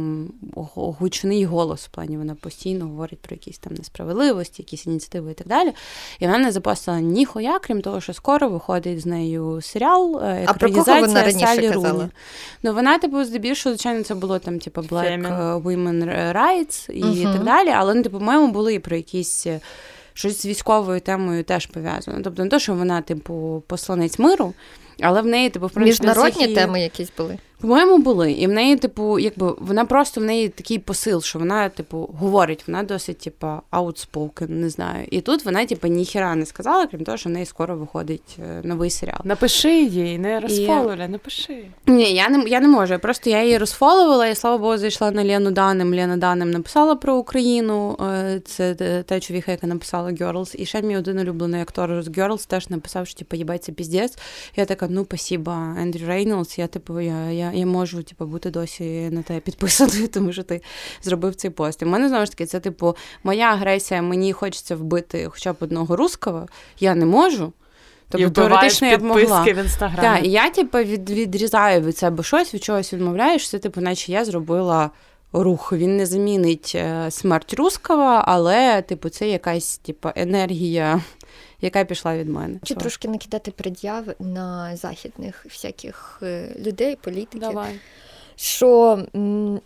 гучний 0.75 1.45
голос 1.45 1.87
в 1.87 1.89
плані. 1.89 2.19
Вона 2.19 2.35
постійно 2.35 2.85
говорить 2.85 3.19
про 3.19 3.35
якісь 3.35 3.59
там 3.59 3.75
несправедливості, 3.75 4.63
якісь 4.63 4.87
ініціативи 4.87 5.31
і 5.31 5.35
так 5.35 5.47
далі. 5.47 5.73
І 6.19 6.27
вона 6.27 6.39
не 6.39 6.53
запостила 6.53 7.01
ніхуя, 7.01 7.59
крім 7.59 7.81
того, 7.81 8.01
що 8.01 8.13
скоро 8.13 8.49
виходить 8.49 9.01
з 9.01 9.07
нею 9.07 9.61
серіал, 9.63 10.21
е, 10.23 10.47
екранізація 10.49 11.33
Салі 11.33 11.71
Руні. 11.71 12.09
Ну, 12.63 12.75
вона, 12.75 12.99
типу, 12.99 13.25
здебільшого, 13.25 13.75
звичайно, 13.75 14.05
це 14.05 14.15
було 14.15 14.39
там, 14.39 14.59
типу, 14.59 14.81
Black 14.81 15.63
Women 15.63 16.33
Rights 16.33 16.91
і 16.91 17.03
uh 17.03 17.33
так 17.33 17.45
далі. 17.45 17.69
Але, 17.69 17.95
ну, 17.95 18.03
типу, 18.03 18.19
по-моєму, 18.19 18.53
були 18.53 18.75
і 18.75 18.79
про 18.79 18.97
якісь 18.97 19.47
щось 20.19 20.43
з 20.43 20.47
військовою 20.47 21.01
темою 21.01 21.45
теж 21.45 21.67
пов'язано. 21.67 22.21
Тобто 22.25 22.45
не 22.45 22.51
те, 22.51 22.59
що 22.59 22.75
вона, 22.75 23.03
типу, 23.03 23.63
посланець 23.67 24.19
миру, 24.19 24.55
але 25.01 25.23
в 25.23 25.27
неї, 25.27 25.51
типу, 25.51 25.67
в 25.67 25.71
принципі, 25.71 26.07
міжнародні 26.07 26.45
всіх... 26.45 26.55
теми 26.55 26.81
якісь 26.81 27.13
були. 27.19 27.39
По-моєму, 27.61 27.99
були. 27.99 28.33
І 28.33 28.47
в 28.47 28.51
неї, 28.51 28.77
типу, 28.77 29.19
якби 29.19 29.55
вона 29.59 29.85
просто 29.85 30.21
в 30.21 30.25
неї 30.25 30.49
такий 30.49 30.79
посил, 30.79 31.23
що 31.23 31.39
вона, 31.39 31.69
типу, 31.69 32.11
говорить, 32.19 32.65
вона 32.67 32.83
досить, 32.83 33.19
типу, 33.19 33.47
outspoken, 33.73 34.51
не 34.51 34.71
знаю. 34.71 35.07
І 35.11 35.21
тут 35.21 35.45
вона, 35.45 35.67
типу, 35.67 35.89
ніхіра 35.89 36.35
не 36.35 36.47
сказала, 36.47 36.87
крім 36.87 37.05
того, 37.05 37.19
що 37.19 37.29
в 37.29 37.33
неї 37.33 37.47
скоро 37.47 37.77
виходить 37.77 38.37
е, 38.39 38.61
новий 38.65 38.91
серіал. 38.91 39.19
Напиши 39.25 39.83
їй, 39.83 40.19
не 40.19 40.41
розфоловля, 40.41 41.05
і... 41.05 41.09
напиши. 41.09 41.65
Ні, 41.87 42.13
я 42.13 42.29
не 42.29 42.49
я 42.49 42.61
не 42.61 42.69
можу. 42.69 42.99
Просто 42.99 43.31
я 43.31 43.43
її 43.45 43.59
розфоловила, 43.59 44.27
і 44.27 44.35
слава 44.35 44.59
Богу, 44.59 44.77
зайшла 44.77 45.11
на 45.11 45.25
Лену 45.25 45.51
Даним. 45.51 45.95
Лена 45.95 46.17
Даним 46.17 46.51
написала 46.51 46.95
про 46.95 47.17
Україну. 47.17 47.97
Е, 48.01 48.41
це 48.45 48.75
та 49.07 49.21
чоловіка, 49.21 49.51
яка 49.51 49.67
написала 49.67 50.11
Girls. 50.11 50.57
І 50.57 50.67
ще 50.67 50.83
мій 50.83 50.97
один 50.97 51.19
улюблений 51.19 51.63
актор 51.63 52.03
з 52.03 52.09
Girls 52.09 52.49
теж 52.49 52.69
написав, 52.69 53.07
що 53.07 53.19
типу, 53.19 53.37
їбається 53.37 53.73
піздець. 53.73 54.19
Я 54.57 54.65
така, 54.65 54.87
ну, 54.91 55.05
спасіба, 55.05 55.77
Ендрю 55.81 56.07
Рейнолдс, 56.07 56.59
я 56.59 56.67
типу, 56.67 57.01
я. 57.01 57.31
я 57.31 57.48
я 57.55 57.67
можу 57.67 58.03
типу, 58.03 58.27
бути 58.27 58.51
досі 58.51 59.09
на 59.11 59.23
те 59.23 59.41
підписаною, 59.41 60.09
тому 60.13 60.33
що 60.33 60.43
ти 60.43 60.61
зробив 61.03 61.35
цей 61.35 61.51
пост. 61.51 61.83
І 61.83 61.85
в 61.85 61.89
мене 61.89 62.09
знову 62.09 62.25
ж 62.25 62.31
таки 62.31 62.47
це, 62.47 62.61
типу, 62.61 62.97
моя 63.25 63.53
агресія, 63.53 64.03
мені 64.03 64.33
хочеться 64.33 64.77
вбити 64.77 65.29
хоча 65.31 65.53
б 65.53 65.57
одного 65.61 65.97
русского, 65.97 66.47
я 66.81 66.95
не 66.95 67.07
можу. 67.07 67.53
Тобто 68.09 68.31
теоретично 68.31 68.89
я 68.89 68.99
б 68.99 69.03
могла. 69.03 69.43
в 69.43 69.59
інстаграмі. 69.59 70.19
Так, 70.19 70.27
і 70.27 70.31
я, 70.31 70.51
типу, 70.51 70.79
від, 70.79 71.11
відрізаю 71.11 71.81
від 71.81 71.99
себе 71.99 72.23
щось, 72.23 72.55
від 72.55 72.65
чогось 72.65 72.93
відмовляєш, 72.93 73.49
це, 73.49 73.59
типу, 73.59 73.81
наче 73.81 74.13
я 74.13 74.25
зробила. 74.25 74.91
Рух 75.33 75.73
він 75.73 75.97
не 75.97 76.07
замінить 76.07 76.73
е, 76.75 77.11
смерть 77.11 77.55
руского, 77.55 78.23
але 78.25 78.83
типу 78.83 79.09
це 79.09 79.29
якась 79.29 79.79
типу, 79.79 80.09
енергія 80.17 81.01
яка 81.61 81.85
пішла 81.85 82.17
від 82.17 82.29
мене. 82.29 82.59
Чи 82.63 82.75
трошки 82.75 83.09
накидати 83.09 83.51
пред'яв 83.51 84.05
на 84.19 84.77
західних 84.77 85.47
всяких 85.49 86.19
е, 86.23 86.57
людей, 86.67 86.97
політиків. 86.97 87.41
Давай. 87.41 87.75
Що 88.41 89.03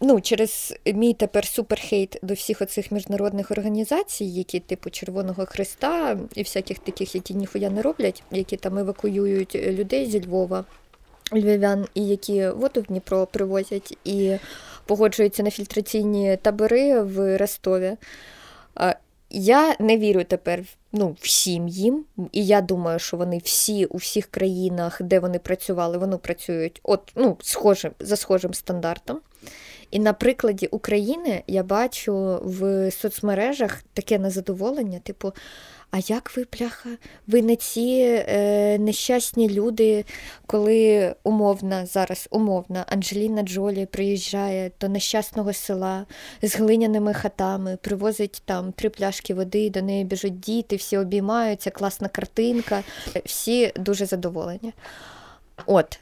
ну, 0.01 0.20
через 0.22 0.74
мій 0.86 1.14
тепер 1.14 1.47
суперхейт 1.47 2.18
до 2.22 2.34
всіх 2.34 2.62
оцих 2.62 2.93
міжнародних 2.93 3.51
організацій, 3.51 4.24
які 4.24 4.61
типу 4.61 4.90
Червоного 4.90 5.47
Христа 5.47 6.18
і 6.34 6.43
всяких 6.43 6.78
таких, 6.78 7.14
які 7.14 7.34
ніхуя 7.34 7.70
не 7.70 7.82
роблять, 7.82 8.22
які 8.30 8.57
там 8.57 8.78
евакуюють 8.78 9.55
людей 9.55 10.11
зі 10.11 10.26
Львова, 10.26 10.64
львів'ян, 11.32 11.86
і 11.95 12.07
які 12.07 12.49
воду 12.49 12.80
в 12.80 12.84
Дніпро 12.84 13.26
привозять 13.26 13.99
і 14.05 14.36
погоджуються 14.86 15.43
на 15.43 15.51
фільтраційні 15.51 16.38
табори 16.43 17.01
в 17.01 17.38
Ростові. 17.38 17.97
Я 19.30 19.76
не 19.78 19.99
вірю 19.99 20.24
тепер 20.24 20.62
ну, 20.93 21.16
всім 21.20 21.68
їм, 21.68 22.05
і 22.32 22.47
я 22.47 22.61
думаю, 22.61 22.99
що 22.99 23.16
вони 23.16 23.38
всі 23.38 23.84
у 23.84 23.97
всіх 23.97 24.26
країнах, 24.26 25.03
де 25.03 25.20
вони 25.20 25.38
працювали, 25.38 25.99
вони 25.99 26.16
працюють 26.16 26.80
от, 26.82 27.12
ну, 27.16 27.36
схожим, 27.43 27.93
за 28.01 28.16
схожим 28.16 28.55
стандартом. 28.55 29.20
І 29.90 29.99
на 29.99 30.12
прикладі 30.12 30.66
України 30.66 31.43
я 31.47 31.62
бачу 31.62 32.40
в 32.45 32.90
соцмережах 32.90 33.82
таке 33.93 34.18
незадоволення, 34.18 34.99
типу, 34.99 35.32
а 35.93 35.99
як 35.99 36.36
ви, 36.36 36.45
пляха, 36.45 36.88
ви 37.26 37.43
не 37.43 37.57
ці 37.57 38.24
е, 38.28 38.78
нещасні 38.78 39.51
люди, 39.51 40.05
коли 40.47 41.14
умовна, 41.22 41.86
зараз 41.86 42.28
умовна 42.30 42.84
Анджеліна 42.88 43.43
Джолі 43.43 43.86
приїжджає 43.86 44.70
до 44.80 44.88
нещасного 44.88 45.53
села 45.53 46.07
з 46.43 46.57
глиняними 46.57 47.14
хатами, 47.14 47.78
привозить 47.82 48.43
там 48.45 48.72
три 48.72 48.90
пляшки 48.90 49.34
води, 49.34 49.70
до 49.70 49.82
неї 49.82 50.05
біжуть 50.05 50.40
діти, 50.40 50.76
всі 50.76 50.99
обіймаються, 50.99 51.70
класна 51.70 52.09
картинка, 52.09 52.82
всі 53.24 53.72
дуже 53.76 54.07
задоволені. 54.07 54.72
От. 55.66 55.99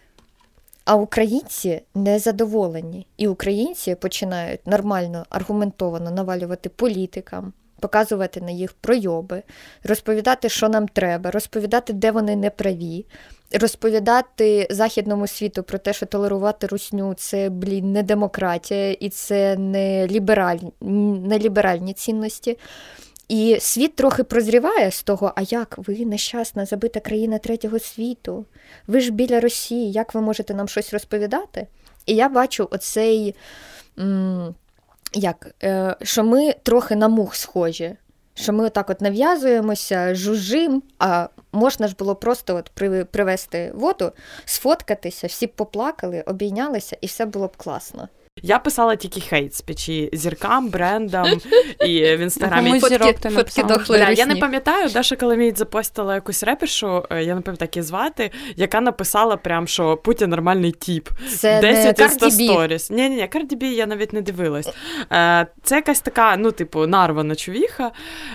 А 0.85 0.95
українці 0.95 1.83
не 1.95 2.19
задоволені. 2.19 3.07
І 3.17 3.29
українці 3.29 3.95
починають 3.95 4.67
нормально 4.67 5.27
аргументовано 5.31 6.11
навалювати 6.11 6.69
політикам, 6.69 7.53
показувати 7.81 8.41
на 8.41 8.51
їх 8.51 8.73
пройоби, 8.73 9.43
розповідати, 9.85 10.49
що 10.49 10.69
нам 10.69 10.89
треба, 10.89 11.31
розповідати, 11.31 11.93
де 11.93 12.11
вони 12.11 12.37
не 12.37 12.51
праві, 12.51 13.07
розповідати 13.53 14.69
західному 14.71 15.27
світу 15.27 15.63
про 15.63 15.79
те, 15.79 15.93
що 15.93 16.07
толерувати 16.07 16.67
русню 16.67 17.15
це 17.15 17.49
блін, 17.49 17.93
не 17.93 18.03
демократія 18.03 18.93
і 18.93 19.09
це 19.09 19.57
не 19.57 20.07
ліберальні, 20.07 20.73
не 21.27 21.39
ліберальні 21.39 21.93
цінності. 21.93 22.59
І 23.29 23.57
світ 23.61 23.97
трохи 23.97 24.25
прозріває 24.25 24.91
з 24.91 25.03
того, 25.03 25.33
а 25.37 25.43
як 25.43 25.75
ви 25.79 26.07
нещасна, 26.07 26.67
забита 26.67 27.01
країна 27.01 27.39
третього 27.39 27.79
світу? 27.79 28.45
Ви 28.87 29.01
ж 29.01 29.13
біля 29.13 29.41
Росії, 29.41 29.93
як 29.93 30.15
ви 30.15 30.21
можете 30.21 30.55
нам 30.55 30.69
щось 30.69 30.93
розповідати? 30.93 31.67
І 32.07 32.15
я 32.15 32.29
бачу 32.29 32.69
оцей 32.71 33.35
як, 35.13 35.55
е, 35.63 35.97
що 36.03 36.25
ми 36.25 36.53
трохи 36.53 36.97
на 36.97 37.09
мух 37.09 37.35
схожі, 37.35 37.97
що 38.35 38.53
ми 38.53 38.65
отак 38.65 38.91
от 38.91 39.01
нав'язуємося, 39.01 40.15
жужжим, 40.15 40.83
а 40.99 41.29
можна 41.53 41.89
ж 41.89 41.95
було 41.99 42.15
просто 42.15 42.57
от 42.57 42.71
привезти 43.11 43.73
воду, 43.75 44.13
сфоткатися, 44.45 45.27
всі 45.27 45.47
поплакали, 45.47 46.21
обійнялися, 46.21 46.97
і 47.01 47.07
все 47.07 47.27
було 47.27 47.47
б 47.47 47.57
класно. 47.57 48.09
Я 48.43 48.59
писала 48.59 48.97
тільки 48.97 49.21
хейт 49.21 49.55
спічі 49.55 50.11
зіркам, 50.13 50.69
брендам 50.69 51.27
і 51.87 52.01
в 52.01 52.19
інстаграмі. 52.19 52.71
Фотки, 52.81 52.97
Я 54.19 54.27
не 54.27 54.37
пам'ятаю, 54.41 54.89
Даша 54.89 55.17
Каламіт 55.17 55.59
запостила 55.59 56.15
якусь 56.15 56.43
репершу, 56.43 57.05
е, 57.11 57.23
я 57.23 57.35
не 57.35 57.41
пам'ятаю, 57.41 57.69
як 57.71 57.77
її 57.77 57.87
звати, 57.87 58.31
яка 58.57 58.81
написала 58.81 59.37
прям, 59.37 59.67
що 59.69 59.97
Путін 59.97 60.31
нормальний 60.31 60.73
тіп. 60.73 61.09
Це 61.39 61.61
10 61.61 62.01
із 62.01 62.13
100 62.13 62.31
сторіс. 62.31 62.91
Ні, 62.91 63.09
ні, 63.09 63.17
ні, 63.17 63.29
Карді 63.29 63.57
Бі 63.57 63.69
я 63.75 63.87
навіть 63.87 64.13
не 64.13 64.21
дивилась. 64.21 64.69
Е, 65.13 65.47
це 65.63 65.75
якась 65.77 66.01
така, 66.01 66.37
ну, 66.37 66.53
типу, 66.53 66.87
нарвана 66.87 67.35
чувіха. 67.35 67.91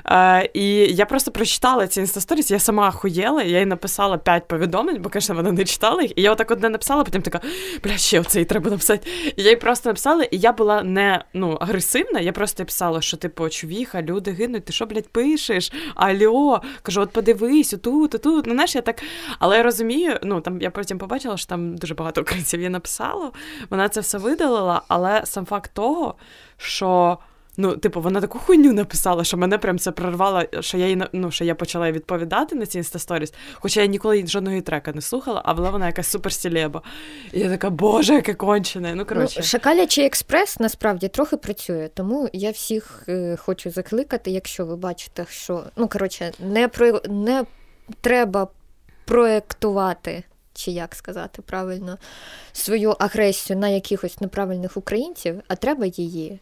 Е, 0.05 0.49
і 0.53 0.65
я 0.95 1.05
просто 1.05 1.31
прочитала 1.31 1.87
ці 1.87 1.99
інстасторіс, 1.99 2.51
я 2.51 2.59
сама 2.59 2.89
охуєла, 2.89 3.43
я 3.43 3.59
їй 3.59 3.65
написала 3.65 4.17
5 4.17 4.47
повідомлень, 4.47 5.01
бо, 5.01 5.09
звісно, 5.13 5.35
вона 5.35 5.51
не 5.51 5.63
читала 5.65 6.01
їх. 6.01 6.11
І 6.15 6.21
я 6.21 6.31
отак 6.31 6.51
одне 6.51 6.69
написала, 6.69 7.03
потім 7.03 7.21
така, 7.21 7.39
бля, 7.83 7.97
ще 7.97 8.19
оцей 8.19 8.45
треба 8.45 8.69
написати. 8.69 9.07
І 9.35 9.43
я 9.43 9.49
їй 9.49 9.55
просто 9.55 9.94
написала, 9.95 10.23
і 10.23 10.37
я 10.37 10.51
була 10.51 10.83
не 10.83 11.23
ну, 11.33 11.51
агресивна, 11.51 12.19
я 12.19 12.31
просто 12.31 12.65
писала, 12.65 13.01
що, 13.01 13.17
типу, 13.17 13.49
чувіха, 13.49 14.01
люди 14.01 14.31
гинуть, 14.31 14.65
ти 14.65 14.73
що, 14.73 14.85
блядь, 14.85 15.07
пишеш? 15.07 15.71
Альо, 15.95 16.61
кажу, 16.81 17.01
от 17.01 17.11
подивись, 17.11 17.73
отут, 17.73 18.15
отут. 18.15 18.45
Ну, 18.45 18.53
знаєш, 18.53 18.75
я 18.75 18.81
так. 18.81 19.01
Але 19.39 19.57
я 19.57 19.63
розумію, 19.63 20.19
ну 20.23 20.41
там 20.41 20.61
я 20.61 20.71
потім 20.71 20.97
побачила, 20.97 21.37
що 21.37 21.47
там 21.47 21.77
дуже 21.77 21.93
багато 21.93 22.21
українців 22.21 22.61
я 22.61 22.69
написало, 22.69 23.31
вона 23.69 23.89
це 23.89 24.01
все 24.01 24.17
видалила, 24.17 24.81
але 24.87 25.21
сам 25.25 25.45
факт 25.45 25.71
того, 25.73 26.15
що. 26.57 27.17
Ну, 27.57 27.77
типу, 27.77 28.01
вона 28.01 28.21
таку 28.21 28.39
хуйню 28.39 28.73
написала, 28.73 29.23
що 29.23 29.37
мене 29.37 29.57
прям 29.57 29.79
це 29.79 29.91
прорвало, 29.91 30.43
що 30.59 30.77
я 30.77 30.87
їй, 30.87 31.03
ну, 31.13 31.31
що 31.31 31.43
я 31.43 31.55
почала 31.55 31.91
відповідати 31.91 32.55
на 32.55 32.65
ці 32.65 32.77
інстасторіс, 32.77 33.33
хоча 33.53 33.81
я 33.81 33.87
ніколи 33.87 34.27
жодного 34.27 34.61
трека 34.61 34.91
не 34.93 35.01
слухала, 35.01 35.41
а 35.45 35.53
була 35.53 35.69
вона 35.69 35.85
якась 35.85 36.07
суперсілеба. 36.07 36.81
І 37.33 37.39
я 37.39 37.49
така, 37.49 37.69
боже, 37.69 38.13
яке 38.13 38.33
кончене. 38.33 38.95
Ну, 38.95 39.05
коротше. 39.05 39.39
Ну, 39.39 39.45
Шакалячий 39.45 40.05
експрес 40.05 40.59
насправді 40.59 41.07
трохи 41.07 41.37
працює, 41.37 41.89
тому 41.93 42.29
я 42.33 42.51
всіх 42.51 43.03
е, 43.07 43.37
хочу 43.37 43.69
закликати, 43.69 44.31
якщо 44.31 44.65
ви 44.65 44.75
бачите, 44.75 45.25
що 45.29 45.63
ну 45.75 45.87
коротше, 45.87 46.31
не 46.39 46.67
про 46.67 47.01
не 47.09 47.45
треба 48.01 48.47
проектувати. 49.05 50.23
Чи 50.57 50.71
як 50.71 50.95
сказати 50.95 51.41
правильно 51.41 51.97
свою 52.53 52.91
агресію 52.91 53.59
на 53.59 53.69
якихось 53.69 54.21
неправильних 54.21 54.77
українців, 54.77 55.41
а 55.47 55.55
треба 55.55 55.85
її 55.85 56.39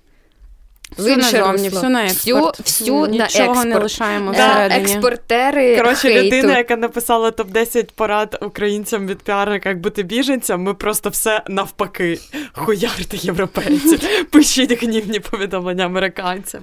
Всю 0.98 1.18
назовні, 1.18 1.70
всю 1.70 1.89
на 1.89 2.06
експорт. 2.06 2.60
Всю, 2.60 3.00
всю 3.00 3.08
Нічого 3.08 3.18
на 3.18 3.26
експорт. 3.26 3.66
не 3.66 3.78
лишаємо 3.78 4.34
да, 4.34 4.50
всередині. 4.50 4.82
Експортери 4.82 5.78
Коротше, 5.78 6.08
хейту. 6.08 6.26
людина, 6.26 6.58
яка 6.58 6.76
написала 6.76 7.30
топ-10 7.30 7.89
порад 7.96 8.38
українцям 8.41 9.08
від 9.08 9.18
піарника, 9.18 9.70
як 9.70 9.80
бути 9.80 10.04
біженцям, 10.04 10.62
ми 10.62 10.74
просто 10.74 11.10
все 11.10 11.41
навпаки. 11.48 12.20
Хуярте 12.54 13.18
європейці. 13.18 14.00
Пишіть 14.32 14.84
гнівні 14.84 15.20
повідомлення 15.20 15.86
американцям. 15.86 16.62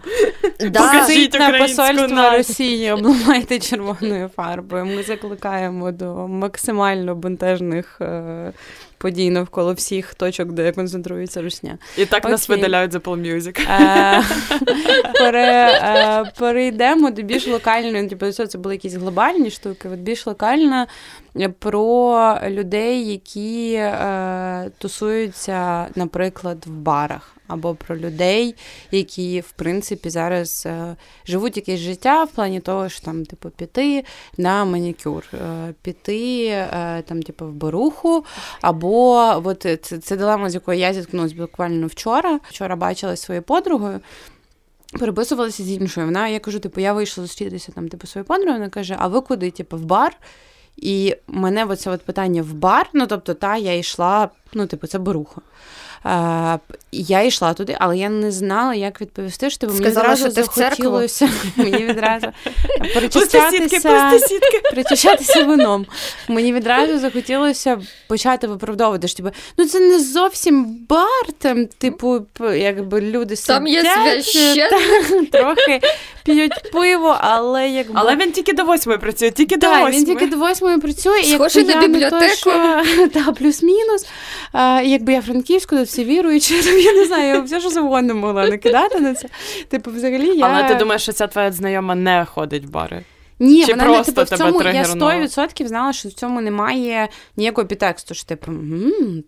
Да. 0.61 0.81
Покажіть 0.81 1.39
на 1.39 1.59
посольство 1.59 2.31
Росії, 2.31 2.93
обламайте 2.93 3.59
червоною 3.59 4.31
фарбою. 4.37 4.87
Ми 4.87 5.03
закликаємо 5.03 5.93
до 5.93 6.29
максимально 6.29 7.15
бентежних 7.15 8.01
е, 8.01 8.53
подій 9.01 9.31
навколо 9.31 9.73
всіх 9.73 10.15
точок, 10.15 10.53
де 10.53 10.73
концентрується 10.73 11.43
русня. 11.43 11.79
І 11.99 12.07
так 12.07 12.19
Окей. 12.19 12.31
нас 12.31 12.49
видаляють 12.49 12.93
за 12.93 12.99
Apple 12.99 13.21
Music. 13.21 13.61
Е, 13.61 14.23
пере, 15.13 15.81
е, 15.83 16.33
перейдемо 16.39 17.11
до 17.11 17.23
більш 17.23 17.47
локальної, 17.47 18.09
типу, 18.09 18.33
це 18.33 18.59
були 18.59 18.75
якісь 18.75 18.95
глобальні 18.95 19.51
штуки, 19.51 19.89
от 19.89 19.99
більш 19.99 20.27
локальна 20.27 20.87
про 21.59 22.39
людей, 22.49 23.11
які 23.11 23.73
е, 23.75 24.71
тусуються, 24.79 25.87
наприклад, 25.95 26.65
в 26.67 26.71
барах 26.71 27.37
або 27.51 27.75
про 27.75 27.97
людей, 27.97 28.55
які 28.91 29.41
в 29.41 29.51
принципі 29.53 30.11
зараз 30.11 30.63
е, 30.67 30.97
живуть 31.27 31.57
якесь 31.57 31.81
життя 31.81 32.25
в 32.25 32.31
плані 32.31 32.61
того, 32.61 32.89
що 32.89 33.05
там, 33.05 33.25
типу, 33.25 33.51
піти 33.51 34.05
на 34.37 34.65
манікюр, 34.65 35.25
е, 35.35 35.75
піти 35.83 36.47
е, 36.47 37.03
там, 37.07 37.23
типу, 37.23 37.47
в 37.47 37.53
баруху, 37.53 38.25
або 38.61 39.17
от 39.45 39.61
це, 39.83 39.99
це 39.99 40.17
дилема, 40.17 40.51
з 40.51 40.55
якою 40.55 40.79
я 40.79 40.95
зіткнулася 40.95 41.35
буквально 41.35 41.87
вчора. 41.87 42.41
Вчора 42.49 42.77
бачила 42.77 43.17
своєю 43.17 43.43
подругою. 43.43 44.01
Переписувалася 44.99 45.63
з 45.63 45.71
іншою. 45.71 46.07
Вона 46.07 46.29
я 46.29 46.41
кажу, 46.41 46.59
типу, 46.59 46.81
я 46.81 46.93
вийшла 46.93 47.25
зустрітися 47.25 47.73
там, 47.73 47.89
типу, 47.89 48.07
своєю 48.07 48.27
подругою, 48.27 48.55
вона 48.55 48.69
каже: 48.69 48.97
А 48.99 49.09
ви 49.09 49.21
куди? 49.21 49.51
Типу, 49.51 49.77
в 49.77 49.85
бар? 49.85 50.17
І 50.77 51.17
мене 51.27 51.65
оце 51.65 51.91
от 51.91 52.03
питання 52.05 52.43
в 52.43 52.53
бар, 52.53 52.91
ну 52.93 53.07
тобто, 53.07 53.35
та 53.35 53.57
я 53.57 53.77
йшла, 53.77 54.31
ну, 54.53 54.67
типу, 54.67 54.87
це 54.87 54.99
Я 56.93 57.23
йшла 57.23 57.55
туди, 57.55 57.77
але 57.81 57.99
я 57.99 58.09
не 58.09 58.31
знала, 58.31 58.75
як 58.75 59.01
відповісти, 59.01 59.51
що 59.51 59.67
мені 59.67 59.81
відразу 59.81 60.31
захотілося 60.31 61.29
мені 61.57 61.85
відразу 61.85 62.27
причащатися 64.73 65.45
вином. 65.45 65.87
Мені 66.29 66.53
відразу 66.53 66.99
захотілося 66.99 67.81
почати 68.09 68.47
виправдовувати. 68.47 69.09
що 69.09 69.17
типу, 69.17 69.31
ну 69.59 69.67
це 69.67 69.81
не 69.81 70.01
зовсім 70.01 70.87
бар, 70.89 71.33
там, 71.39 71.67
типу, 71.67 72.27
якби 72.55 73.01
люди 73.01 73.37
Там 73.37 73.67
є 73.67 73.83
трохи 75.33 75.81
п'ють 76.25 76.73
пиво, 76.73 77.17
але 77.21 77.69
якби... 77.69 77.95
Але 77.97 78.17
він 78.17 78.33
тільки 78.33 78.53
до 78.53 78.65
восьмої 78.65 78.99
працює, 78.99 79.31
тільки 79.31 79.57
до 79.57 79.67
восьмої. 79.69 79.97
він 79.97 80.05
тільки 80.05 80.27
до 80.27 80.37
восьмої 80.37 80.79
працює. 80.79 81.23
Схоже 81.23 81.65
на 81.65 81.81
бібліотеку. 81.81 82.51
Та, 83.13 83.33
плюс-мінус. 83.33 84.07
Якби 84.85 85.13
я 85.13 85.23
франківську, 85.23 85.77
то 85.77 85.87
всі 85.91 86.05
віруючі, 86.05 86.55
я 86.85 86.93
не 86.93 87.07
знаю, 87.07 87.35
я 87.35 87.41
все 87.41 87.61
що 87.61 87.71
завгодно 87.71 88.15
могла 88.15 88.49
накидати 88.49 89.01
на 89.01 89.15
це. 89.15 89.29
Типу, 89.69 89.91
взагалі 89.91 90.37
я... 90.37 90.47
Але 90.47 90.69
ти 90.69 90.75
думаєш, 90.75 91.03
що 91.03 91.13
ця 91.13 91.27
твоя 91.27 91.53
знайома 91.53 91.95
не 91.95 92.25
ходить 92.25 92.65
в 92.65 92.71
бари? 92.71 93.05
Ні, 93.43 93.67
Чи 93.67 93.73
вона 93.73 93.85
не 93.85 94.05
типу, 94.05 94.23
в 94.23 94.29
цьому 94.29 94.63
я 94.63 94.83
100% 94.83 95.67
знала, 95.67 95.93
що 95.93 96.09
в 96.09 96.13
цьому 96.13 96.41
немає 96.41 97.09
ніякого 97.37 97.67
підтексту. 97.67 98.15
що 98.15 98.27
типу, 98.27 98.53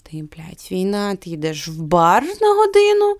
ти, 0.02 0.16
блядь, 0.16 0.68
війна, 0.70 1.16
ти 1.16 1.30
йдеш 1.30 1.68
в 1.68 1.82
бар 1.82 2.24
на 2.40 2.54
годину. 2.54 3.16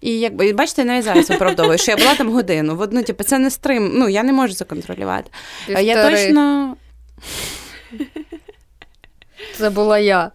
І 0.00 0.18
якби 0.18 0.52
бачите, 0.52 0.84
навіть 0.84 1.04
зараз 1.04 1.30
виправдовую, 1.30 1.78
що 1.78 1.90
я 1.90 1.96
була 1.96 2.14
там 2.14 2.32
годину. 2.32 2.76
В 2.76 2.80
одну, 2.80 3.02
типу, 3.02 3.24
це 3.24 3.38
не 3.38 3.50
стрим. 3.50 3.92
Ну, 3.94 4.08
я 4.08 4.22
не 4.22 4.32
можу 4.32 4.54
законтролювати. 4.54 5.30
А 5.74 5.80
я 5.80 6.10
точно. 6.10 6.76
Це 9.58 9.70
була 9.70 9.98
я. 9.98 10.30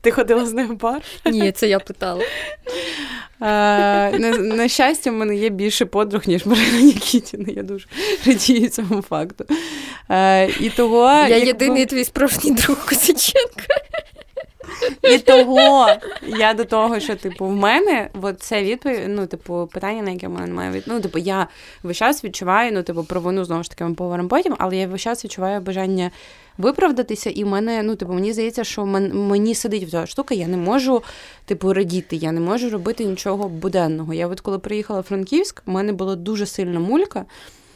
Ти 0.00 0.10
ходила 0.10 0.46
з 0.46 0.52
ним 0.52 0.68
в 0.68 0.80
бар? 0.80 1.02
Ні, 1.24 1.52
це 1.52 1.68
я 1.68 1.78
питала. 1.78 2.22
На, 3.40 4.10
на 4.38 4.68
щастя, 4.68 5.10
в 5.10 5.14
мене 5.14 5.36
є 5.36 5.48
більше 5.48 5.84
подруг, 5.84 6.22
ніж 6.26 6.46
Марина 6.46 6.80
Нікітіна. 6.80 7.44
Я 7.56 7.62
дуже 7.62 7.86
радію 8.26 8.68
цьому 8.68 9.02
факту. 9.02 9.44
І 10.60 10.70
того, 10.70 11.04
Я 11.06 11.28
як... 11.28 11.46
єдиний 11.46 11.86
твій 11.86 12.04
справжній 12.04 12.50
друг 12.50 12.86
Косиченка. 12.86 13.74
І 15.02 15.18
того 15.18 15.86
я 16.26 16.54
до 16.54 16.64
того, 16.64 17.00
що 17.00 17.16
типу 17.16 17.46
в 17.46 17.52
мене 17.52 18.10
от 18.22 18.40
це 18.40 18.62
відповідь, 18.62 19.00
ну, 19.08 19.26
типу, 19.26 19.68
питання, 19.72 20.02
на 20.02 20.10
яке 20.10 20.28
в 20.28 20.30
мене 20.30 20.46
немає 20.46 20.70
від. 20.70 20.82
Ну, 20.86 21.00
типу, 21.00 21.18
я 21.18 21.46
весь 21.82 21.96
час 21.96 22.24
відчуваю, 22.24 22.72
ну, 22.72 22.82
типу, 22.82 23.04
про 23.04 23.20
вину 23.20 23.44
знову 23.44 23.62
ж 23.62 23.70
таки 23.70 23.84
ми 23.84 23.94
поговоримо 23.94 24.28
потім, 24.28 24.56
але 24.58 24.76
я 24.76 24.86
весь 24.86 25.00
час 25.00 25.24
відчуваю 25.24 25.60
бажання 25.60 26.10
виправдатися, 26.58 27.30
і 27.30 27.44
в 27.44 27.46
мене, 27.46 27.82
ну, 27.82 27.96
типу, 27.96 28.12
мені 28.12 28.32
здається, 28.32 28.64
що 28.64 28.86
мен, 28.86 29.26
мені 29.28 29.54
сидить 29.54 29.84
в 29.84 29.90
ця 29.90 30.06
штука, 30.06 30.34
я 30.34 30.46
не 30.46 30.56
можу, 30.56 31.02
типу, 31.44 31.72
радіти, 31.72 32.16
я 32.16 32.32
не 32.32 32.40
можу 32.40 32.70
робити 32.70 33.04
нічого 33.04 33.48
буденного. 33.48 34.14
Я 34.14 34.28
от 34.28 34.40
коли 34.40 34.58
приїхала 34.58 35.00
в 35.00 35.02
Франківськ, 35.02 35.62
в 35.66 35.70
мене 35.70 35.92
була 35.92 36.16
дуже 36.16 36.46
сильна 36.46 36.80
мулька 36.80 37.24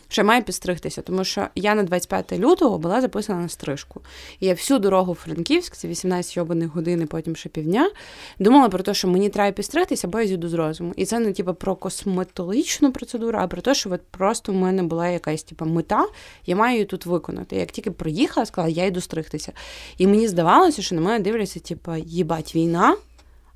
що 0.08 0.22
я 0.22 0.26
маю 0.26 0.42
підстригтися, 0.42 1.02
тому 1.02 1.24
що 1.24 1.46
я 1.54 1.74
на 1.74 1.82
25 1.82 2.32
лютого 2.32 2.78
була 2.78 3.00
записана 3.00 3.40
на 3.40 3.48
стрижку. 3.48 4.00
І 4.40 4.46
я 4.46 4.52
всю 4.54 4.78
дорогу 4.78 5.12
в 5.12 5.14
Франківськ, 5.14 5.76
це 5.76 5.88
18 5.88 6.36
йобаних 6.36 6.68
годин, 6.68 7.02
і 7.02 7.06
потім 7.06 7.36
ще 7.36 7.48
півдня, 7.48 7.90
думала 8.38 8.68
про 8.68 8.82
те, 8.82 8.94
що 8.94 9.08
мені 9.08 9.28
треба 9.28 9.52
підстригтися, 9.52 10.08
бо 10.08 10.20
я 10.20 10.26
зійду 10.26 10.48
з 10.48 10.54
розуму. 10.54 10.92
І 10.96 11.04
це 11.04 11.18
не 11.18 11.32
типу, 11.32 11.54
про 11.54 11.76
косметологічну 11.76 12.92
процедуру, 12.92 13.38
а 13.40 13.46
про 13.46 13.60
те, 13.60 13.74
що 13.74 13.90
от 13.90 14.00
просто 14.10 14.52
в 14.52 14.54
мене 14.54 14.82
була 14.82 15.08
якась 15.08 15.42
типу, 15.42 15.64
мета, 15.64 16.06
я 16.46 16.56
маю 16.56 16.74
її 16.74 16.84
тут 16.84 17.06
виконати. 17.06 17.56
Як 17.56 17.72
тільки 17.72 17.90
приїхала, 17.90 18.46
сказала, 18.46 18.74
я 18.74 18.84
йду 18.84 19.00
стригтися. 19.00 19.52
І 19.98 20.06
мені 20.06 20.28
здавалося, 20.28 20.82
що 20.82 20.94
на 20.94 21.00
мене 21.00 21.24
дивляться, 21.24 21.60
типу, 21.60 21.94
їбать 21.96 22.54
війна. 22.54 22.96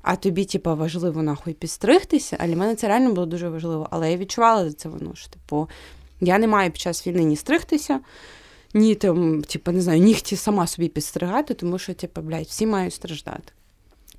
А 0.01 0.15
тобі, 0.15 0.45
типу, 0.45 0.75
важливо 0.75 1.21
нахуй 1.21 1.53
підстригтися, 1.53 2.37
а 2.39 2.47
для 2.47 2.55
мене 2.55 2.75
це 2.75 2.87
реально 2.87 3.13
було 3.13 3.25
дуже 3.25 3.49
важливо. 3.49 3.87
Але 3.91 4.11
я 4.11 4.17
відчувала 4.17 4.69
за 4.69 4.73
це 4.73 4.89
воно 4.89 5.15
що, 5.15 5.29
типу, 5.29 5.69
я 6.21 6.37
не 6.37 6.47
маю 6.47 6.71
під 6.71 6.81
час 6.81 7.07
війни 7.07 7.23
ні 7.23 7.35
стригтися, 7.35 7.99
ні 8.73 8.95
там, 8.95 9.41
типу, 9.41 9.71
не 9.71 9.81
знаю, 9.81 9.99
нігті 9.99 10.35
сама 10.35 10.67
собі 10.67 10.87
підстригати, 10.87 11.53
тому 11.53 11.79
що, 11.79 11.93
типу, 11.93 12.21
блядь, 12.21 12.45
всі 12.45 12.65
мають 12.65 12.93
страждати. 12.93 13.53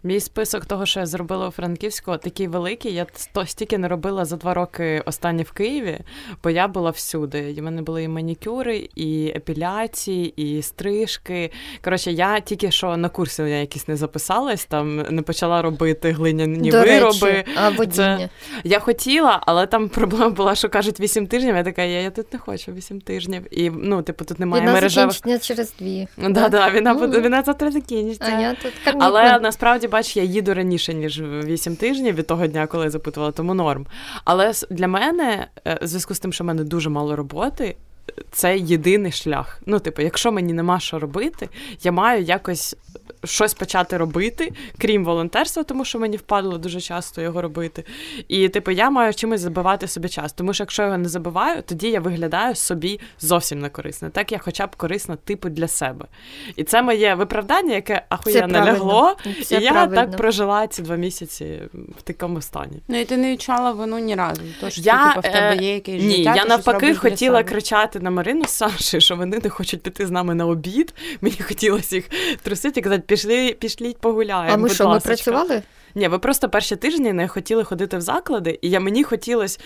Мій 0.03 0.21
список 0.21 0.65
того, 0.65 0.87
що 0.87 1.01
я 1.01 1.07
зробила 1.07 1.49
у 1.49 1.51
Франківську, 1.51 2.17
такий 2.17 2.49
великий. 2.49 2.95
Я 2.95 3.07
то 3.33 3.47
стільки 3.47 3.79
не 3.79 3.89
робила 3.89 4.25
за 4.25 4.37
два 4.37 4.55
роки 4.55 5.03
останні 5.07 5.43
в 5.43 5.53
Києві, 5.53 5.99
бо 6.45 6.51
я 6.51 6.69
була 6.69 6.91
всюди. 6.91 7.57
У 7.59 7.63
мене 7.63 7.83
були 7.83 8.03
і 8.03 8.09
манікюри, 8.09 8.89
і 8.95 9.33
епіляції, 9.37 10.33
і 10.37 10.63
стрижки. 10.63 11.51
Коротше, 11.85 12.13
я 12.13 12.41
тільки 12.41 12.71
що 12.71 12.97
на 12.97 13.09
курси 13.09 13.43
я 13.43 13.61
якісь 13.61 13.89
не 13.89 13.97
записалась, 13.97 14.65
там 14.65 14.97
не 14.97 15.23
почала 15.23 15.63
робити 15.63 16.13
глиняні 16.13 16.71
До 16.71 16.81
вироби. 16.81 17.33
Речі, 17.33 17.45
а 17.57 17.69
водіння? 17.69 17.91
Це... 17.91 18.29
Я 18.65 18.79
хотіла, 18.79 19.41
але 19.47 19.67
там 19.67 19.89
проблема 19.89 20.31
була, 20.31 20.55
що 20.55 20.69
кажуть 20.69 21.01
8 21.01 21.27
тижнів. 21.27 21.57
Я 21.57 21.63
така, 21.63 21.83
я, 21.83 22.01
я 22.01 22.11
тут 22.11 22.33
не 22.33 22.39
хочу 22.39 22.73
8 22.73 23.01
тижнів. 23.01 23.43
І 23.51 23.71
ну, 23.71 24.03
типу, 24.03 24.25
тут 24.25 24.41
немає 24.41 24.65
мережевих. 24.65 25.13
закінчення 25.13 25.39
через 25.39 25.73
дві. 25.79 26.09
Да, 26.19 26.49
да, 26.49 26.71
Ну, 26.81 26.95
буде, 26.95 27.21
війна 27.21 27.43
завтра 27.47 27.71
закінчиться. 27.71 28.33
А 28.37 28.41
я 28.41 28.55
тут 28.55 28.73
Але 29.01 29.39
насправді, 29.39 29.90
бач, 29.91 30.17
я 30.17 30.23
їду 30.23 30.55
раніше, 30.55 30.95
ніж 30.95 31.23
8 31.23 31.77
тижнів 31.77 32.15
від 32.15 32.27
того 32.27 32.47
дня, 32.47 32.67
коли 32.67 32.85
я 32.85 32.91
запитувала, 32.91 33.33
тому 33.33 33.55
норм. 33.55 33.87
Але 34.25 34.53
для 34.71 34.89
мене, 34.89 35.47
е, 35.67 35.79
в 35.83 35.87
зв'язку 35.87 36.15
з 36.15 36.21
тим, 36.21 36.33
що 36.33 36.45
в 36.45 36.47
мене 36.47 36.65
дуже 36.65 36.91
мало 36.91 37.17
роботи, 37.17 37.77
це 38.31 38.59
єдиний 38.59 39.13
шлях. 39.13 39.61
Ну, 39.67 39.79
типу, 39.79 40.03
якщо 40.03 40.33
мені 40.33 40.53
нема 40.53 40.81
що 40.81 40.99
робити, 40.99 41.49
я 41.83 41.93
маю 41.93 42.23
якось 42.23 42.77
щось 43.25 43.55
почати 43.55 43.97
робити, 43.97 44.53
крім 44.79 45.05
волонтерства, 45.05 45.63
тому 45.63 45.85
що 45.85 45.99
мені 45.99 46.17
впадло 46.17 46.59
дуже 46.59 46.81
часто 46.81 47.23
його 47.23 47.43
робити. 47.43 47.85
І, 48.29 48.49
типу, 48.49 48.71
я 48.71 48.91
маю 48.91 49.15
чимось 49.15 49.41
забивати 49.41 49.89
собі 49.89 50.09
час. 50.09 50.33
Тому 50.33 50.55
що 50.55 50.63
якщо 50.63 50.83
я 50.83 50.87
його 50.89 50.99
не 50.99 51.09
забиваю, 51.09 51.63
тоді 51.63 51.89
я 51.89 52.01
виглядаю 52.01 52.55
собі 52.55 53.01
зовсім 53.21 53.61
не 53.61 53.69
корисне. 53.69 54.11
Так 54.11 54.33
я 54.33 54.39
хоча 54.39 54.67
б 54.67 54.77
корисна, 54.77 55.17
типу, 55.17 55.49
для 55.49 55.69
себе. 55.69 56.05
І 56.57 56.65
це 56.65 56.83
моє 56.83 57.15
виправдання, 57.15 57.75
яке 57.75 58.03
ахуєнно 58.09 58.65
лягло. 58.65 59.17
Це 59.45 59.59
і 59.59 59.63
я 59.63 59.71
правильно. 59.73 59.95
так 59.95 60.17
прожила 60.17 60.67
ці 60.67 60.83
два 60.83 60.97
місяці 60.97 61.61
в 61.99 62.03
такому 62.03 62.41
стані. 62.41 62.83
Ну 62.89 63.01
і 63.01 63.05
ти 63.05 63.17
не 63.17 63.33
відчувала 63.33 63.73
вину 63.73 63.99
ні 63.99 64.15
разу. 64.15 64.43
Тож 64.61 64.79
Я, 64.79 65.09
типу, 65.09 65.21
в 65.29 65.33
тебе 65.33 65.57
е, 65.57 65.63
є 65.63 65.75
якесь 65.75 66.03
Ні, 66.03 66.17
життя. 66.17 66.35
я 66.37 66.45
навпаки 66.45 66.95
хотіла 66.95 67.39
себе. 67.39 67.49
Кричати 68.01 68.05
на 68.05 68.11
Марину 68.11 68.45
з 68.45 68.51
Саші, 68.51 69.01
що 69.01 69.17
вони 69.17 69.41
не 69.43 69.51
хочуть 69.51 69.83
піти 69.83 70.07
з 70.07 70.11
нами 70.11 70.35
на 70.35 70.47
обід. 70.47 70.95
Мені 71.21 71.37
хотілося 71.49 71.97
їх 71.97 72.09
трусити 72.43 72.81
і 72.81 72.83
казати, 72.83 73.03
пішли, 73.07 73.57
пішліть 73.59 73.99
погуляємо. 73.99 74.55
А 74.55 74.57
ми 74.57 74.69
що, 74.69 74.89
ми 74.89 75.01
працювали? 75.01 75.63
Ні, 75.95 76.09
ви 76.09 76.19
просто 76.19 76.49
перші 76.49 76.77
тижні 76.77 77.13
не 77.13 77.29
хотіли 77.29 77.65
ходити 77.65 77.97
в 77.97 78.01
заклади, 78.01 78.59
і 78.63 78.71
я 78.71 78.81
мені 78.81 79.05
хотілося 79.05 79.59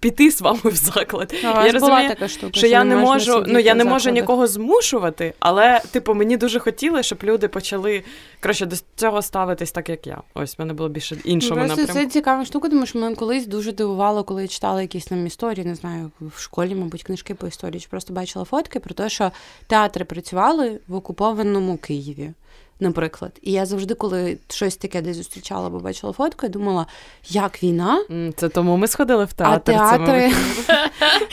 піти 0.00 0.30
з 0.30 0.40
вами 0.40 0.60
в 0.64 0.74
заклад. 0.74 1.34
Ну, 1.44 1.52
вас 1.52 1.66
я 1.66 1.72
була 1.72 1.88
розумію, 1.88 2.08
така 2.08 2.28
штука, 2.28 2.52
що 2.54 2.66
я 2.66 2.84
не 2.84 2.96
можу, 2.96 3.44
ну 3.46 3.58
я 3.58 3.74
не 3.74 3.84
можу 3.84 4.10
нікого 4.10 4.46
змушувати, 4.46 5.34
але 5.38 5.80
типу 5.90 6.14
мені 6.14 6.36
дуже 6.36 6.58
хотілося, 6.58 7.02
щоб 7.02 7.18
люди 7.22 7.48
почали 7.48 8.02
коротше 8.42 8.66
до 8.66 8.76
цього 8.96 9.22
ставитись 9.22 9.72
так, 9.72 9.88
як 9.88 10.06
я. 10.06 10.22
Ось 10.34 10.58
в 10.58 10.60
мене 10.60 10.74
було 10.74 10.88
більше 10.88 11.16
іншого 11.24 11.60
Ну, 11.60 11.66
напрямку. 11.66 11.92
це 11.92 12.06
цікава 12.06 12.44
штука, 12.44 12.68
тому 12.68 12.86
що 12.86 12.98
мене 12.98 13.16
колись 13.16 13.46
дуже 13.46 13.72
дивувало, 13.72 14.24
коли 14.24 14.42
я 14.42 14.48
читала 14.48 14.82
якісь 14.82 15.04
там 15.04 15.26
історії, 15.26 15.66
не 15.66 15.74
знаю, 15.74 16.10
в 16.20 16.40
школі, 16.40 16.74
мабуть, 16.74 17.02
книжки 17.02 17.34
по 17.34 17.46
історії, 17.46 17.80
чи 17.80 17.88
просто 17.90 18.12
бачила 18.12 18.44
фотки 18.44 18.80
про 18.80 18.94
те, 18.94 19.08
що 19.08 19.30
театри 19.66 20.04
працювали 20.04 20.78
в 20.88 20.94
окупованому 20.94 21.76
Києві. 21.76 22.30
Наприклад, 22.82 23.32
і 23.42 23.52
я 23.52 23.66
завжди, 23.66 23.94
коли 23.94 24.38
щось 24.48 24.76
таке 24.76 25.00
десь 25.00 25.16
зустрічала 25.16 25.66
або 25.66 25.78
бачила 25.78 26.12
фотку, 26.12 26.46
я 26.46 26.48
думала, 26.48 26.86
як 27.28 27.62
війна, 27.62 28.04
Це 28.36 28.48
тому 28.48 28.76
ми 28.76 28.86
сходили 28.86 29.24
в 29.24 29.32
театр. 29.32 29.72
це, 29.72 29.72
театри. 29.72 30.32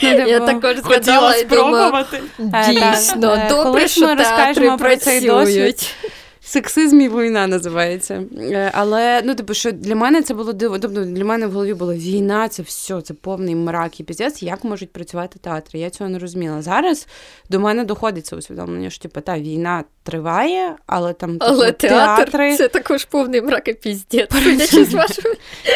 Я 0.00 0.24
типу, 0.24 0.46
також 0.46 0.76
Хотіла 0.82 1.02
згадала 1.02 1.36
і 1.36 1.44
думала, 1.44 2.04
спробувати. 2.04 2.22
Е, 2.68 2.92
дійсно, 2.92 3.32
е, 3.32 3.48
добре, 3.48 3.88
що 3.88 4.16
театри 4.16 4.76
працюють. 4.76 5.94
Сексизм 6.42 7.00
і 7.00 7.08
війна 7.08 7.46
називається. 7.46 8.22
Е, 8.38 8.70
Але 8.74 9.22
ну, 9.24 9.34
типу, 9.34 9.54
що 9.54 9.72
для 9.72 9.94
мене 9.94 10.22
це 10.22 10.34
було 10.34 10.52
диво. 10.52 10.78
Тобто 10.78 11.04
для 11.04 11.24
мене 11.24 11.46
в 11.46 11.52
голові 11.52 11.74
була 11.74 11.94
війна, 11.94 12.48
це 12.48 12.62
все, 12.62 13.00
це 13.00 13.14
повний 13.14 13.54
мрак 13.54 14.00
і 14.00 14.04
піздець. 14.04 14.42
Як 14.42 14.64
можуть 14.64 14.92
працювати 14.92 15.38
театри? 15.38 15.78
Я 15.78 15.90
цього 15.90 16.10
не 16.10 16.18
розуміла. 16.18 16.62
Зараз 16.62 17.06
до 17.50 17.60
мене 17.60 17.84
доходить 17.84 18.26
це 18.26 18.36
усвідомлення, 18.36 18.90
що 18.90 19.02
типу, 19.02 19.20
та 19.20 19.38
війна 19.38 19.84
триває, 20.02 20.76
але 20.86 21.12
там 21.12 21.38
типу, 21.38 21.56
театр 21.56 21.76
театри 21.78 22.56
це 22.56 22.68
також 22.68 23.04
повний 23.04 23.42
мрак 23.42 23.68
і 23.68 23.74
піздець. 23.74 24.30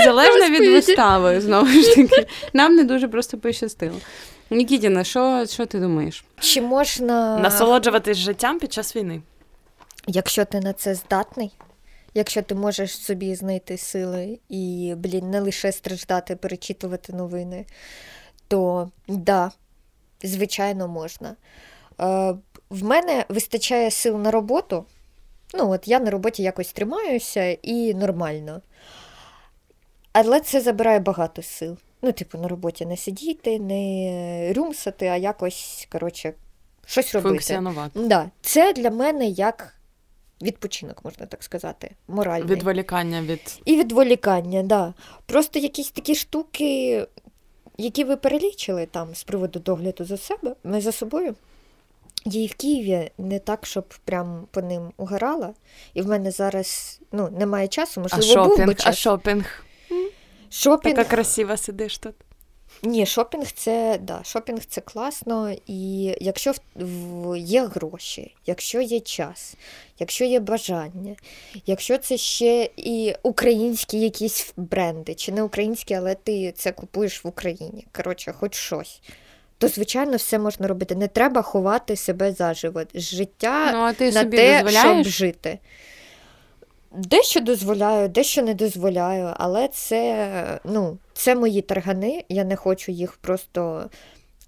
Залежно 0.05 0.49
від 0.49 0.73
вистави, 0.73 1.41
знову 1.41 1.67
ж 1.69 1.95
таки. 1.95 2.27
Нам 2.53 2.75
не 2.75 2.85
дуже 2.85 3.09
просто 3.09 3.39
пощастило. 3.39 3.97
Нікітіна, 4.51 5.05
що, 5.05 5.45
що 5.49 5.67
ти 5.67 5.79
думаєш? 5.79 6.25
Чи 6.41 6.61
можна 6.61 7.39
Насолоджуватись 7.39 8.17
життям 8.17 8.59
під 8.59 8.73
час 8.73 8.97
війни. 8.97 9.23
Якщо 10.07 10.45
ти 10.45 10.61
на 10.61 10.73
це 10.73 10.95
здатний, 10.95 11.53
якщо 12.15 12.43
ти 12.43 12.55
можеш 12.55 12.99
собі 12.99 13.35
знайти 13.35 13.79
сили 13.79 14.39
і, 14.49 14.95
блін, 14.97 15.31
не 15.31 15.41
лише 15.41 15.73
страждати, 15.73 16.37
перечитувати 16.37 17.13
новини, 17.13 17.67
то 18.49 18.91
да, 19.09 19.53
звичайно, 20.23 20.89
можна. 20.89 21.37
Е, 22.01 22.35
в 22.71 22.85
мене 22.85 23.25
вистачає 23.29 23.91
сил 23.91 24.19
на 24.19 24.31
роботу. 24.31 24.85
Ну, 25.55 25.71
от 25.71 25.89
я 25.89 26.01
на 26.01 26.11
роботі 26.11 26.43
якось 26.43 26.73
тримаюся 26.73 27.45
і 27.63 27.95
нормально. 27.95 28.63
Але 30.13 30.41
це 30.41 30.61
забирає 30.61 30.99
багато 30.99 31.43
сил. 31.43 31.79
Ну, 32.03 32.13
типу, 32.13 32.39
на 32.39 32.49
роботі 32.49 32.87
не 32.87 32.97
сидіти, 32.97 33.59
не 33.59 34.53
рюмсати, 34.53 35.07
а 35.07 35.17
якось, 35.17 35.89
коротше, 35.93 36.33
щось 36.87 37.15
робити. 37.15 37.31
Функціонувати. 37.31 38.01
Да, 38.01 38.31
це 38.41 38.73
для 38.73 38.91
мене 38.91 39.27
як 39.27 39.75
відпочинок, 40.43 41.05
можна 41.05 41.27
так 41.27 41.43
сказати, 41.43 41.91
моральний. 42.09 42.49
Відволікання 42.49 43.23
від 43.23 43.61
І 43.65 43.77
відволікання, 43.77 44.63
да. 44.63 44.95
Просто 45.27 45.59
якісь 45.59 45.91
такі 45.91 46.15
штуки, 46.15 47.07
які 47.79 48.05
ви 48.05 48.17
перелічили 48.17 48.87
там 48.87 49.15
з 49.15 49.25
приводу 49.25 49.59
догляду 49.59 50.05
за 50.05 50.17
себе, 50.17 50.55
не 50.65 50.81
за 50.81 50.93
собою. 50.93 51.35
Я 52.25 52.43
і 52.43 52.47
в 52.47 52.55
Києві 52.55 53.11
не 53.19 53.39
так, 53.39 53.67
щоб 53.67 53.95
прям 54.05 54.47
по 54.51 54.63
ним 54.63 54.93
угорала. 54.97 55.55
І 55.95 56.03
в 56.03 56.07
мене 56.07 56.31
зараз 56.31 57.01
ну, 57.13 57.31
немає 57.31 57.69
часу, 57.69 58.01
а 58.11 58.17
можливо, 58.17 58.49
був 58.49 58.57
би 58.57 58.65
шопінг, 58.65 58.77
а 58.85 58.93
шопінг. 58.93 59.65
Шопінг, 60.51 60.95
Така 60.95 61.11
красива 61.11 61.57
сидиш 61.57 61.99
тут. 61.99 62.15
Ні, 62.83 63.07
шопінг 63.07 63.53
це 63.53 63.99
да, 64.03 64.21
шопінг 64.25 64.65
це 64.65 64.81
класно, 64.81 65.55
і 65.67 66.03
якщо 66.21 66.53
в, 66.53 66.59
в, 66.77 67.37
є 67.39 67.67
гроші, 67.67 68.35
якщо 68.47 68.81
є 68.81 69.01
час, 69.01 69.55
якщо 69.99 70.25
є 70.25 70.41
бажання, 70.41 71.17
якщо 71.67 71.99
це 71.99 72.17
ще 72.17 72.71
і 72.77 73.15
українські 73.23 74.01
якісь 74.01 74.53
бренди, 74.57 75.15
чи 75.15 75.33
не 75.33 75.43
українські, 75.43 75.95
але 75.95 76.15
ти 76.15 76.53
це 76.53 76.73
купуєш 76.73 77.25
в 77.25 77.29
Україні. 77.29 77.87
Коротше, 77.93 78.33
хоч 78.39 78.55
щось. 78.55 79.01
То, 79.59 79.69
звичайно, 79.69 80.17
все 80.17 80.39
можна 80.39 80.67
робити. 80.69 80.95
Не 80.95 81.09
треба 81.09 81.43
ховати 81.43 81.97
себе 81.97 82.33
заживо. 82.33 82.83
Життя 82.95 83.71
Ну, 83.73 83.79
а 83.79 83.93
ти 83.93 84.13
на 84.13 84.21
собі 84.21 84.37
те, 84.37 84.63
дозволяєш? 84.63 85.07
щоб 85.07 85.13
жити. 85.13 85.59
Дещо 86.93 87.41
дозволяю, 87.41 88.09
дещо 88.09 88.43
не 88.43 88.55
дозволяю, 88.55 89.35
але 89.37 89.69
це, 89.69 90.61
ну, 90.65 90.99
це 91.15 91.35
мої 91.35 91.63
таргани. 91.63 92.25
Я 92.29 92.45
не 92.45 92.57
хочу 92.57 92.93
їх 92.93 93.13
просто 93.13 93.91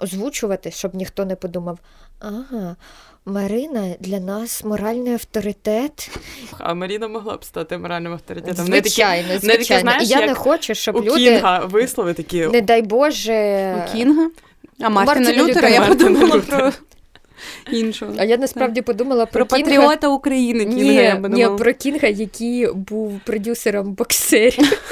озвучувати, 0.01 0.71
щоб 0.71 0.95
ніхто 0.95 1.25
не 1.25 1.37
подумав: 1.37 1.79
ага, 2.21 2.77
Марина 3.25 3.95
для 4.01 4.21
нас 4.21 4.65
моральний 4.65 5.13
авторитет. 5.13 6.11
А 6.59 6.75
Маріна 6.75 7.09
могла 7.09 7.37
б 7.37 7.45
стати 7.45 7.79
моральним 7.79 8.13
авторитетом. 8.13 8.65
Вони 8.65 8.77
такі, 8.77 8.89
Звичайно, 8.89 9.29
такі, 9.41 9.79
знаєш, 9.79 10.09
я 10.11 10.19
як 10.19 10.29
не 10.29 10.35
хочу, 10.35 10.75
щоб 10.75 10.97
у 10.97 11.03
люди, 11.03 11.19
Кінга 11.19 11.59
вислови 11.65 12.15
такі. 12.15 12.47
не 12.47 12.61
дай 12.61 12.83
Боже. 12.83 13.75
У 13.89 13.93
Кінга? 13.97 14.31
А 14.81 14.89
Мартина 14.89 15.27
Мартіна 15.27 15.45
Лютера, 15.49 15.69
я 15.69 15.81
подумала 15.81 16.37
Лютера. 16.37 16.59
про 16.59 16.73
іншого. 17.73 18.13
А 18.19 18.25
я 18.25 18.37
насправді 18.37 18.83
подумала 18.83 19.27
про, 19.27 19.47
Про 19.47 19.59
Кінга. 19.59 19.77
патріота 19.77 20.09
України 20.09 20.65
Кінга, 20.65 20.83
Ні, 20.83 20.95
я 20.95 21.15
ні, 21.51 21.59
про 21.59 21.75
Кінга, 21.75 22.09
який 22.09 22.73
був 22.73 23.21
продюсером 23.25 23.93
боксерів. 23.93 24.59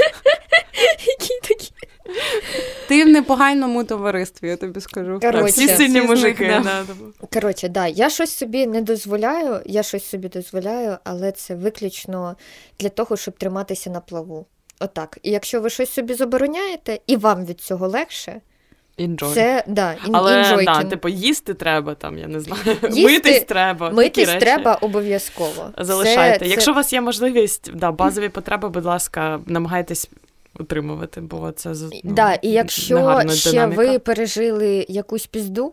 Ти 2.89 3.05
в 3.05 3.09
непоганому 3.09 3.85
товаристві, 3.85 4.49
я 4.49 4.57
тобі 4.57 4.81
скажу. 4.81 5.19
Коротше. 5.23 5.45
Всі 5.45 5.69
сильні 5.69 5.99
Всі 6.01 6.09
мужики. 6.09 6.47
да. 6.47 6.61
да. 6.61 6.85
Коротше, 7.41 7.69
да, 7.69 7.87
я 7.87 8.11
щось 8.11 8.31
собі 8.37 8.67
не 8.67 8.83
дозволяю, 8.83 9.61
я 9.67 9.83
щось 9.83 10.05
собі 10.09 10.29
дозволяю, 10.29 10.97
але 11.05 11.33
це 11.33 11.55
виключно 11.55 12.37
для 12.81 12.89
того, 12.89 13.17
щоб 13.17 13.35
триматися 13.39 13.91
на 13.91 14.01
плаву. 14.01 14.47
Отак. 14.81 15.19
І 15.23 15.31
якщо 15.31 15.61
ви 15.61 15.71
щось 15.71 15.93
собі 15.93 16.15
забороняєте, 16.15 16.99
і 17.07 17.17
вам 17.17 17.45
від 17.47 17.61
цього 17.61 17.89
легше, 17.89 18.41
Enjoy. 18.99 19.35
це 19.35 19.65
да, 19.67 19.93
ін- 19.93 19.99
Але 20.17 20.63
да, 20.65 20.83
типу, 20.85 21.09
їсти 21.09 21.55
треба 21.55 21.95
там, 21.95 22.19
я 22.19 22.27
не 22.27 22.41
знаю. 22.41 22.63
Їсти- 22.83 23.05
Митись 23.05 23.45
треба. 23.45 23.87
такі 23.87 23.97
Митись 23.97 24.29
речі. 24.29 24.41
треба 24.41 24.75
обов'язково. 24.75 25.71
Залишайте. 25.79 26.39
Це- 26.39 26.51
Якщо 26.51 26.65
це- 26.65 26.71
у 26.73 26.75
вас 26.75 26.93
є 26.93 27.01
можливість, 27.01 27.71
да, 27.75 27.93
базові 27.93 28.29
потреби, 28.29 28.69
будь 28.69 28.85
ласка, 28.85 29.41
намагайтесь 29.47 30.09
утримувати, 30.61 31.21
бо 31.21 31.53
це 31.53 31.75
ну, 32.05 32.15
да, 32.15 32.35
і 32.35 32.51
якщо 32.51 33.23
ще 33.29 33.51
динаміка. 33.51 33.83
ви 33.83 33.99
пережили 33.99 34.87
якусь 34.89 35.27
пізду, 35.27 35.73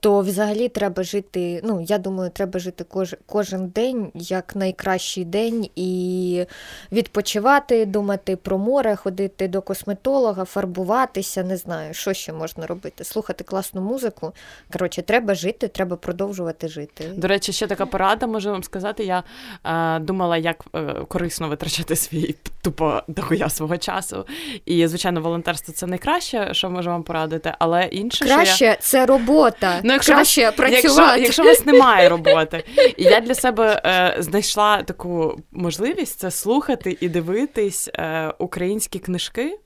то 0.00 0.20
взагалі 0.20 0.68
треба 0.68 1.02
жити. 1.02 1.60
Ну, 1.64 1.80
я 1.80 1.98
думаю, 1.98 2.30
треба 2.30 2.60
жити 2.60 2.84
кож, 2.84 3.16
кожен 3.26 3.68
день 3.68 4.10
як 4.14 4.56
найкращий 4.56 5.24
день 5.24 5.68
і 5.76 6.44
відпочивати, 6.92 7.86
думати 7.86 8.36
про 8.36 8.58
море, 8.58 8.96
ходити 8.96 9.48
до 9.48 9.62
косметолога, 9.62 10.44
фарбуватися, 10.44 11.42
не 11.42 11.56
знаю, 11.56 11.94
що 11.94 12.12
ще 12.12 12.32
можна 12.32 12.66
робити. 12.66 13.04
Слухати 13.04 13.44
класну 13.44 13.80
музику. 13.80 14.32
Коротше, 14.72 15.02
треба 15.02 15.34
жити, 15.34 15.68
треба 15.68 15.96
продовжувати 15.96 16.68
жити. 16.68 17.04
До 17.16 17.28
речі, 17.28 17.52
ще 17.52 17.66
така 17.66 17.86
порада, 17.86 18.26
можу 18.26 18.50
вам 18.50 18.62
сказати. 18.62 19.04
Я 19.04 19.22
е, 19.64 19.98
думала, 19.98 20.36
як 20.36 20.64
е, 20.74 20.94
корисно 21.08 21.48
витрачати 21.48 21.96
свій 21.96 22.34
тупо 22.62 23.02
дохуя 23.08 23.48
свого 23.48 23.76
часу. 23.76 24.26
І, 24.64 24.86
звичайно, 24.86 25.20
волонтерство 25.20 25.74
це 25.74 25.86
найкраще, 25.86 26.54
що 26.54 26.70
можу 26.70 26.90
вам 26.90 27.02
порадити, 27.02 27.54
але 27.58 27.84
інше 27.84 28.24
краще 28.24 28.54
що 28.54 28.64
я... 28.64 28.76
це 28.76 29.06
робота. 29.06 29.80
Ну, 29.90 29.94
якщо 29.94 30.12
краще 30.12 30.44
вас, 30.44 30.54
працювати. 30.54 31.20
Якщо, 31.20 31.22
якщо 31.22 31.42
у 31.42 31.46
вас 31.46 31.66
немає 31.66 32.08
роботи, 32.08 32.64
і 32.96 33.04
я 33.04 33.20
для 33.20 33.34
себе 33.34 33.82
е, 33.84 34.16
знайшла 34.18 34.82
таку 34.82 35.38
можливість 35.52 36.18
це 36.18 36.30
слухати 36.30 36.96
і 37.00 37.08
дивитись 37.08 37.88
е, 37.94 38.32
українські 38.38 38.98
книжки. 38.98 39.58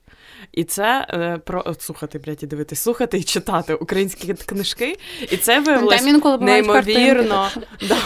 І 0.51 0.63
це 0.63 1.07
е, 1.09 1.39
про 1.45 1.63
от, 1.65 1.81
слухати, 1.81 2.19
блядь, 2.19 2.43
і 2.43 2.47
дивитись, 2.47 2.79
слухати 2.79 3.17
і 3.17 3.23
читати 3.23 3.73
українські 3.73 4.33
книжки. 4.33 4.97
І 5.31 5.37
це 5.37 5.59
виявилось 5.59 6.01
неймовірно. 6.41 7.49
Да, 7.87 7.97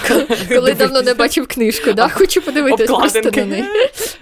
Коли 0.49 0.73
давно 0.73 1.01
не 1.01 1.13
бачив 1.13 1.47
книжку, 1.47 1.93
да? 1.93 2.09
хочу 2.09 2.41
подивитись 2.41 2.87
просто 2.87 3.31
на 3.35 3.45
неї. 3.45 3.65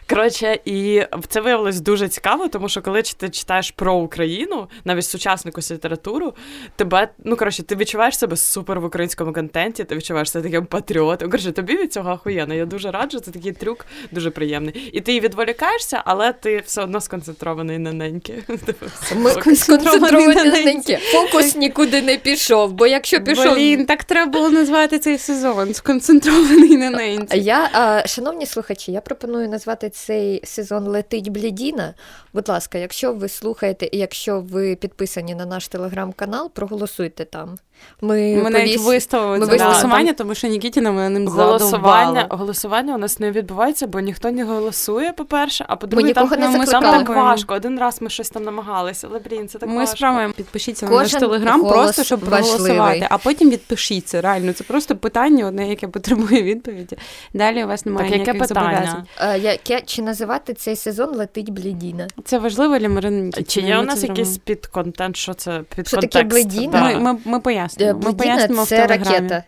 Коротше, 0.10 0.60
і 0.66 1.04
це 1.28 1.42
виявилось 1.42 1.82
дуже 1.82 2.08
цікаво, 2.08 2.48
тому 2.48 2.70
що 2.70 2.82
коли 2.82 3.02
ти 3.02 3.30
читаєш 3.30 3.72
про 3.72 3.94
Україну, 3.94 4.68
навіть 4.86 5.06
сучасну 5.06 5.50
якусь 5.50 5.72
літературу, 5.72 6.34
тебе, 6.76 7.10
ну 7.24 7.36
коротше, 7.36 7.64
ти 7.64 7.76
відчуваєш 7.76 8.18
себе 8.18 8.38
супер 8.38 8.80
в 8.80 8.86
українському 8.86 9.34
контенті, 9.34 9.84
ти 9.84 9.96
відчуваєш 9.96 10.32
себе 10.32 10.44
таким 10.44 10.66
патріотом. 10.66 11.30
Коротше, 11.30 11.52
тобі 11.52 11.78
від 11.78 11.94
цього 11.94 12.12
охуєнно. 12.12 12.54
Я 12.54 12.66
дуже 12.66 12.92
раджу, 12.92 13.20
це 13.20 13.32
такий 13.32 13.52
трюк 13.52 13.86
дуже 14.12 14.30
приємний. 14.30 14.90
І 14.94 15.02
ти 15.02 15.20
відволікаєшся, 15.20 16.02
але 16.06 16.34
ти 16.34 16.64
все 16.66 16.82
одно 16.84 17.02
сконцентрований 17.02 17.78
на 17.78 17.94
неї 17.94 18.07
неньки. 18.08 18.44
Ми 19.16 19.32
сконцентровані. 19.32 20.98
Фокус 20.98 21.56
нікуди 21.56 22.02
не 22.02 22.18
пішов, 22.18 22.74
бо 22.74 22.88
якщо 22.88 23.24
пішов. 23.24 23.54
Блін, 23.54 23.86
так 23.86 24.04
треба 24.04 24.32
було 24.32 24.50
назвати 24.50 25.00
цей 25.00 25.18
сезон. 25.18 25.74
Сконцентрований 25.74 26.78
на 26.78 26.90
неньці. 26.90 27.40
Я, 27.40 27.70
а, 27.74 28.08
Шановні 28.08 28.46
слухачі, 28.46 28.92
я 28.92 29.02
пропоную 29.02 29.50
назвати 29.50 29.90
цей 29.90 30.42
сезон 30.46 30.84
Летить 30.84 31.30
Блідіна. 31.30 31.94
Будь 32.34 32.50
ласка, 32.50 32.78
якщо 32.78 33.14
ви 33.14 33.30
слухаєте 33.30 33.90
і 33.92 33.98
якщо 33.98 34.40
ви 34.40 34.76
підписані 34.76 35.36
на 35.36 35.46
наш 35.46 35.68
телеграм-канал, 35.68 36.52
проголосуйте 36.54 37.26
там. 37.26 37.58
Ми 38.02 38.42
ми 38.44 38.50
навіть 38.50 38.80
виставили 38.82 39.48
це 39.48 39.64
голосування, 39.64 40.14
тому 40.14 40.36
що 40.36 40.48
Нікітіна 40.48 40.92
мене 40.92 41.10
ним 41.10 41.28
голосування. 41.28 42.28
Голосування 42.30 42.96
у 42.96 42.98
нас 42.98 43.20
не 43.20 43.32
відбувається, 43.32 43.88
бо 43.88 44.00
ніхто 44.00 44.32
не 44.32 44.44
голосує, 44.44 45.14
по-перше, 45.14 45.66
а 45.68 45.76
по-друге, 45.76 46.14
там 46.14 46.84
так 46.84 47.10
важко. 47.10 47.54
Один 47.54 47.80
раз 47.80 47.97
ми 48.02 48.10
щось 48.10 48.30
там 48.30 48.44
намагалися, 48.44 49.08
але 49.12 49.20
блін, 49.20 49.48
це 49.48 49.60
так 49.60 49.70
ми 49.70 49.76
важко. 49.76 49.96
Справимо. 49.98 50.34
Підпишіться 50.34 50.86
на 50.86 50.92
наш 50.92 51.12
телеграм, 51.12 51.62
просто 51.62 52.04
щоб 52.04 52.20
проголосувати, 52.20 53.08
а 53.10 53.18
потім 53.18 53.50
відпишіться. 53.50 54.22
Реально, 54.22 54.54
це 54.54 54.64
просто 54.64 54.96
питання, 54.96 55.48
одне, 55.48 55.70
яке 55.70 55.88
потребує 55.88 56.44
відповіді. 56.44 56.98
Далі 57.34 57.64
у 57.64 57.68
вас 57.68 57.86
немає 57.86 58.10
так, 58.10 58.20
ніяких 58.20 58.48
зобов'язань. 58.48 59.08
Е, 59.20 59.40
яке 59.40 59.82
чи 59.82 60.02
називати 60.02 60.54
цей 60.54 60.76
сезон 60.76 61.16
летить 61.16 61.50
блідіна? 61.50 62.08
Це 62.26 62.40
важливо 62.40 62.80
для 62.80 62.90
Марини. 62.90 63.32
Чи 63.48 63.62
є 63.62 63.80
у 63.80 63.82
нас 63.84 64.04
якийсь 64.04 64.38
підконтент? 64.38 65.16
Що 65.16 65.34
це 65.34 65.62
під 65.76 65.88
Що 65.88 65.98
таке 65.98 66.24
блідіна? 66.24 67.00
Ми 67.00 67.18
ми 67.26 67.40
пояснимо 67.40 67.68
пояснимо. 67.78 68.00
Ми 68.04 68.14
пояснимо 68.14 68.66
це 68.66 68.84
в 68.84 68.88
телеграмі. 68.88 69.18
ракета. 69.18 69.44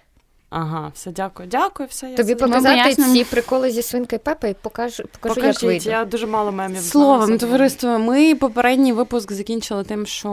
Ага, 0.50 0.92
все, 0.96 1.12
дякую. 1.12 1.50
Дякую, 1.50 1.90
все. 1.90 2.10
Я 2.10 2.18
Тобі 2.18 2.36
показати 2.36 2.96
ці 2.96 3.24
приколи 3.24 3.72
зі 3.72 3.82
свинкою 3.82 4.20
Пепи, 4.20 4.56
покажу, 4.62 5.04
покажу 5.04 5.36
Покажіть, 5.36 5.64
як 5.64 5.64
вийде. 5.64 5.90
я 5.90 6.06
дуже 6.06 6.28
мало 6.28 6.52
мемів 6.52 6.82
Словом, 6.82 7.38
товариство, 7.38 8.00
ми 8.00 8.36
попередній 8.36 8.94
випуск 8.94 9.32
закінчили 9.32 9.84
тим, 9.84 10.06
що 10.06 10.30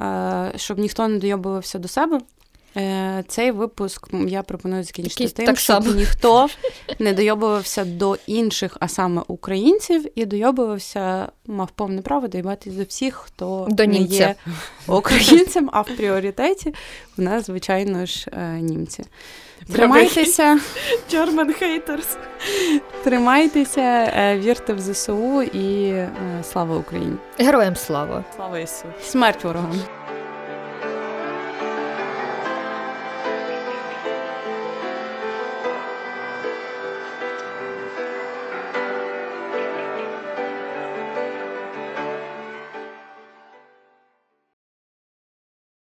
е, 0.00 0.52
щоб 0.56 0.78
ніхто 0.78 1.08
не 1.08 1.18
дойобувався 1.18 1.78
до 1.78 1.88
себе. 1.88 2.20
Е, 2.76 3.24
цей 3.28 3.50
випуск 3.50 4.08
я 4.26 4.42
пропоную 4.42 4.84
закінчити 4.84 5.24
Якийсь 5.24 5.32
тим, 5.32 5.56
щоб 5.56 5.84
само. 5.84 5.94
ніхто 5.96 6.48
не 6.98 7.12
дойобувався 7.12 7.84
до 7.84 8.16
інших, 8.26 8.76
а 8.80 8.88
саме 8.88 9.22
українців, 9.28 10.06
і 10.14 10.26
дойобувався, 10.26 11.28
мав 11.46 11.70
повне 11.70 12.02
право 12.02 12.28
доїбатися 12.28 12.76
до 12.76 12.84
всіх, 12.84 13.14
хто 13.14 13.66
до 13.70 13.86
не 13.86 13.98
є 13.98 14.34
українцем, 14.86 15.70
а 15.72 15.80
в 15.80 15.86
пріоритеті 15.96 16.74
в 17.16 17.22
нас, 17.22 17.46
звичайно 17.46 18.06
ж, 18.06 18.30
е, 18.32 18.60
німці. 18.60 19.04
Тримайтеся, 19.72 20.58
German 21.12 21.62
haters. 21.62 22.16
Тримайтеся, 23.04 23.80
е, 23.80 24.38
вірте 24.38 24.72
в 24.72 24.80
ЗСУ 24.80 25.42
і 25.42 25.94
слава 26.52 26.76
Україні! 26.76 27.16
Героям 27.38 27.76
слава! 27.76 28.24
Слава 28.36 28.58
Ісу! 28.58 28.84
Смерть 29.02 29.44
ворогам! 29.44 29.80